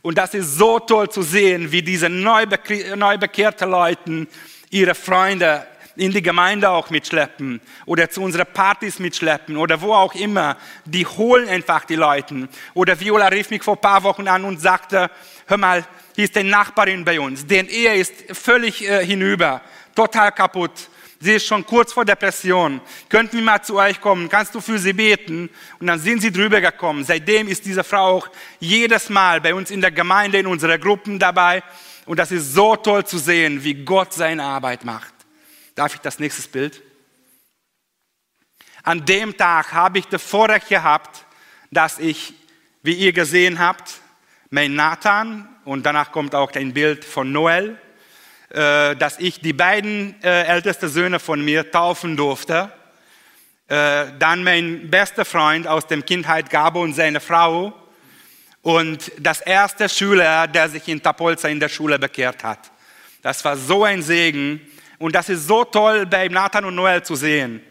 Und 0.00 0.16
das 0.16 0.32
ist 0.32 0.56
so 0.56 0.78
toll 0.78 1.10
zu 1.10 1.20
sehen, 1.20 1.72
wie 1.72 1.82
diese 1.82 2.08
neu, 2.08 2.46
bekehrte 2.46 3.66
Leute 3.66 4.26
ihre 4.70 4.94
Freunde 4.94 5.66
in 5.94 6.10
die 6.10 6.22
Gemeinde 6.22 6.70
auch 6.70 6.88
mitschleppen 6.88 7.60
oder 7.84 8.08
zu 8.08 8.22
unseren 8.22 8.46
Partys 8.46 8.98
mitschleppen 8.98 9.58
oder 9.58 9.82
wo 9.82 9.92
auch 9.92 10.14
immer. 10.14 10.56
Die 10.86 11.04
holen 11.04 11.50
einfach 11.50 11.84
die 11.84 11.96
Leute. 11.96 12.48
Oder 12.72 12.98
Viola 12.98 13.28
rief 13.28 13.50
mich 13.50 13.62
vor 13.62 13.76
ein 13.76 13.82
paar 13.82 14.02
Wochen 14.04 14.26
an 14.26 14.46
und 14.46 14.58
sagte, 14.58 15.10
hör 15.46 15.58
mal, 15.58 15.84
hier 16.16 16.24
ist 16.24 16.36
eine 16.38 16.48
Nachbarin 16.48 17.04
bei 17.04 17.20
uns, 17.20 17.46
deren 17.46 17.68
Ehe 17.68 17.94
ist 17.94 18.14
völlig 18.32 18.88
äh, 18.88 19.04
hinüber 19.04 19.60
total 19.94 20.32
kaputt. 20.32 20.88
Sie 21.20 21.34
ist 21.34 21.46
schon 21.46 21.64
kurz 21.64 21.92
vor 21.92 22.04
Depression. 22.04 22.80
Könnten 23.08 23.36
wir 23.36 23.44
mal 23.44 23.62
zu 23.62 23.76
euch 23.76 24.00
kommen? 24.00 24.28
Kannst 24.28 24.54
du 24.54 24.60
für 24.60 24.78
sie 24.78 24.92
beten? 24.92 25.48
Und 25.78 25.86
dann 25.86 26.00
sind 26.00 26.20
sie 26.20 26.32
drüber 26.32 26.60
gekommen. 26.60 27.04
Seitdem 27.04 27.46
ist 27.46 27.64
diese 27.64 27.84
Frau 27.84 28.16
auch 28.16 28.28
jedes 28.58 29.08
Mal 29.08 29.40
bei 29.40 29.54
uns 29.54 29.70
in 29.70 29.80
der 29.80 29.92
Gemeinde, 29.92 30.38
in 30.38 30.48
unseren 30.48 30.80
Gruppen 30.80 31.20
dabei. 31.20 31.62
Und 32.06 32.18
das 32.18 32.32
ist 32.32 32.54
so 32.54 32.74
toll 32.74 33.06
zu 33.06 33.18
sehen, 33.18 33.62
wie 33.62 33.74
Gott 33.84 34.12
seine 34.12 34.42
Arbeit 34.42 34.84
macht. 34.84 35.14
Darf 35.76 35.94
ich 35.94 36.00
das 36.00 36.18
nächste 36.18 36.48
Bild? 36.48 36.82
An 38.82 39.04
dem 39.04 39.36
Tag 39.36 39.72
habe 39.72 40.00
ich 40.00 40.08
das 40.08 40.22
Vorrecht 40.22 40.68
gehabt, 40.68 41.24
dass 41.70 42.00
ich, 42.00 42.34
wie 42.82 42.94
ihr 42.94 43.12
gesehen 43.12 43.60
habt, 43.60 44.00
mein 44.50 44.74
Nathan 44.74 45.48
und 45.64 45.86
danach 45.86 46.10
kommt 46.10 46.34
auch 46.34 46.50
ein 46.52 46.74
Bild 46.74 47.04
von 47.04 47.30
Noel, 47.30 47.78
äh, 48.52 48.96
dass 48.96 49.18
ich 49.18 49.40
die 49.40 49.54
beiden 49.54 50.14
äh, 50.22 50.42
ältesten 50.42 50.88
Söhne 50.88 51.18
von 51.18 51.42
mir 51.42 51.70
taufen 51.70 52.18
durfte. 52.18 52.70
Äh, 53.66 54.08
dann 54.18 54.44
mein 54.44 54.90
bester 54.90 55.24
Freund 55.24 55.66
aus 55.66 55.86
der 55.86 56.02
Kindheit, 56.02 56.50
Gabo 56.50 56.82
und 56.82 56.92
seine 56.92 57.20
Frau. 57.20 57.72
Und 58.60 59.10
das 59.18 59.40
erste 59.40 59.88
Schüler, 59.88 60.46
der 60.48 60.68
sich 60.68 60.86
in 60.88 61.02
Tapolza 61.02 61.48
in 61.48 61.60
der 61.60 61.70
Schule 61.70 61.98
bekehrt 61.98 62.44
hat. 62.44 62.70
Das 63.22 63.42
war 63.42 63.56
so 63.56 63.84
ein 63.84 64.02
Segen. 64.02 64.60
Und 64.98 65.14
das 65.14 65.30
ist 65.30 65.46
so 65.46 65.64
toll 65.64 66.04
bei 66.04 66.28
Nathan 66.28 66.66
und 66.66 66.74
Noel 66.74 67.02
zu 67.02 67.16
sehen, 67.16 67.62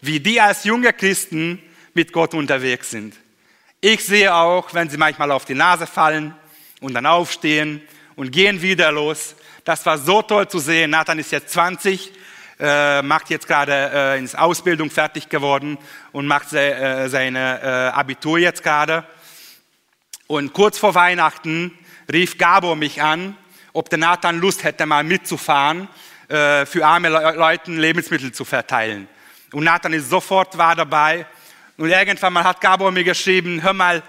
wie 0.00 0.18
die 0.18 0.40
als 0.40 0.64
junge 0.64 0.92
Christen 0.92 1.62
mit 1.94 2.12
Gott 2.12 2.34
unterwegs 2.34 2.90
sind. 2.90 3.14
Ich 3.80 4.04
sehe 4.04 4.34
auch, 4.34 4.74
wenn 4.74 4.90
sie 4.90 4.96
manchmal 4.96 5.30
auf 5.30 5.44
die 5.44 5.54
Nase 5.54 5.86
fallen 5.86 6.34
und 6.80 6.92
dann 6.94 7.06
aufstehen 7.06 7.80
und 8.16 8.32
gehen 8.32 8.60
wieder 8.60 8.90
los, 8.90 9.36
das 9.64 9.84
war 9.86 9.98
so 9.98 10.22
toll 10.22 10.46
zu 10.48 10.58
sehen. 10.58 10.90
Nathan 10.90 11.18
ist 11.18 11.32
jetzt 11.32 11.52
20, 11.52 12.12
äh, 12.60 13.02
macht 13.02 13.30
jetzt 13.30 13.48
gerade 13.48 13.72
äh, 13.72 14.18
ins 14.18 14.34
Ausbildung 14.34 14.90
fertig 14.90 15.28
geworden 15.28 15.78
und 16.12 16.26
macht 16.26 16.50
se, 16.50 16.60
äh, 16.60 17.08
seine 17.08 17.60
äh, 17.62 17.66
Abitur 17.98 18.38
jetzt 18.38 18.62
gerade. 18.62 19.04
Und 20.26 20.52
kurz 20.52 20.78
vor 20.78 20.94
Weihnachten 20.94 21.76
rief 22.12 22.38
Gabo 22.38 22.74
mich 22.74 23.02
an, 23.02 23.36
ob 23.72 23.88
der 23.90 23.98
Nathan 23.98 24.38
Lust 24.38 24.64
hätte, 24.64 24.86
mal 24.86 25.02
mitzufahren, 25.02 25.88
äh, 26.28 26.64
für 26.66 26.86
arme 26.86 27.08
Le 27.08 27.34
Leute 27.36 27.72
Lebensmittel 27.72 28.32
zu 28.32 28.44
verteilen. 28.44 29.08
Und 29.52 29.64
Nathan 29.64 29.92
ist 29.92 30.10
sofort 30.10 30.56
war 30.58 30.76
dabei. 30.76 31.26
Und 31.76 31.88
irgendwann 31.88 32.32
mal 32.32 32.44
hat 32.44 32.60
Gabo 32.60 32.90
mir 32.90 33.04
geschrieben, 33.04 33.62
hör 33.62 33.72
mal, 33.72 34.02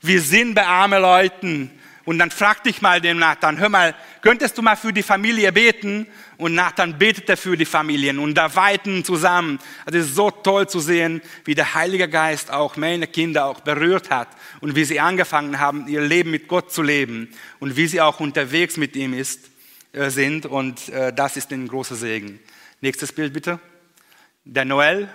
wir 0.00 0.20
sind 0.20 0.54
bei 0.54 0.66
armen 0.66 1.00
Leuten 1.00 1.70
und 2.04 2.18
dann 2.18 2.30
fragte 2.30 2.68
ich 2.68 2.82
mal 2.82 3.00
den 3.00 3.18
Nathan, 3.18 3.58
hör 3.58 3.68
mal, 3.68 3.94
könntest 4.22 4.58
du 4.58 4.62
mal 4.62 4.76
für 4.76 4.92
die 4.92 5.04
Familie 5.04 5.52
beten? 5.52 6.08
Und 6.36 6.54
Nathan 6.54 6.98
betete 6.98 7.36
für 7.36 7.56
die 7.56 7.64
Familien 7.64 8.18
und 8.18 8.34
da 8.34 8.54
weiten 8.56 9.04
zusammen. 9.04 9.60
Also 9.86 10.00
es 10.00 10.06
ist 10.06 10.16
so 10.16 10.30
toll 10.30 10.68
zu 10.68 10.80
sehen, 10.80 11.22
wie 11.44 11.54
der 11.54 11.74
Heilige 11.74 12.08
Geist 12.08 12.50
auch 12.50 12.76
meine 12.76 13.06
Kinder 13.06 13.46
auch 13.46 13.60
berührt 13.60 14.10
hat 14.10 14.28
und 14.60 14.74
wie 14.74 14.84
sie 14.84 14.98
angefangen 14.98 15.60
haben, 15.60 15.86
ihr 15.86 16.00
Leben 16.00 16.32
mit 16.32 16.48
Gott 16.48 16.72
zu 16.72 16.82
leben 16.82 17.28
und 17.60 17.76
wie 17.76 17.86
sie 17.86 18.00
auch 18.00 18.18
unterwegs 18.18 18.76
mit 18.76 18.96
ihm 18.96 19.14
ist, 19.14 19.50
äh, 19.92 20.10
sind. 20.10 20.46
Und 20.46 20.88
äh, 20.88 21.12
das 21.12 21.36
ist 21.36 21.52
ein 21.52 21.68
großer 21.68 21.94
Segen. 21.94 22.40
Nächstes 22.80 23.12
Bild 23.12 23.32
bitte. 23.32 23.60
Der 24.44 24.64
Noel. 24.64 25.08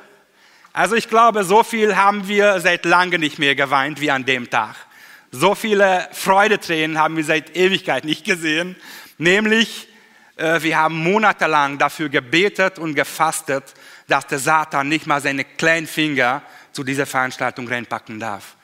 Also 0.71 0.95
ich 0.95 1.10
glaube, 1.10 1.43
so 1.43 1.63
viel 1.63 1.97
haben 1.97 2.30
wir 2.30 2.62
seit 2.62 2.86
langem 2.86 3.19
nicht 3.19 3.39
mehr 3.39 3.56
geweint 3.56 4.00
wie 4.00 4.12
an 4.12 4.26
dem 4.26 4.50
Tag. 4.50 4.87
So 5.32 5.56
viele 5.56 6.08
Freudetränen 6.13 6.98
haben 6.98 7.18
wir 7.18 7.24
seit 7.24 7.56
Ewigkeit 7.56 8.06
nicht 8.06 8.24
gesehen. 8.24 8.78
Nämlich, 9.18 9.90
äh, 10.38 10.62
wir 10.62 10.78
haben 10.78 10.96
monatelang 10.96 11.78
dafür 11.78 12.08
gebetet 12.08 12.80
und 12.80 12.96
gefastet, 12.96 13.74
dass 14.08 14.26
der 14.28 14.40
Satan 14.40 14.88
nicht 14.88 15.06
mal 15.06 15.22
seine 15.22 15.44
kleinen 15.44 15.88
Finger 15.88 16.44
zu 16.72 16.84
dieser 16.84 17.06
Veranstaltung 17.06 17.68
reinpacken 17.68 18.20
darf. 18.20 18.56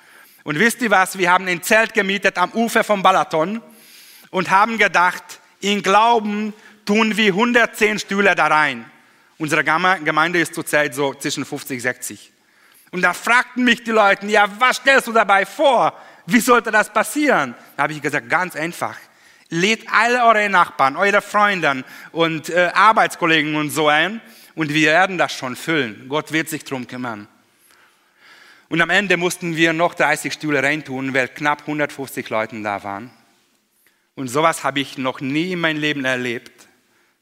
Und 0.44 0.58
wisst 0.58 0.82
ihr 0.82 0.92
was? 0.92 1.18
Wir 1.18 1.32
haben 1.32 1.48
ein 1.48 1.64
Zelt 1.64 1.94
gemietet 1.94 2.38
am 2.38 2.52
Ufer 2.52 2.84
vom 2.84 3.04
Balaton 3.04 3.62
und 4.30 4.50
haben 4.50 4.78
gedacht, 4.78 5.24
in 5.60 5.82
Glauben 5.82 6.54
tun 6.86 7.18
wir 7.18 7.34
110 7.34 8.00
Stühle 8.00 8.36
da 8.36 8.48
rein. 8.48 8.90
Unsere 9.38 9.64
Gemeinde 9.64 10.40
ist 10.40 10.54
zurzeit 10.54 10.96
so 10.96 11.14
zwischen 11.14 11.46
50, 11.46 11.82
60. 11.82 12.32
Und 12.92 13.02
da 13.02 13.14
fragten 13.14 13.64
mich 13.64 13.84
die 13.84 13.92
Leute, 13.92 14.28
ja, 14.28 14.48
was 14.60 14.78
stellst 14.78 15.08
du 15.08 15.12
dabei 15.12 15.46
vor? 15.46 15.98
Wie 16.26 16.40
sollte 16.40 16.72
das 16.72 16.92
passieren? 16.92 17.56
Da 17.76 17.84
habe 17.84 17.94
ich 17.94 18.02
gesagt, 18.02 18.30
ganz 18.30 18.56
einfach. 18.56 18.98
Lädt 19.50 19.86
alle 19.92 20.26
eure 20.26 20.50
Nachbarn, 20.50 20.96
eure 20.96 21.22
Freunde 21.22 21.84
und 22.12 22.50
äh, 22.50 22.72
Arbeitskollegen 22.74 23.56
und 23.56 23.70
so 23.70 23.88
ein 23.88 24.22
und 24.56 24.74
wir 24.74 24.92
werden 24.92 25.18
das 25.18 25.34
schon 25.34 25.56
füllen. 25.56 26.08
Gott 26.10 26.32
wird 26.32 26.50
sich 26.50 26.64
drum 26.64 26.88
kümmern. 26.88 27.28
Und 28.70 28.82
am 28.82 28.90
Ende 28.90 29.18
mussten 29.18 29.56
wir 29.56 29.74
noch 29.74 29.94
30 29.94 30.34
Stühle 30.34 30.64
reintun, 30.64 31.14
weil 31.14 31.28
knapp 31.28 31.62
150 31.62 32.30
Leute 32.30 32.60
da 32.64 32.84
waren. 32.84 33.12
Und 34.16 34.30
sowas 34.30 34.64
habe 34.64 34.80
ich 34.80 34.98
noch 34.98 35.22
nie 35.22 35.52
in 35.52 35.60
meinem 35.60 35.80
Leben 35.80 36.06
erlebt. 36.06 36.68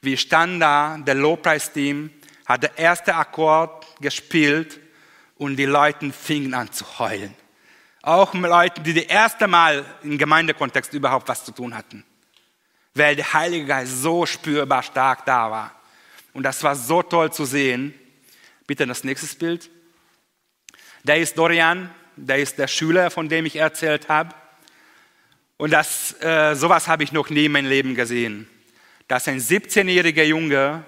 Wir 0.01 0.17
standen 0.17 0.59
da, 0.59 0.97
der 0.97 1.15
Lobpreisteam 1.15 2.09
hat 2.45 2.63
der 2.63 2.77
erste 2.77 3.15
Akkord 3.15 3.85
gespielt 4.01 4.79
und 5.37 5.57
die 5.57 5.65
Leute 5.65 6.11
fingen 6.11 6.53
an 6.53 6.71
zu 6.71 6.85
heulen. 6.99 7.33
Auch 8.01 8.33
Leute, 8.33 8.81
die 8.81 8.93
das 8.93 9.03
erste 9.05 9.47
Mal 9.47 9.85
im 10.01 10.17
Gemeindekontext 10.17 10.93
überhaupt 10.93 11.27
was 11.27 11.45
zu 11.45 11.51
tun 11.51 11.75
hatten. 11.75 12.03
Weil 12.95 13.15
der 13.15 13.33
Heilige 13.33 13.65
Geist 13.65 14.01
so 14.01 14.25
spürbar 14.25 14.81
stark 14.83 15.25
da 15.25 15.51
war. 15.51 15.75
Und 16.33 16.43
das 16.43 16.63
war 16.63 16.75
so 16.75 17.03
toll 17.03 17.31
zu 17.31 17.45
sehen. 17.45 17.93
Bitte 18.65 18.87
das 18.87 19.03
nächste 19.03 19.35
Bild. 19.37 19.69
Der 21.03 21.17
ist 21.17 21.37
Dorian, 21.37 21.89
der 22.15 22.37
ist 22.37 22.57
der 22.57 22.67
Schüler, 22.67 23.11
von 23.11 23.29
dem 23.29 23.45
ich 23.45 23.55
erzählt 23.55 24.09
habe. 24.09 24.33
Und 25.57 25.71
das, 25.71 26.19
äh, 26.21 26.55
sowas 26.55 26.87
habe 26.87 27.03
ich 27.03 27.11
noch 27.11 27.29
nie 27.29 27.45
in 27.45 27.51
meinem 27.51 27.69
Leben 27.69 27.93
gesehen. 27.93 28.49
Dass 29.07 29.27
ein 29.27 29.39
17-jähriger 29.39 30.23
Junge 30.23 30.83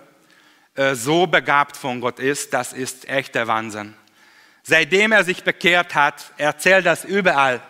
äh, 0.75 0.95
so 0.95 1.27
begabt 1.27 1.77
von 1.77 2.01
Gott 2.01 2.19
ist, 2.19 2.53
das 2.53 2.73
ist 2.73 3.07
echt 3.07 3.35
der 3.35 3.47
Wahnsinn. 3.47 3.93
Seitdem 4.63 5.11
er 5.11 5.25
sich 5.25 5.43
bekehrt 5.43 5.93
hat, 5.93 6.31
erzählt 6.37 6.85
das 6.85 7.03
überall. 7.03 7.61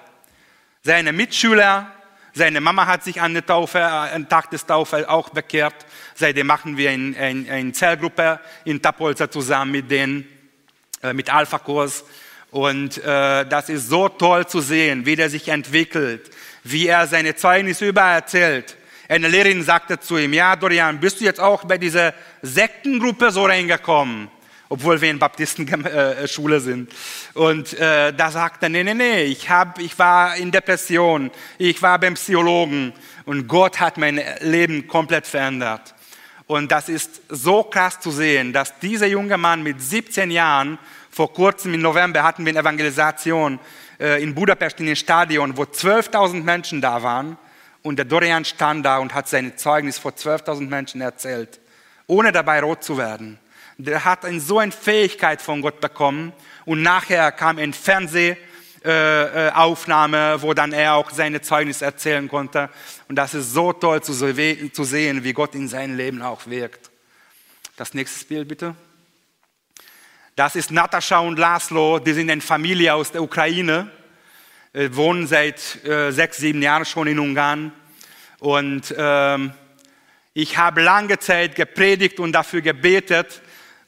Seine 0.84 1.12
Mitschüler, 1.12 1.91
seine 2.34 2.62
Mama 2.62 2.86
hat 2.86 3.03
sich 3.03 3.19
an 3.19 3.34
der 3.34 3.45
Taufe, 3.45 3.79
äh, 3.79 3.82
am 3.82 4.29
Tag 4.29 4.51
des 4.51 4.65
Taufe 4.65 5.10
auch 5.10 5.29
bekehrt. 5.29 5.73
Seitdem 6.13 6.47
machen 6.47 6.77
wir 6.77 6.91
eine 6.91 7.17
ein, 7.17 7.49
ein 7.49 7.73
Zellgruppe 7.73 8.39
in 8.63 8.82
Tapolza 8.82 9.29
zusammen 9.29 9.71
mit 9.71 9.89
denen, 9.89 10.27
äh, 11.01 11.13
mit 11.13 11.34
Alpha-Kurs. 11.34 12.03
Und 12.51 12.99
äh, 12.99 13.45
das 13.45 13.69
ist 13.69 13.89
so 13.89 14.08
toll 14.10 14.45
zu 14.45 14.62
sehen, 14.62 15.08
wie 15.08 15.15
der 15.15 15.32
sich 15.32 15.47
entwickelt, 15.47 16.29
wie 16.63 16.86
er 16.86 17.08
seine 17.08 17.36
Zeugnisse 17.36 17.88
überall 17.88 18.15
erzählt. 18.15 18.77
Eine 19.10 19.27
Lehrerin 19.27 19.63
sagte 19.63 19.99
zu 19.99 20.17
ihm, 20.17 20.34
ja 20.34 20.56
Dorian, 20.56 20.99
bist 20.99 21.19
du 21.19 21.25
jetzt 21.25 21.39
auch 21.39 21.63
bei 21.63 21.79
dieser 21.79 22.13
Sektengruppe 22.43 23.32
so 23.32 23.45
reingekommen? 23.45 24.29
Obwohl 24.73 24.99
wir 24.99 25.12
in 25.12 25.19
Baptistenschule 25.19 26.59
sind. 26.59 26.91
Und 27.36 27.73
äh, 27.79 28.12
da 28.12 28.31
sagte 28.31 28.65
er, 28.65 28.69
nee, 28.69 28.83
nee, 28.83 28.95
nee, 28.95 29.23
ich, 29.25 29.47
hab, 29.47 29.77
ich 29.77 29.99
war 29.99 30.36
in 30.36 30.49
Depression, 30.49 31.29
ich 31.59 31.79
war 31.83 31.99
beim 31.99 32.15
Psychologen 32.15 32.91
und 33.25 33.47
Gott 33.47 33.79
hat 33.79 33.99
mein 33.99 34.19
Leben 34.39 34.88
komplett 34.88 35.27
verändert. 35.27 35.93
Und 36.47 36.71
das 36.71 36.89
ist 36.89 37.21
so 37.29 37.62
krass 37.62 37.99
zu 37.99 38.09
sehen, 38.09 38.51
dass 38.51 38.79
dieser 38.79 39.05
junge 39.05 39.38
Mann 39.38 39.62
mit 39.62 39.79
17 39.79 40.31
Jahren 40.31 40.79
vor 41.12 41.31
kurzem 41.31 41.75
im 41.75 41.81
November 41.83 42.23
hatten 42.23 42.43
wir 42.43 42.49
eine 42.49 42.62
Evangelisation 42.62 43.59
äh, 43.99 44.23
in 44.23 44.33
Budapest 44.33 44.79
in 44.79 44.88
dem 44.88 44.95
Stadion, 44.95 45.55
wo 45.55 45.65
12.000 45.65 46.41
Menschen 46.41 46.81
da 46.81 47.03
waren. 47.03 47.38
Und 47.83 47.97
der 47.97 48.05
Dorian 48.05 48.43
stand 48.43 48.83
da 48.83 48.97
und 48.97 49.13
hat 49.13 49.29
sein 49.29 49.55
Zeugnis 49.55 49.99
vor 49.99 50.13
12.000 50.13 50.67
Menschen 50.67 50.99
erzählt, 50.99 51.59
ohne 52.07 52.31
dabei 52.31 52.59
rot 52.62 52.83
zu 52.83 52.97
werden. 52.97 53.38
Der 53.86 54.06
hat 54.06 54.24
eine, 54.24 54.39
so 54.39 54.60
eine 54.60 54.72
Fähigkeit 54.72 55.41
von 55.41 55.62
Gott 55.62 55.82
bekommen. 55.82 56.32
Und 56.63 56.84
nachher 56.84 57.34
kam 57.34 57.58
ein 57.58 57.74
Fernsehaufnahme, 57.74 60.41
wo 60.41 60.54
dann 60.54 60.72
er 60.72 60.93
auch 60.93 61.12
seine 61.12 61.41
Zeugnis 61.41 61.82
erzählen 61.82 62.30
konnte. 62.30 62.69
Und 63.10 63.17
das 63.17 63.34
ist 63.34 63.52
so 63.52 63.74
toll 63.74 64.02
zu 64.02 64.13
sehen, 64.13 65.26
wie 65.26 65.34
Gott 65.34 65.54
in 65.54 65.67
seinem 65.67 65.98
Leben 65.98 66.22
auch 66.22 66.48
wirkt. 66.48 66.91
Das 67.76 67.93
nächste 67.93 68.24
Bild 68.26 68.48
bitte. 68.48 68.74
Das 70.38 70.56
ist 70.56 70.72
Natascha 70.72 71.19
und 71.19 71.38
Laszlo, 71.38 72.00
die 72.00 72.13
sind 72.13 72.32
eine 72.32 72.39
Familie 72.39 72.93
aus 72.93 73.12
der 73.12 73.22
Ukraine, 73.22 73.91
äh, 74.72 74.88
wohnen 74.93 75.28
seit 75.28 75.84
äh, 75.86 76.12
sechs, 76.12 76.38
sieben 76.38 76.62
Jahren 76.62 76.86
schon 76.86 77.08
in 77.08 77.19
Ungarn. 77.19 77.74
Und 78.39 78.96
ähm, 78.98 79.52
ich 80.34 80.58
habe 80.58 80.82
lange 80.82 81.19
Zeit 81.19 81.56
gepredigt 81.56 82.19
und 82.19 82.32
dafür 82.32 82.62
gebetet, 82.62 83.41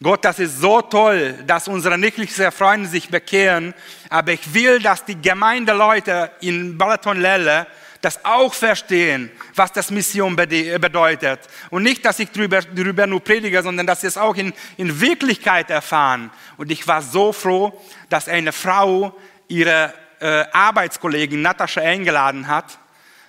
Gott, 0.03 0.25
das 0.25 0.39
ist 0.39 0.59
so 0.59 0.81
toll, 0.81 1.35
dass 1.47 1.69
unsere 1.69 1.97
nichtlichen 1.97 2.51
Freunde 2.51 2.89
sich 2.89 3.09
bekehren, 3.09 3.73
aber 4.09 4.33
ich 4.33 4.53
will, 4.53 4.79
dass 4.79 5.05
die 5.05 5.19
Gemeindeleute 5.21 6.31
in 6.41 6.77
Balaton-Lelle 6.77 7.65
das 8.01 8.23
auch 8.25 8.53
verstehen, 8.53 9.31
was 9.55 9.71
das 9.71 9.91
Mission 9.91 10.35
bedeutet. 10.35 11.39
Und 11.69 11.83
nicht, 11.83 12.03
dass 12.03 12.19
ich 12.19 12.29
darüber, 12.29 12.59
darüber 12.61 13.07
nur 13.07 13.23
predige, 13.23 13.63
sondern 13.63 13.87
dass 13.87 14.01
sie 14.01 14.07
es 14.07 14.17
auch 14.17 14.35
in, 14.35 14.53
in 14.75 14.99
Wirklichkeit 14.99 15.69
erfahren. 15.69 16.29
Und 16.57 16.71
ich 16.71 16.85
war 16.87 17.01
so 17.01 17.31
froh, 17.31 17.81
dass 18.09 18.27
eine 18.27 18.51
Frau 18.51 19.17
ihre 19.47 19.93
äh, 20.19 20.43
Arbeitskollegin 20.51 21.41
Natascha 21.41 21.81
eingeladen 21.81 22.47
hat. 22.47 22.77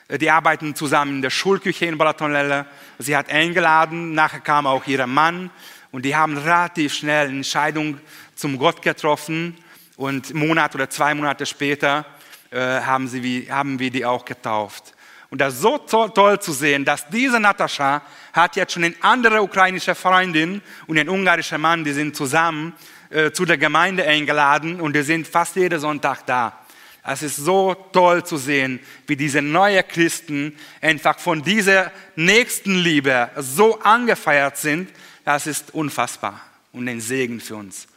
Äh, 0.09 0.19
die 0.19 0.31
arbeiten 0.31 0.75
zusammen 0.75 1.17
in 1.17 1.23
der 1.23 1.31
Schulküche 1.31 1.87
in 1.87 1.97
Balatonlelle. 1.97 2.67
Sie 2.99 3.17
hat 3.17 3.31
eingeladen, 3.31 4.15
nachher 4.15 4.41
kam 4.41 4.67
auch 4.67 4.87
ihr 4.87 5.07
Mann 5.07 5.51
und 5.97 6.03
die 6.03 6.15
haben 6.15 6.37
relativ 6.37 6.93
schnell 6.93 7.29
eine 7.29 7.39
Entscheidung 7.39 7.99
zum 8.35 8.59
Gott 8.59 8.83
getroffen 8.83 9.57
und 9.97 10.29
einen 10.29 10.47
Monat 10.47 10.75
oder 10.75 10.91
zwei 10.91 11.15
Monate 11.15 11.47
später 11.47 12.05
äh, 12.51 12.59
haben, 12.59 13.09
sie, 13.09 13.49
haben 13.51 13.79
wir 13.79 13.91
die 13.91 14.05
auch 14.05 14.27
getauft. 14.27 14.93
Und 15.31 15.41
das 15.41 15.55
ist 15.55 15.63
so 15.63 15.79
toll, 15.79 16.11
toll, 16.13 16.39
zu 16.39 16.53
sehen, 16.53 16.85
dass 16.85 17.09
diese 17.09 17.41
Natascha 17.41 18.03
hat 18.35 18.57
jetzt 18.57 18.75
schon 18.75 18.85
eine 18.85 18.95
andere 19.01 19.41
ukrainische 19.41 19.95
Freundin 19.95 20.61
und 20.87 20.99
ein 20.99 21.09
ungarischer 21.09 21.57
Mann, 21.57 21.83
die 21.83 21.93
sind 21.93 22.15
zusammen 22.15 22.75
äh, 23.09 23.31
zu 23.31 23.47
der 23.47 23.57
Gemeinde 23.57 24.07
eingeladen 24.07 24.83
und 24.83 24.95
die 24.95 25.03
sind 25.03 25.27
fast 25.27 25.57
jeden 25.57 25.81
Sonntag 25.81 26.27
da. 26.27 26.67
Es 27.09 27.23
ist 27.23 27.37
so 27.37 27.75
toll 27.93 28.23
zu 28.23 28.37
sehen, 28.37 28.81
wie 29.07 29.17
diese 29.17 29.41
neuen 29.41 29.87
Christen 29.89 30.59
einfach 30.83 31.19
von 31.19 31.41
dieser 31.41 31.91
Nächstenliebe 32.17 33.31
so 33.39 33.81
angefeiert 33.81 34.59
sind. 34.59 34.91
Das 35.27 35.49
ist 35.49 35.75
unfassbar 35.75 36.41
und 36.71 36.87
ein 36.89 37.01
Segen 37.01 37.41
für 37.41 37.57
uns. 37.57 37.89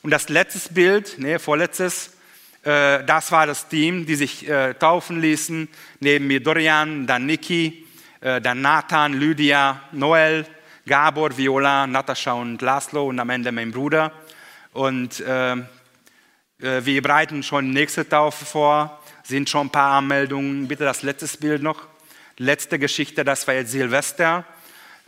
Und 0.00 0.10
das 0.10 0.30
letzte 0.30 0.72
Bild, 0.72 1.16
nee, 1.18 1.38
vorletztes, 1.38 2.14
äh, 2.62 3.04
das 3.04 3.30
war 3.30 3.46
das 3.46 3.68
Team, 3.68 4.06
die 4.06 4.14
sich 4.14 4.48
äh, 4.48 4.72
taufen 4.72 5.20
ließen. 5.20 5.68
Neben 6.00 6.28
mir 6.28 6.42
Dorian, 6.42 7.06
dann 7.06 7.26
Niki, 7.26 7.86
äh, 8.22 8.40
dann 8.40 8.62
Nathan, 8.62 9.12
Lydia, 9.12 9.82
Noel, 9.92 10.46
Gabor, 10.86 11.36
Viola, 11.36 11.86
Natascha 11.86 12.32
und 12.32 12.62
Laszlo 12.62 13.06
und 13.06 13.20
am 13.20 13.28
Ende 13.28 13.52
mein 13.52 13.70
Bruder. 13.70 14.10
Und 14.72 15.20
äh, 15.20 15.56
wir 16.56 17.02
bereiten 17.02 17.42
schon 17.42 17.68
nächste 17.68 18.08
Taufe 18.08 18.46
vor, 18.46 19.02
sind 19.24 19.50
schon 19.50 19.66
ein 19.66 19.70
paar 19.70 19.98
Anmeldungen. 19.98 20.68
Bitte 20.68 20.84
das 20.84 21.02
letzte 21.02 21.36
Bild 21.36 21.62
noch. 21.62 21.86
Letzte 22.38 22.78
Geschichte, 22.78 23.26
das 23.26 23.46
war 23.46 23.52
jetzt 23.56 23.72
Silvester. 23.72 24.46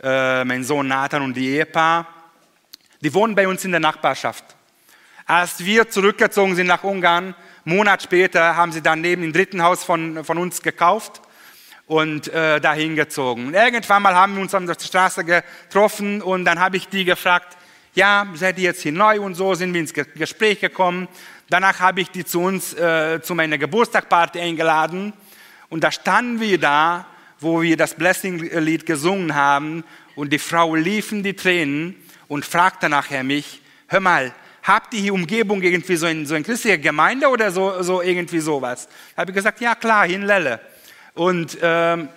Äh, 0.03 0.43
mein 0.43 0.63
Sohn 0.63 0.87
Nathan 0.87 1.21
und 1.21 1.35
die 1.35 1.47
Ehepaar. 1.49 2.07
Die 3.01 3.13
wohnen 3.13 3.35
bei 3.35 3.47
uns 3.47 3.63
in 3.63 3.71
der 3.71 3.79
Nachbarschaft. 3.79 4.43
Als 5.25 5.63
wir 5.63 5.89
zurückgezogen 5.89 6.55
sind 6.55 6.67
nach 6.67 6.83
Ungarn, 6.83 7.33
Monat 7.63 8.03
später 8.03 8.55
haben 8.55 8.71
sie 8.71 8.81
dann 8.81 9.01
neben 9.01 9.21
dem 9.23 9.33
dritten 9.33 9.63
Haus 9.63 9.83
von, 9.83 10.23
von 10.23 10.37
uns 10.37 10.61
gekauft 10.61 11.21
und 11.87 12.27
äh, 12.27 12.59
dahin 12.59 12.95
gezogen. 12.95 13.47
Und 13.47 13.53
irgendwann 13.53 14.03
mal 14.03 14.15
haben 14.15 14.35
wir 14.35 14.41
uns 14.41 14.53
an 14.53 14.67
der 14.67 14.75
Straße 14.79 15.23
getroffen 15.23 16.21
und 16.21 16.45
dann 16.45 16.59
habe 16.59 16.77
ich 16.77 16.87
die 16.89 17.05
gefragt, 17.05 17.57
ja, 17.95 18.27
seid 18.35 18.57
ihr 18.57 18.65
jetzt 18.65 18.81
hier 18.81 18.91
neu 18.91 19.21
und 19.21 19.35
so, 19.35 19.55
sind 19.55 19.73
wir 19.73 19.81
ins 19.81 19.93
Gespräch 19.93 20.59
gekommen. 20.59 21.07
Danach 21.49 21.79
habe 21.79 22.01
ich 22.01 22.11
die 22.11 22.25
zu 22.25 22.41
uns, 22.41 22.73
äh, 22.73 23.21
zu 23.21 23.33
meiner 23.33 23.57
Geburtstagparty 23.57 24.39
eingeladen 24.39 25.13
und 25.69 25.83
da 25.83 25.91
standen 25.91 26.39
wir 26.39 26.59
da, 26.59 27.07
wo 27.39 27.61
wir 27.61 27.77
das 27.77 27.95
Blessing-Lied 27.95 28.85
gesungen 28.85 29.35
haben 29.35 29.83
und 30.15 30.31
die 30.31 30.39
Frau 30.39 30.75
liefen 30.75 31.23
die 31.23 31.35
Tränen 31.35 31.95
und 32.27 32.45
fragte 32.45 32.89
nachher 32.89 33.23
mich, 33.23 33.61
hör 33.87 33.99
mal, 33.99 34.33
habt 34.63 34.93
ihr 34.93 35.01
hier 35.01 35.13
Umgebung 35.13 35.61
irgendwie 35.61 35.95
so 35.95 36.07
ein, 36.07 36.25
so 36.25 36.35
ein 36.35 36.43
christliche 36.43 36.79
Gemeinde 36.79 37.27
oder 37.27 37.51
so, 37.51 37.81
so 37.83 38.01
irgendwie 38.01 38.39
sowas? 38.39 38.87
Habe 39.15 39.31
ich 39.31 39.35
gesagt, 39.35 39.61
ja 39.61 39.75
klar, 39.75 40.07
hier 40.07 40.15
in 40.15 40.23
Lelle. 40.23 40.59
Und 41.13 41.57
ähm, 41.61 42.09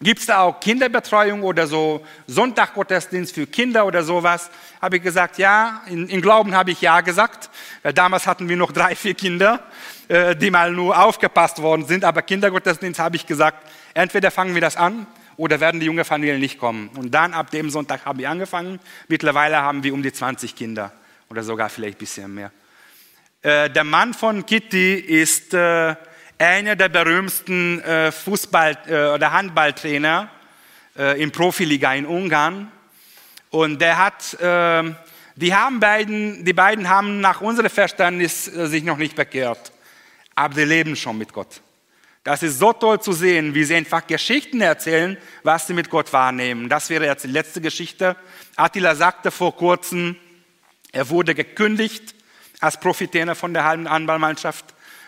gibt 0.00 0.20
es 0.20 0.26
da 0.26 0.40
auch 0.40 0.60
Kinderbetreuung 0.60 1.42
oder 1.42 1.66
so 1.66 2.04
Sonntaggottesdienst 2.26 3.34
für 3.34 3.46
Kinder 3.46 3.86
oder 3.86 4.02
sowas? 4.02 4.50
Habe 4.80 4.98
ich 4.98 5.02
gesagt, 5.02 5.38
ja. 5.38 5.82
In, 5.86 6.08
in 6.08 6.20
Glauben 6.20 6.54
habe 6.54 6.70
ich 6.70 6.80
ja 6.80 7.00
gesagt. 7.00 7.50
Weil 7.82 7.94
damals 7.94 8.26
hatten 8.26 8.48
wir 8.48 8.56
noch 8.56 8.70
drei, 8.70 8.94
vier 8.94 9.14
Kinder, 9.14 9.64
äh, 10.08 10.36
die 10.36 10.50
mal 10.50 10.72
nur 10.72 10.96
aufgepasst 11.02 11.60
worden 11.62 11.86
sind. 11.86 12.04
Aber 12.04 12.22
Kindergottesdienst 12.22 13.00
habe 13.00 13.16
ich 13.16 13.26
gesagt, 13.26 13.66
entweder 13.94 14.30
fangen 14.30 14.54
wir 14.54 14.60
das 14.60 14.76
an 14.76 15.06
oder 15.36 15.60
werden 15.60 15.80
die 15.80 15.86
junge 15.86 16.04
Familien 16.04 16.40
nicht 16.40 16.58
kommen. 16.58 16.88
Und 16.96 17.12
dann 17.12 17.34
ab 17.34 17.50
dem 17.50 17.70
Sonntag 17.70 18.04
habe 18.04 18.22
ich 18.22 18.28
angefangen. 18.28 18.80
Mittlerweile 19.08 19.58
haben 19.58 19.82
wir 19.82 19.94
um 19.94 20.02
die 20.02 20.12
20 20.12 20.54
Kinder 20.56 20.92
oder 21.30 21.42
sogar 21.42 21.68
vielleicht 21.68 21.96
ein 21.96 22.00
bisschen 22.00 22.34
mehr. 22.34 22.50
Äh, 23.42 23.70
der 23.70 23.84
Mann 23.84 24.14
von 24.14 24.44
Kitty 24.44 24.94
ist 24.94 25.54
äh, 25.54 25.94
einer 26.38 26.76
der 26.76 26.88
berühmtesten 26.88 27.80
äh, 27.82 28.10
Fußball- 28.10 28.88
äh, 28.88 29.14
oder 29.14 29.32
Handballtrainer 29.32 30.28
äh, 30.96 31.22
in 31.22 31.30
Profiliga 31.30 31.94
in 31.94 32.06
Ungarn. 32.06 32.72
Und 33.50 33.80
der 33.80 33.96
hat 33.96 34.36
ähm, 34.40 34.96
Die, 35.40 35.54
haben 35.54 35.78
beiden, 35.78 36.44
die 36.44 36.52
beiden 36.52 36.88
haben 36.88 37.20
nach 37.20 37.40
unserem 37.40 37.70
Verständnis 37.70 38.48
äh, 38.48 38.66
sich 38.66 38.82
noch 38.82 38.96
nicht 38.96 39.14
bekehrt, 39.14 39.70
aber 40.34 40.54
sie 40.56 40.64
leben 40.64 40.96
schon 40.96 41.16
mit 41.16 41.32
Gott. 41.32 41.60
Das 42.28 42.42
ist 42.42 42.58
so 42.58 42.74
toll 42.74 43.00
zu 43.00 43.14
sehen, 43.14 43.54
wie 43.54 43.64
sie 43.64 43.74
einfach 43.74 44.06
Geschichten 44.06 44.60
erzählen, 44.60 45.16
was 45.44 45.66
sie 45.66 45.72
mit 45.72 45.88
Gott 45.88 46.12
wahrnehmen. 46.12 46.68
Das 46.68 46.90
wäre 46.90 47.06
jetzt 47.06 47.24
die 47.24 47.28
letzte 47.28 47.62
Geschichte. 47.62 48.16
Attila 48.54 48.94
sagte 48.94 49.30
vor 49.30 49.56
kurzem, 49.56 50.14
er 50.92 51.08
wurde 51.08 51.34
gekündigt 51.34 52.14
als 52.60 52.78
Profitär 52.78 53.34
von 53.34 53.54
der 53.54 53.64
halben 53.64 53.88
Handballmannschaft 53.88 54.66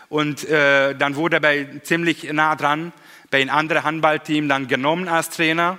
und 0.09 0.49
äh, 0.49 0.95
dann 0.95 1.15
wurde 1.15 1.35
er 1.35 1.41
bei, 1.41 1.67
ziemlich 1.83 2.23
nah 2.33 2.55
dran 2.55 2.91
bei 3.29 3.39
einem 3.39 3.51
anderen 3.51 3.83
Handballteam 3.83 4.49
dann 4.49 4.67
genommen 4.67 5.07
als 5.07 5.29
Trainer 5.29 5.77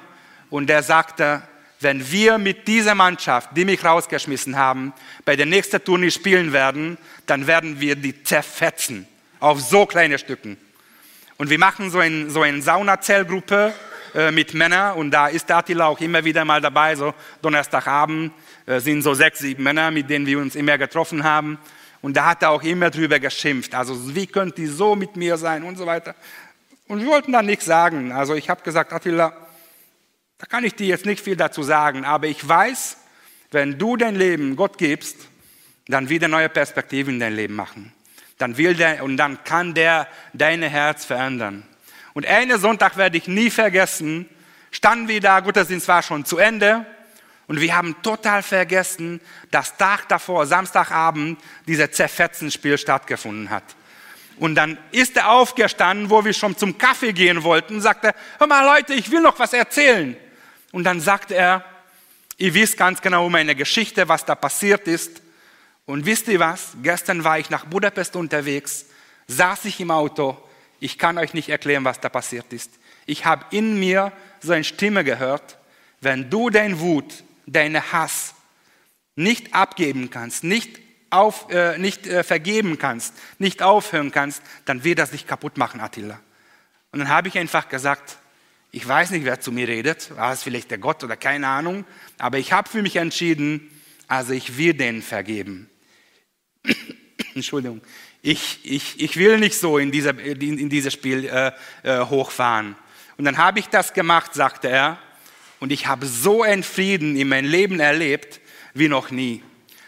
und 0.48 0.68
der 0.68 0.84
sagte, 0.84 1.42
wenn 1.80 2.08
wir 2.12 2.38
mit 2.38 2.68
dieser 2.68 2.94
Mannschaft, 2.94 3.50
die 3.56 3.64
mich 3.64 3.84
rausgeschmissen 3.84 4.56
haben, 4.56 4.92
bei 5.24 5.34
der 5.34 5.46
nächsten 5.46 5.82
Turnier 5.82 6.12
spielen 6.12 6.52
werden, 6.52 6.98
dann 7.26 7.48
werden 7.48 7.80
wir 7.80 7.96
die 7.96 8.22
zerfetzen 8.22 9.08
auf 9.40 9.60
so 9.60 9.86
kleine 9.86 10.20
Stücken. 10.20 10.56
Und 11.42 11.50
wir 11.50 11.58
machen 11.58 11.90
so, 11.90 11.98
ein, 11.98 12.30
so 12.30 12.42
eine 12.42 12.62
Saunazellgruppe 12.62 13.74
äh, 14.14 14.30
mit 14.30 14.54
Männern 14.54 14.96
und 14.96 15.10
da 15.10 15.26
ist 15.26 15.50
Attila 15.50 15.86
auch 15.86 15.98
immer 15.98 16.24
wieder 16.24 16.44
mal 16.44 16.60
dabei. 16.60 16.94
So 16.94 17.14
Donnerstagabend 17.42 18.32
äh, 18.64 18.78
sind 18.78 19.02
so 19.02 19.12
sechs, 19.12 19.40
sieben 19.40 19.64
Männer, 19.64 19.90
mit 19.90 20.08
denen 20.08 20.24
wir 20.24 20.38
uns 20.38 20.54
immer 20.54 20.78
getroffen 20.78 21.24
haben. 21.24 21.58
Und 22.00 22.16
da 22.16 22.26
hat 22.26 22.42
er 22.42 22.50
auch 22.50 22.62
immer 22.62 22.90
drüber 22.90 23.18
geschimpft. 23.18 23.74
Also 23.74 24.14
wie 24.14 24.28
könnt 24.28 24.56
ihr 24.60 24.70
so 24.70 24.94
mit 24.94 25.16
mir 25.16 25.36
sein 25.36 25.64
und 25.64 25.76
so 25.76 25.84
weiter. 25.84 26.14
Und 26.86 27.00
wir 27.00 27.08
wollten 27.08 27.32
da 27.32 27.42
nichts 27.42 27.64
sagen. 27.64 28.12
Also 28.12 28.36
ich 28.36 28.48
habe 28.48 28.62
gesagt, 28.62 28.92
Attila, 28.92 29.36
da 30.38 30.46
kann 30.46 30.62
ich 30.62 30.76
dir 30.76 30.86
jetzt 30.86 31.06
nicht 31.06 31.24
viel 31.24 31.34
dazu 31.34 31.64
sagen, 31.64 32.04
aber 32.04 32.28
ich 32.28 32.48
weiß, 32.48 32.98
wenn 33.50 33.80
du 33.80 33.96
dein 33.96 34.14
Leben 34.14 34.54
Gott 34.54 34.78
gibst, 34.78 35.16
dann 35.88 36.08
wird 36.08 36.22
er 36.22 36.28
neue 36.28 36.48
Perspektiven 36.48 37.14
in 37.14 37.18
dein 37.18 37.34
Leben 37.34 37.56
machen. 37.56 37.92
Dann 38.42 38.56
will 38.56 38.74
der, 38.74 39.04
und 39.04 39.18
dann 39.18 39.44
kann 39.44 39.72
der 39.72 40.08
dein 40.32 40.64
Herz 40.64 41.04
verändern. 41.04 41.62
Und 42.12 42.26
einen 42.26 42.58
Sonntag 42.58 42.96
werde 42.96 43.16
ich 43.16 43.28
nie 43.28 43.50
vergessen, 43.50 44.28
standen 44.72 45.06
wir 45.06 45.20
da, 45.20 45.38
Gottesdienst 45.38 45.86
war 45.86 46.02
schon 46.02 46.24
zu 46.24 46.38
Ende, 46.38 46.84
und 47.46 47.60
wir 47.60 47.76
haben 47.76 47.94
total 48.02 48.42
vergessen, 48.42 49.20
dass 49.52 49.76
Tag 49.76 50.08
davor, 50.08 50.46
Samstagabend, 50.46 51.38
dieser 51.68 51.92
Zerfetzenspiel 51.92 52.78
stattgefunden 52.78 53.48
hat. 53.48 53.62
Und 54.38 54.56
dann 54.56 54.76
ist 54.90 55.16
er 55.16 55.30
aufgestanden, 55.30 56.10
wo 56.10 56.24
wir 56.24 56.32
schon 56.32 56.56
zum 56.56 56.76
Kaffee 56.76 57.12
gehen 57.12 57.44
wollten, 57.44 57.80
sagte, 57.80 58.12
hör 58.38 58.48
mal 58.48 58.66
Leute, 58.66 58.92
ich 58.94 59.08
will 59.12 59.20
noch 59.20 59.38
was 59.38 59.52
erzählen. 59.52 60.16
Und 60.72 60.82
dann 60.82 61.00
sagt 61.00 61.30
er, 61.30 61.64
ihr 62.38 62.54
wisst 62.54 62.76
ganz 62.76 63.00
genau 63.00 63.28
meine 63.28 63.54
Geschichte, 63.54 64.08
was 64.08 64.24
da 64.24 64.34
passiert 64.34 64.88
ist. 64.88 65.21
Und 65.92 66.06
wisst 66.06 66.26
ihr 66.28 66.40
was? 66.40 66.70
Gestern 66.82 67.22
war 67.22 67.38
ich 67.38 67.50
nach 67.50 67.66
Budapest 67.66 68.16
unterwegs, 68.16 68.86
saß 69.26 69.66
ich 69.66 69.78
im 69.78 69.90
Auto. 69.90 70.38
Ich 70.80 70.96
kann 70.96 71.18
euch 71.18 71.34
nicht 71.34 71.50
erklären, 71.50 71.84
was 71.84 72.00
da 72.00 72.08
passiert 72.08 72.50
ist. 72.54 72.70
Ich 73.04 73.26
habe 73.26 73.44
in 73.50 73.78
mir 73.78 74.10
so 74.40 74.54
eine 74.54 74.64
Stimme 74.64 75.04
gehört, 75.04 75.58
wenn 76.00 76.30
du 76.30 76.48
dein 76.48 76.80
Wut, 76.80 77.24
deine 77.44 77.92
Hass 77.92 78.32
nicht 79.16 79.54
abgeben 79.54 80.08
kannst, 80.08 80.44
nicht, 80.44 80.80
auf, 81.10 81.50
äh, 81.50 81.76
nicht 81.76 82.06
äh, 82.06 82.24
vergeben 82.24 82.78
kannst, 82.78 83.12
nicht 83.38 83.60
aufhören 83.62 84.12
kannst, 84.12 84.40
dann 84.64 84.84
wird 84.84 84.98
das 84.98 85.10
dich 85.10 85.26
kaputt 85.26 85.58
machen, 85.58 85.82
Attila. 85.82 86.18
Und 86.92 87.00
dann 87.00 87.10
habe 87.10 87.28
ich 87.28 87.36
einfach 87.36 87.68
gesagt, 87.68 88.16
ich 88.70 88.88
weiß 88.88 89.10
nicht, 89.10 89.26
wer 89.26 89.42
zu 89.42 89.52
mir 89.52 89.68
redet, 89.68 90.16
war 90.16 90.32
es 90.32 90.42
vielleicht 90.42 90.70
der 90.70 90.78
Gott 90.78 91.04
oder 91.04 91.18
keine 91.18 91.48
Ahnung, 91.48 91.84
aber 92.16 92.38
ich 92.38 92.54
habe 92.54 92.70
für 92.70 92.80
mich 92.80 92.96
entschieden, 92.96 93.70
also 94.08 94.32
ich 94.32 94.56
will 94.56 94.72
denen 94.72 95.02
vergeben. 95.02 95.68
Entschuldigung, 97.34 97.80
ich, 98.22 98.60
ich, 98.64 99.00
ich 99.00 99.16
will 99.16 99.38
nicht 99.38 99.58
so 99.58 99.78
in, 99.78 99.90
dieser, 99.90 100.18
in, 100.18 100.58
in 100.58 100.68
dieses 100.68 100.92
Spiel 100.92 101.24
äh, 101.24 101.52
äh, 101.82 102.04
hochfahren. 102.04 102.76
Und 103.16 103.24
dann 103.24 103.38
habe 103.38 103.58
ich 103.58 103.68
das 103.68 103.92
gemacht, 103.92 104.34
sagte 104.34 104.68
er, 104.68 104.98
und 105.60 105.70
ich 105.70 105.86
habe 105.86 106.06
so 106.06 106.42
einen 106.42 106.62
Frieden 106.62 107.16
in 107.16 107.28
meinem 107.28 107.48
Leben 107.48 107.78
erlebt 107.78 108.40
wie 108.74 108.88
noch 108.88 109.10
nie. 109.10 109.42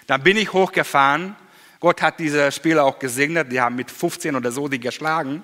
Dann 0.06 0.22
bin 0.22 0.36
ich 0.36 0.52
hochgefahren. 0.52 1.34
Gott 1.80 2.00
hat 2.00 2.20
diese 2.20 2.52
Spieler 2.52 2.84
auch 2.84 2.98
gesegnet. 2.98 3.50
Die 3.50 3.60
haben 3.60 3.74
mit 3.74 3.90
15 3.90 4.36
oder 4.36 4.52
so 4.52 4.68
die 4.68 4.78
geschlagen. 4.78 5.42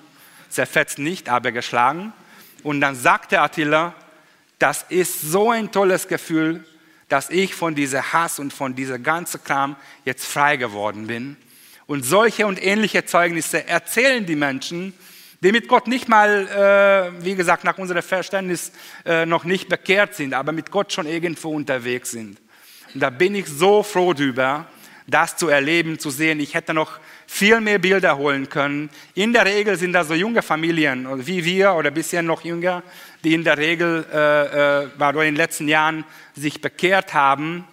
Zerfetzt 0.49 0.99
nicht, 0.99 1.29
aber 1.29 1.53
geschlagen. 1.53 2.13
Und 2.63 2.81
dann 2.81 2.95
sagte 2.95 3.41
Attila, 3.41 3.95
das 4.59 4.85
ist 4.89 5.23
so 5.23 5.51
ein 5.51 5.73
tolles 5.73 6.07
Gefühl, 6.07 6.65
dass 7.11 7.29
ich 7.29 7.55
von 7.55 7.75
dieser 7.75 8.13
Hass 8.13 8.39
und 8.39 8.53
von 8.53 8.75
dieser 8.75 8.99
ganzen 8.99 9.45
Kram 9.45 9.77
jetzt 10.05 10.25
frei 10.25 10.57
geworden 10.57 11.09
bin. 11.09 11.37
Und 11.87 12.05
solche 12.05 12.47
und 12.47 12.65
ähnliche 12.65 13.05
Zeugnisse 13.05 13.67
erzählen 13.67 14.25
die 14.25 14.37
Menschen, 14.37 14.95
die 15.43 15.51
mit 15.51 15.67
Gott 15.67 15.89
nicht 15.89 16.09
mal, 16.09 16.47
äh, 17.19 17.25
wie 17.25 17.35
gesagt, 17.35 17.65
nach 17.65 17.79
unserem 17.79 18.03
Verständnis 18.03 18.71
äh, 19.05 19.27
noch 19.27 19.45
nicht 19.45 19.69
bekehrt 19.69 20.15
sind, 20.15 20.35
aber 20.35 20.53
mit 20.53 20.71
Gott 20.71 20.93
schon 20.93 21.07
irgendwo 21.07 21.51
unterwegs 21.51 22.13
sind. 22.13 22.39
Und 22.95 23.01
da 23.01 23.11
bin 23.11 23.35
ich 23.35 23.47
so 23.47 23.83
froh 23.83 24.13
drüber, 24.13 24.67
das 25.07 25.37
zu 25.37 25.49
erleben, 25.49 25.99
zu 25.99 26.11
sehen. 26.11 26.39
Ich 26.39 26.55
hätte 26.55 26.75
noch 26.75 27.01
viel 27.27 27.61
mehr 27.61 27.79
Bilder 27.79 28.17
holen 28.17 28.49
können. 28.49 28.91
In 29.15 29.33
der 29.33 29.45
Regel 29.45 29.77
sind 29.77 29.93
das 29.93 30.09
so 30.09 30.15
junge 30.15 30.43
Familien, 30.43 31.27
wie 31.27 31.45
wir 31.45 31.75
oder 31.75 31.91
bisher 31.91 32.23
noch 32.23 32.45
jünger, 32.45 32.83
die 33.25 33.35
in 33.35 33.45
der 33.45 33.59
Regel 33.59 34.07
äh, 34.13 34.85
äh, 34.85 35.11
in 35.11 35.17
den 35.17 35.37
letzten 35.37 35.69
Jahren 35.69 36.05
sich 36.35 36.61
bekehrt 36.61 37.15
haben. 37.15 37.67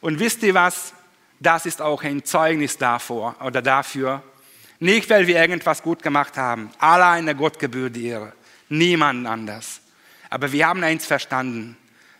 Und 0.00 0.18
wisst 0.18 0.42
ihr 0.42 0.54
was? 0.54 0.94
Das 1.40 1.66
ist 1.66 1.80
auch 1.80 2.02
ein 2.02 2.24
Zeugnis 2.24 2.78
davor 2.78 3.36
oder 3.44 3.62
dafür. 3.62 4.22
Nicht, 4.80 5.08
weil 5.10 5.26
wir 5.26 5.40
irgendwas 5.40 5.82
gut 5.82 6.02
gemacht 6.02 6.36
haben. 6.36 6.70
Alleine 6.78 7.34
Gott 7.34 7.58
gebührt 7.58 7.96
die 7.96 8.06
Ehre. 8.06 8.32
Niemand 8.68 9.26
anders. 9.26 9.80
Aber 10.30 10.52
wir 10.52 10.66
haben 10.66 10.82
eins 10.84 11.06
verstanden. 11.06 11.76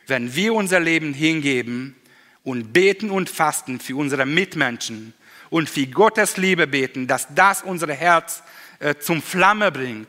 Wenn 0.06 0.34
wir 0.34 0.54
unser 0.54 0.80
Leben 0.80 1.12
hingeben 1.12 1.96
und 2.44 2.72
beten 2.72 3.10
und 3.10 3.28
fasten 3.28 3.80
für 3.80 3.96
unsere 3.96 4.24
Mitmenschen, 4.24 5.14
und 5.50 5.68
für 5.68 5.86
Gottes 5.86 6.36
Liebe 6.36 6.66
beten, 6.66 7.06
dass 7.06 7.28
das 7.34 7.62
unser 7.62 7.92
Herz 7.92 8.42
äh, 8.80 8.94
zum 8.96 9.22
Flamme 9.22 9.72
bringt, 9.72 10.08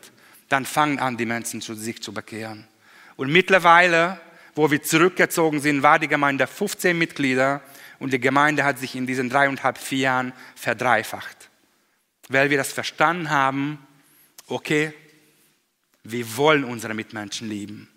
dann 0.49 0.65
fangen 0.65 0.99
an, 0.99 1.17
die 1.17 1.25
Menschen 1.25 1.61
zu, 1.61 1.75
sich 1.75 2.01
zu 2.01 2.13
bekehren. 2.13 2.67
Und 3.15 3.31
mittlerweile, 3.31 4.19
wo 4.55 4.69
wir 4.71 4.81
zurückgezogen 4.81 5.61
sind, 5.61 5.83
war 5.83 5.99
die 5.99 6.07
Gemeinde 6.07 6.47
15 6.47 6.97
Mitglieder 6.97 7.61
und 7.99 8.13
die 8.13 8.19
Gemeinde 8.19 8.63
hat 8.63 8.79
sich 8.79 8.95
in 8.95 9.05
diesen 9.05 9.29
dreieinhalb, 9.29 9.77
vier 9.77 9.99
Jahren 9.99 10.33
verdreifacht. 10.55 11.49
Weil 12.29 12.49
wir 12.49 12.57
das 12.57 12.71
verstanden 12.71 13.29
haben, 13.29 13.79
okay, 14.47 14.93
wir 16.03 16.37
wollen 16.37 16.63
unsere 16.63 16.93
Mitmenschen 16.93 17.49
lieben. 17.49 17.89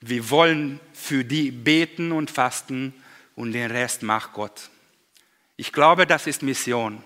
Wir 0.00 0.30
wollen 0.30 0.80
für 0.92 1.24
die 1.24 1.50
beten 1.50 2.12
und 2.12 2.30
fasten 2.30 2.94
und 3.34 3.52
den 3.52 3.70
Rest 3.70 4.02
macht 4.02 4.32
Gott. 4.32 4.70
Ich 5.56 5.72
glaube, 5.72 6.06
das 6.06 6.26
ist 6.26 6.42
Mission. 6.42 7.02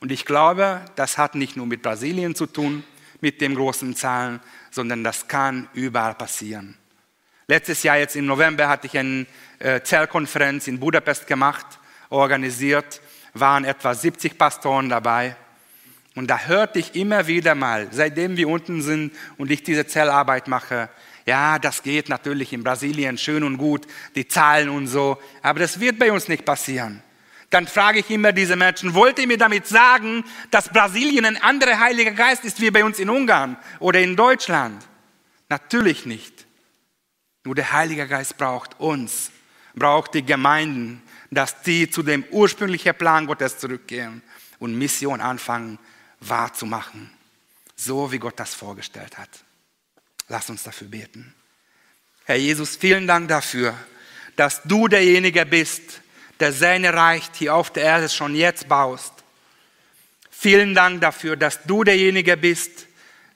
Und 0.00 0.12
ich 0.12 0.24
glaube, 0.24 0.84
das 0.94 1.18
hat 1.18 1.34
nicht 1.34 1.56
nur 1.56 1.66
mit 1.66 1.82
Brasilien 1.82 2.34
zu 2.34 2.46
tun, 2.46 2.84
mit 3.20 3.40
den 3.40 3.54
großen 3.54 3.94
Zahlen, 3.94 4.40
sondern 4.70 5.04
das 5.04 5.28
kann 5.28 5.68
überall 5.74 6.14
passieren. 6.14 6.76
Letztes 7.46 7.82
Jahr, 7.82 7.98
jetzt 7.98 8.16
im 8.16 8.26
November, 8.26 8.68
hatte 8.68 8.86
ich 8.86 8.98
eine 8.98 9.26
äh, 9.58 9.80
Zellkonferenz 9.80 10.66
in 10.68 10.78
Budapest 10.78 11.26
gemacht, 11.26 11.66
organisiert, 12.10 13.00
waren 13.34 13.64
etwa 13.64 13.94
70 13.94 14.36
Pastoren 14.36 14.88
dabei. 14.88 15.36
Und 16.14 16.28
da 16.28 16.40
hörte 16.40 16.78
ich 16.78 16.94
immer 16.94 17.26
wieder 17.26 17.54
mal, 17.54 17.88
seitdem 17.90 18.36
wir 18.36 18.48
unten 18.48 18.82
sind 18.82 19.12
und 19.36 19.50
ich 19.50 19.62
diese 19.62 19.86
Zellarbeit 19.86 20.48
mache, 20.48 20.88
ja, 21.26 21.58
das 21.58 21.82
geht 21.82 22.08
natürlich 22.08 22.52
in 22.52 22.64
Brasilien 22.64 23.18
schön 23.18 23.44
und 23.44 23.58
gut, 23.58 23.86
die 24.14 24.26
Zahlen 24.26 24.70
und 24.70 24.86
so, 24.86 25.18
aber 25.42 25.60
das 25.60 25.78
wird 25.78 25.98
bei 25.98 26.10
uns 26.10 26.28
nicht 26.28 26.44
passieren 26.44 27.02
dann 27.50 27.66
frage 27.66 28.00
ich 28.00 28.10
immer 28.10 28.32
diese 28.32 28.56
Menschen, 28.56 28.94
wollt 28.94 29.18
ihr 29.18 29.26
mir 29.26 29.38
damit 29.38 29.66
sagen, 29.66 30.24
dass 30.50 30.68
Brasilien 30.68 31.24
ein 31.24 31.40
anderer 31.40 31.80
Heiliger 31.80 32.10
Geist 32.10 32.44
ist 32.44 32.60
wie 32.60 32.70
bei 32.70 32.84
uns 32.84 32.98
in 32.98 33.08
Ungarn 33.08 33.56
oder 33.78 34.00
in 34.00 34.16
Deutschland? 34.16 34.86
Natürlich 35.48 36.04
nicht. 36.04 36.46
Nur 37.44 37.54
der 37.54 37.72
Heilige 37.72 38.06
Geist 38.06 38.36
braucht 38.36 38.78
uns, 38.78 39.30
braucht 39.74 40.12
die 40.12 40.24
Gemeinden, 40.24 41.02
dass 41.30 41.62
die 41.62 41.88
zu 41.88 42.02
dem 42.02 42.24
ursprünglichen 42.30 42.94
Plan 42.94 43.26
Gottes 43.26 43.58
zurückkehren 43.58 44.22
und 44.58 44.76
Mission 44.76 45.20
anfangen 45.20 45.78
wahrzumachen. 46.20 47.10
So 47.76 48.12
wie 48.12 48.18
Gott 48.18 48.38
das 48.38 48.54
vorgestellt 48.54 49.16
hat. 49.16 49.30
Lass 50.28 50.50
uns 50.50 50.62
dafür 50.64 50.88
beten. 50.88 51.34
Herr 52.24 52.36
Jesus, 52.36 52.76
vielen 52.76 53.06
Dank 53.06 53.28
dafür, 53.28 53.74
dass 54.36 54.62
du 54.64 54.88
derjenige 54.88 55.46
bist, 55.46 56.02
der 56.40 56.52
seine 56.52 56.94
Reich 56.94 57.24
hier 57.34 57.54
auf 57.54 57.72
der 57.72 57.84
Erde 57.84 58.08
schon 58.08 58.34
jetzt 58.34 58.68
baust. 58.68 59.12
Vielen 60.30 60.74
Dank 60.74 61.00
dafür, 61.00 61.36
dass 61.36 61.62
du 61.64 61.82
derjenige 61.82 62.36
bist, 62.36 62.86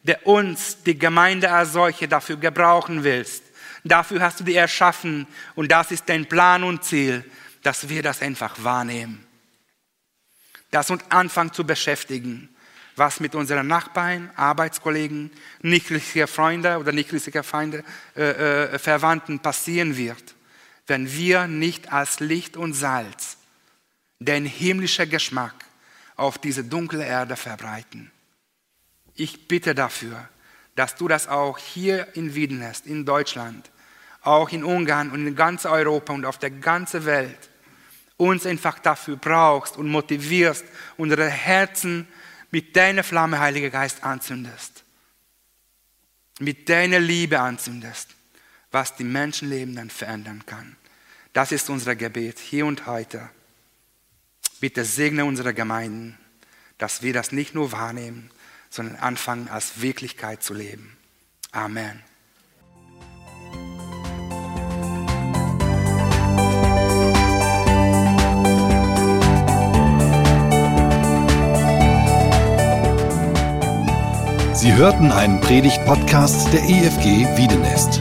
der 0.02 0.26
uns, 0.26 0.82
die 0.84 0.98
Gemeinde 0.98 1.50
als 1.50 1.72
solche, 1.72 2.08
dafür 2.08 2.36
gebrauchen 2.36 3.04
willst. 3.04 3.42
Dafür 3.84 4.20
hast 4.20 4.40
du 4.40 4.44
die 4.44 4.54
erschaffen 4.54 5.26
und 5.54 5.70
das 5.72 5.90
ist 5.90 6.08
dein 6.08 6.26
Plan 6.26 6.62
und 6.62 6.84
Ziel, 6.84 7.24
dass 7.62 7.88
wir 7.88 8.02
das 8.02 8.22
einfach 8.22 8.62
wahrnehmen. 8.62 9.26
Dass 10.70 10.90
uns 10.90 11.02
anfangen 11.08 11.52
zu 11.52 11.64
beschäftigen, 11.64 12.48
was 12.96 13.20
mit 13.20 13.34
unseren 13.34 13.66
Nachbarn, 13.66 14.30
Arbeitskollegen, 14.36 15.30
nichtlichen 15.62 16.26
Freunden 16.26 16.76
oder 16.76 16.92
nichtlichen 16.92 17.42
Feinde, 17.42 17.84
äh, 18.16 18.74
äh, 18.74 18.78
Verwandten 18.78 19.40
passieren 19.40 19.96
wird, 19.96 20.34
wenn 20.86 21.12
wir 21.12 21.46
nicht 21.46 21.92
als 21.92 22.20
Licht 22.20 22.56
und 22.56 22.74
Salz 22.74 23.36
den 24.18 24.46
himmlischen 24.46 25.08
Geschmack 25.10 25.54
auf 26.16 26.38
diese 26.38 26.64
dunkle 26.64 27.04
Erde 27.04 27.36
verbreiten. 27.36 28.10
Ich 29.14 29.48
bitte 29.48 29.74
dafür, 29.74 30.28
dass 30.74 30.94
du 30.94 31.08
das 31.08 31.28
auch 31.28 31.58
hier 31.58 32.14
in 32.14 32.34
Wiedenest, 32.34 32.86
in 32.86 33.04
Deutschland, 33.04 33.70
auch 34.22 34.50
in 34.50 34.64
Ungarn 34.64 35.10
und 35.10 35.26
in 35.26 35.36
ganz 35.36 35.66
Europa 35.66 36.12
und 36.12 36.24
auf 36.24 36.38
der 36.38 36.50
ganzen 36.50 37.04
Welt 37.04 37.50
uns 38.16 38.46
einfach 38.46 38.78
dafür 38.78 39.16
brauchst 39.16 39.76
und 39.76 39.88
motivierst, 39.88 40.64
unsere 40.96 41.28
Herzen 41.28 42.06
mit 42.50 42.76
deiner 42.76 43.02
Flamme, 43.02 43.40
Heiliger 43.40 43.70
Geist, 43.70 44.04
anzündest. 44.04 44.84
Mit 46.38 46.68
deiner 46.68 47.00
Liebe 47.00 47.40
anzündest, 47.40 48.10
was 48.72 48.96
die 48.96 49.04
Menschenleben 49.04 49.76
dann 49.76 49.90
verändern 49.90 50.44
kann. 50.46 50.76
Das 51.32 51.52
ist 51.52 51.70
unser 51.70 51.94
Gebet 51.94 52.38
hier 52.38 52.66
und 52.66 52.86
heute. 52.86 53.28
Bitte 54.60 54.84
segne 54.84 55.24
unsere 55.24 55.54
Gemeinden, 55.54 56.18
dass 56.78 57.02
wir 57.02 57.12
das 57.12 57.32
nicht 57.32 57.54
nur 57.54 57.72
wahrnehmen, 57.72 58.30
sondern 58.70 58.96
anfangen 58.96 59.48
als 59.48 59.80
Wirklichkeit 59.82 60.42
zu 60.42 60.54
leben. 60.54 60.96
Amen. 61.52 62.02
Sie 74.54 74.72
hörten 74.74 75.10
einen 75.10 75.40
Predigt-Podcast 75.40 76.52
der 76.52 76.62
EFG 76.62 77.26
Wiedenest. 77.36 78.00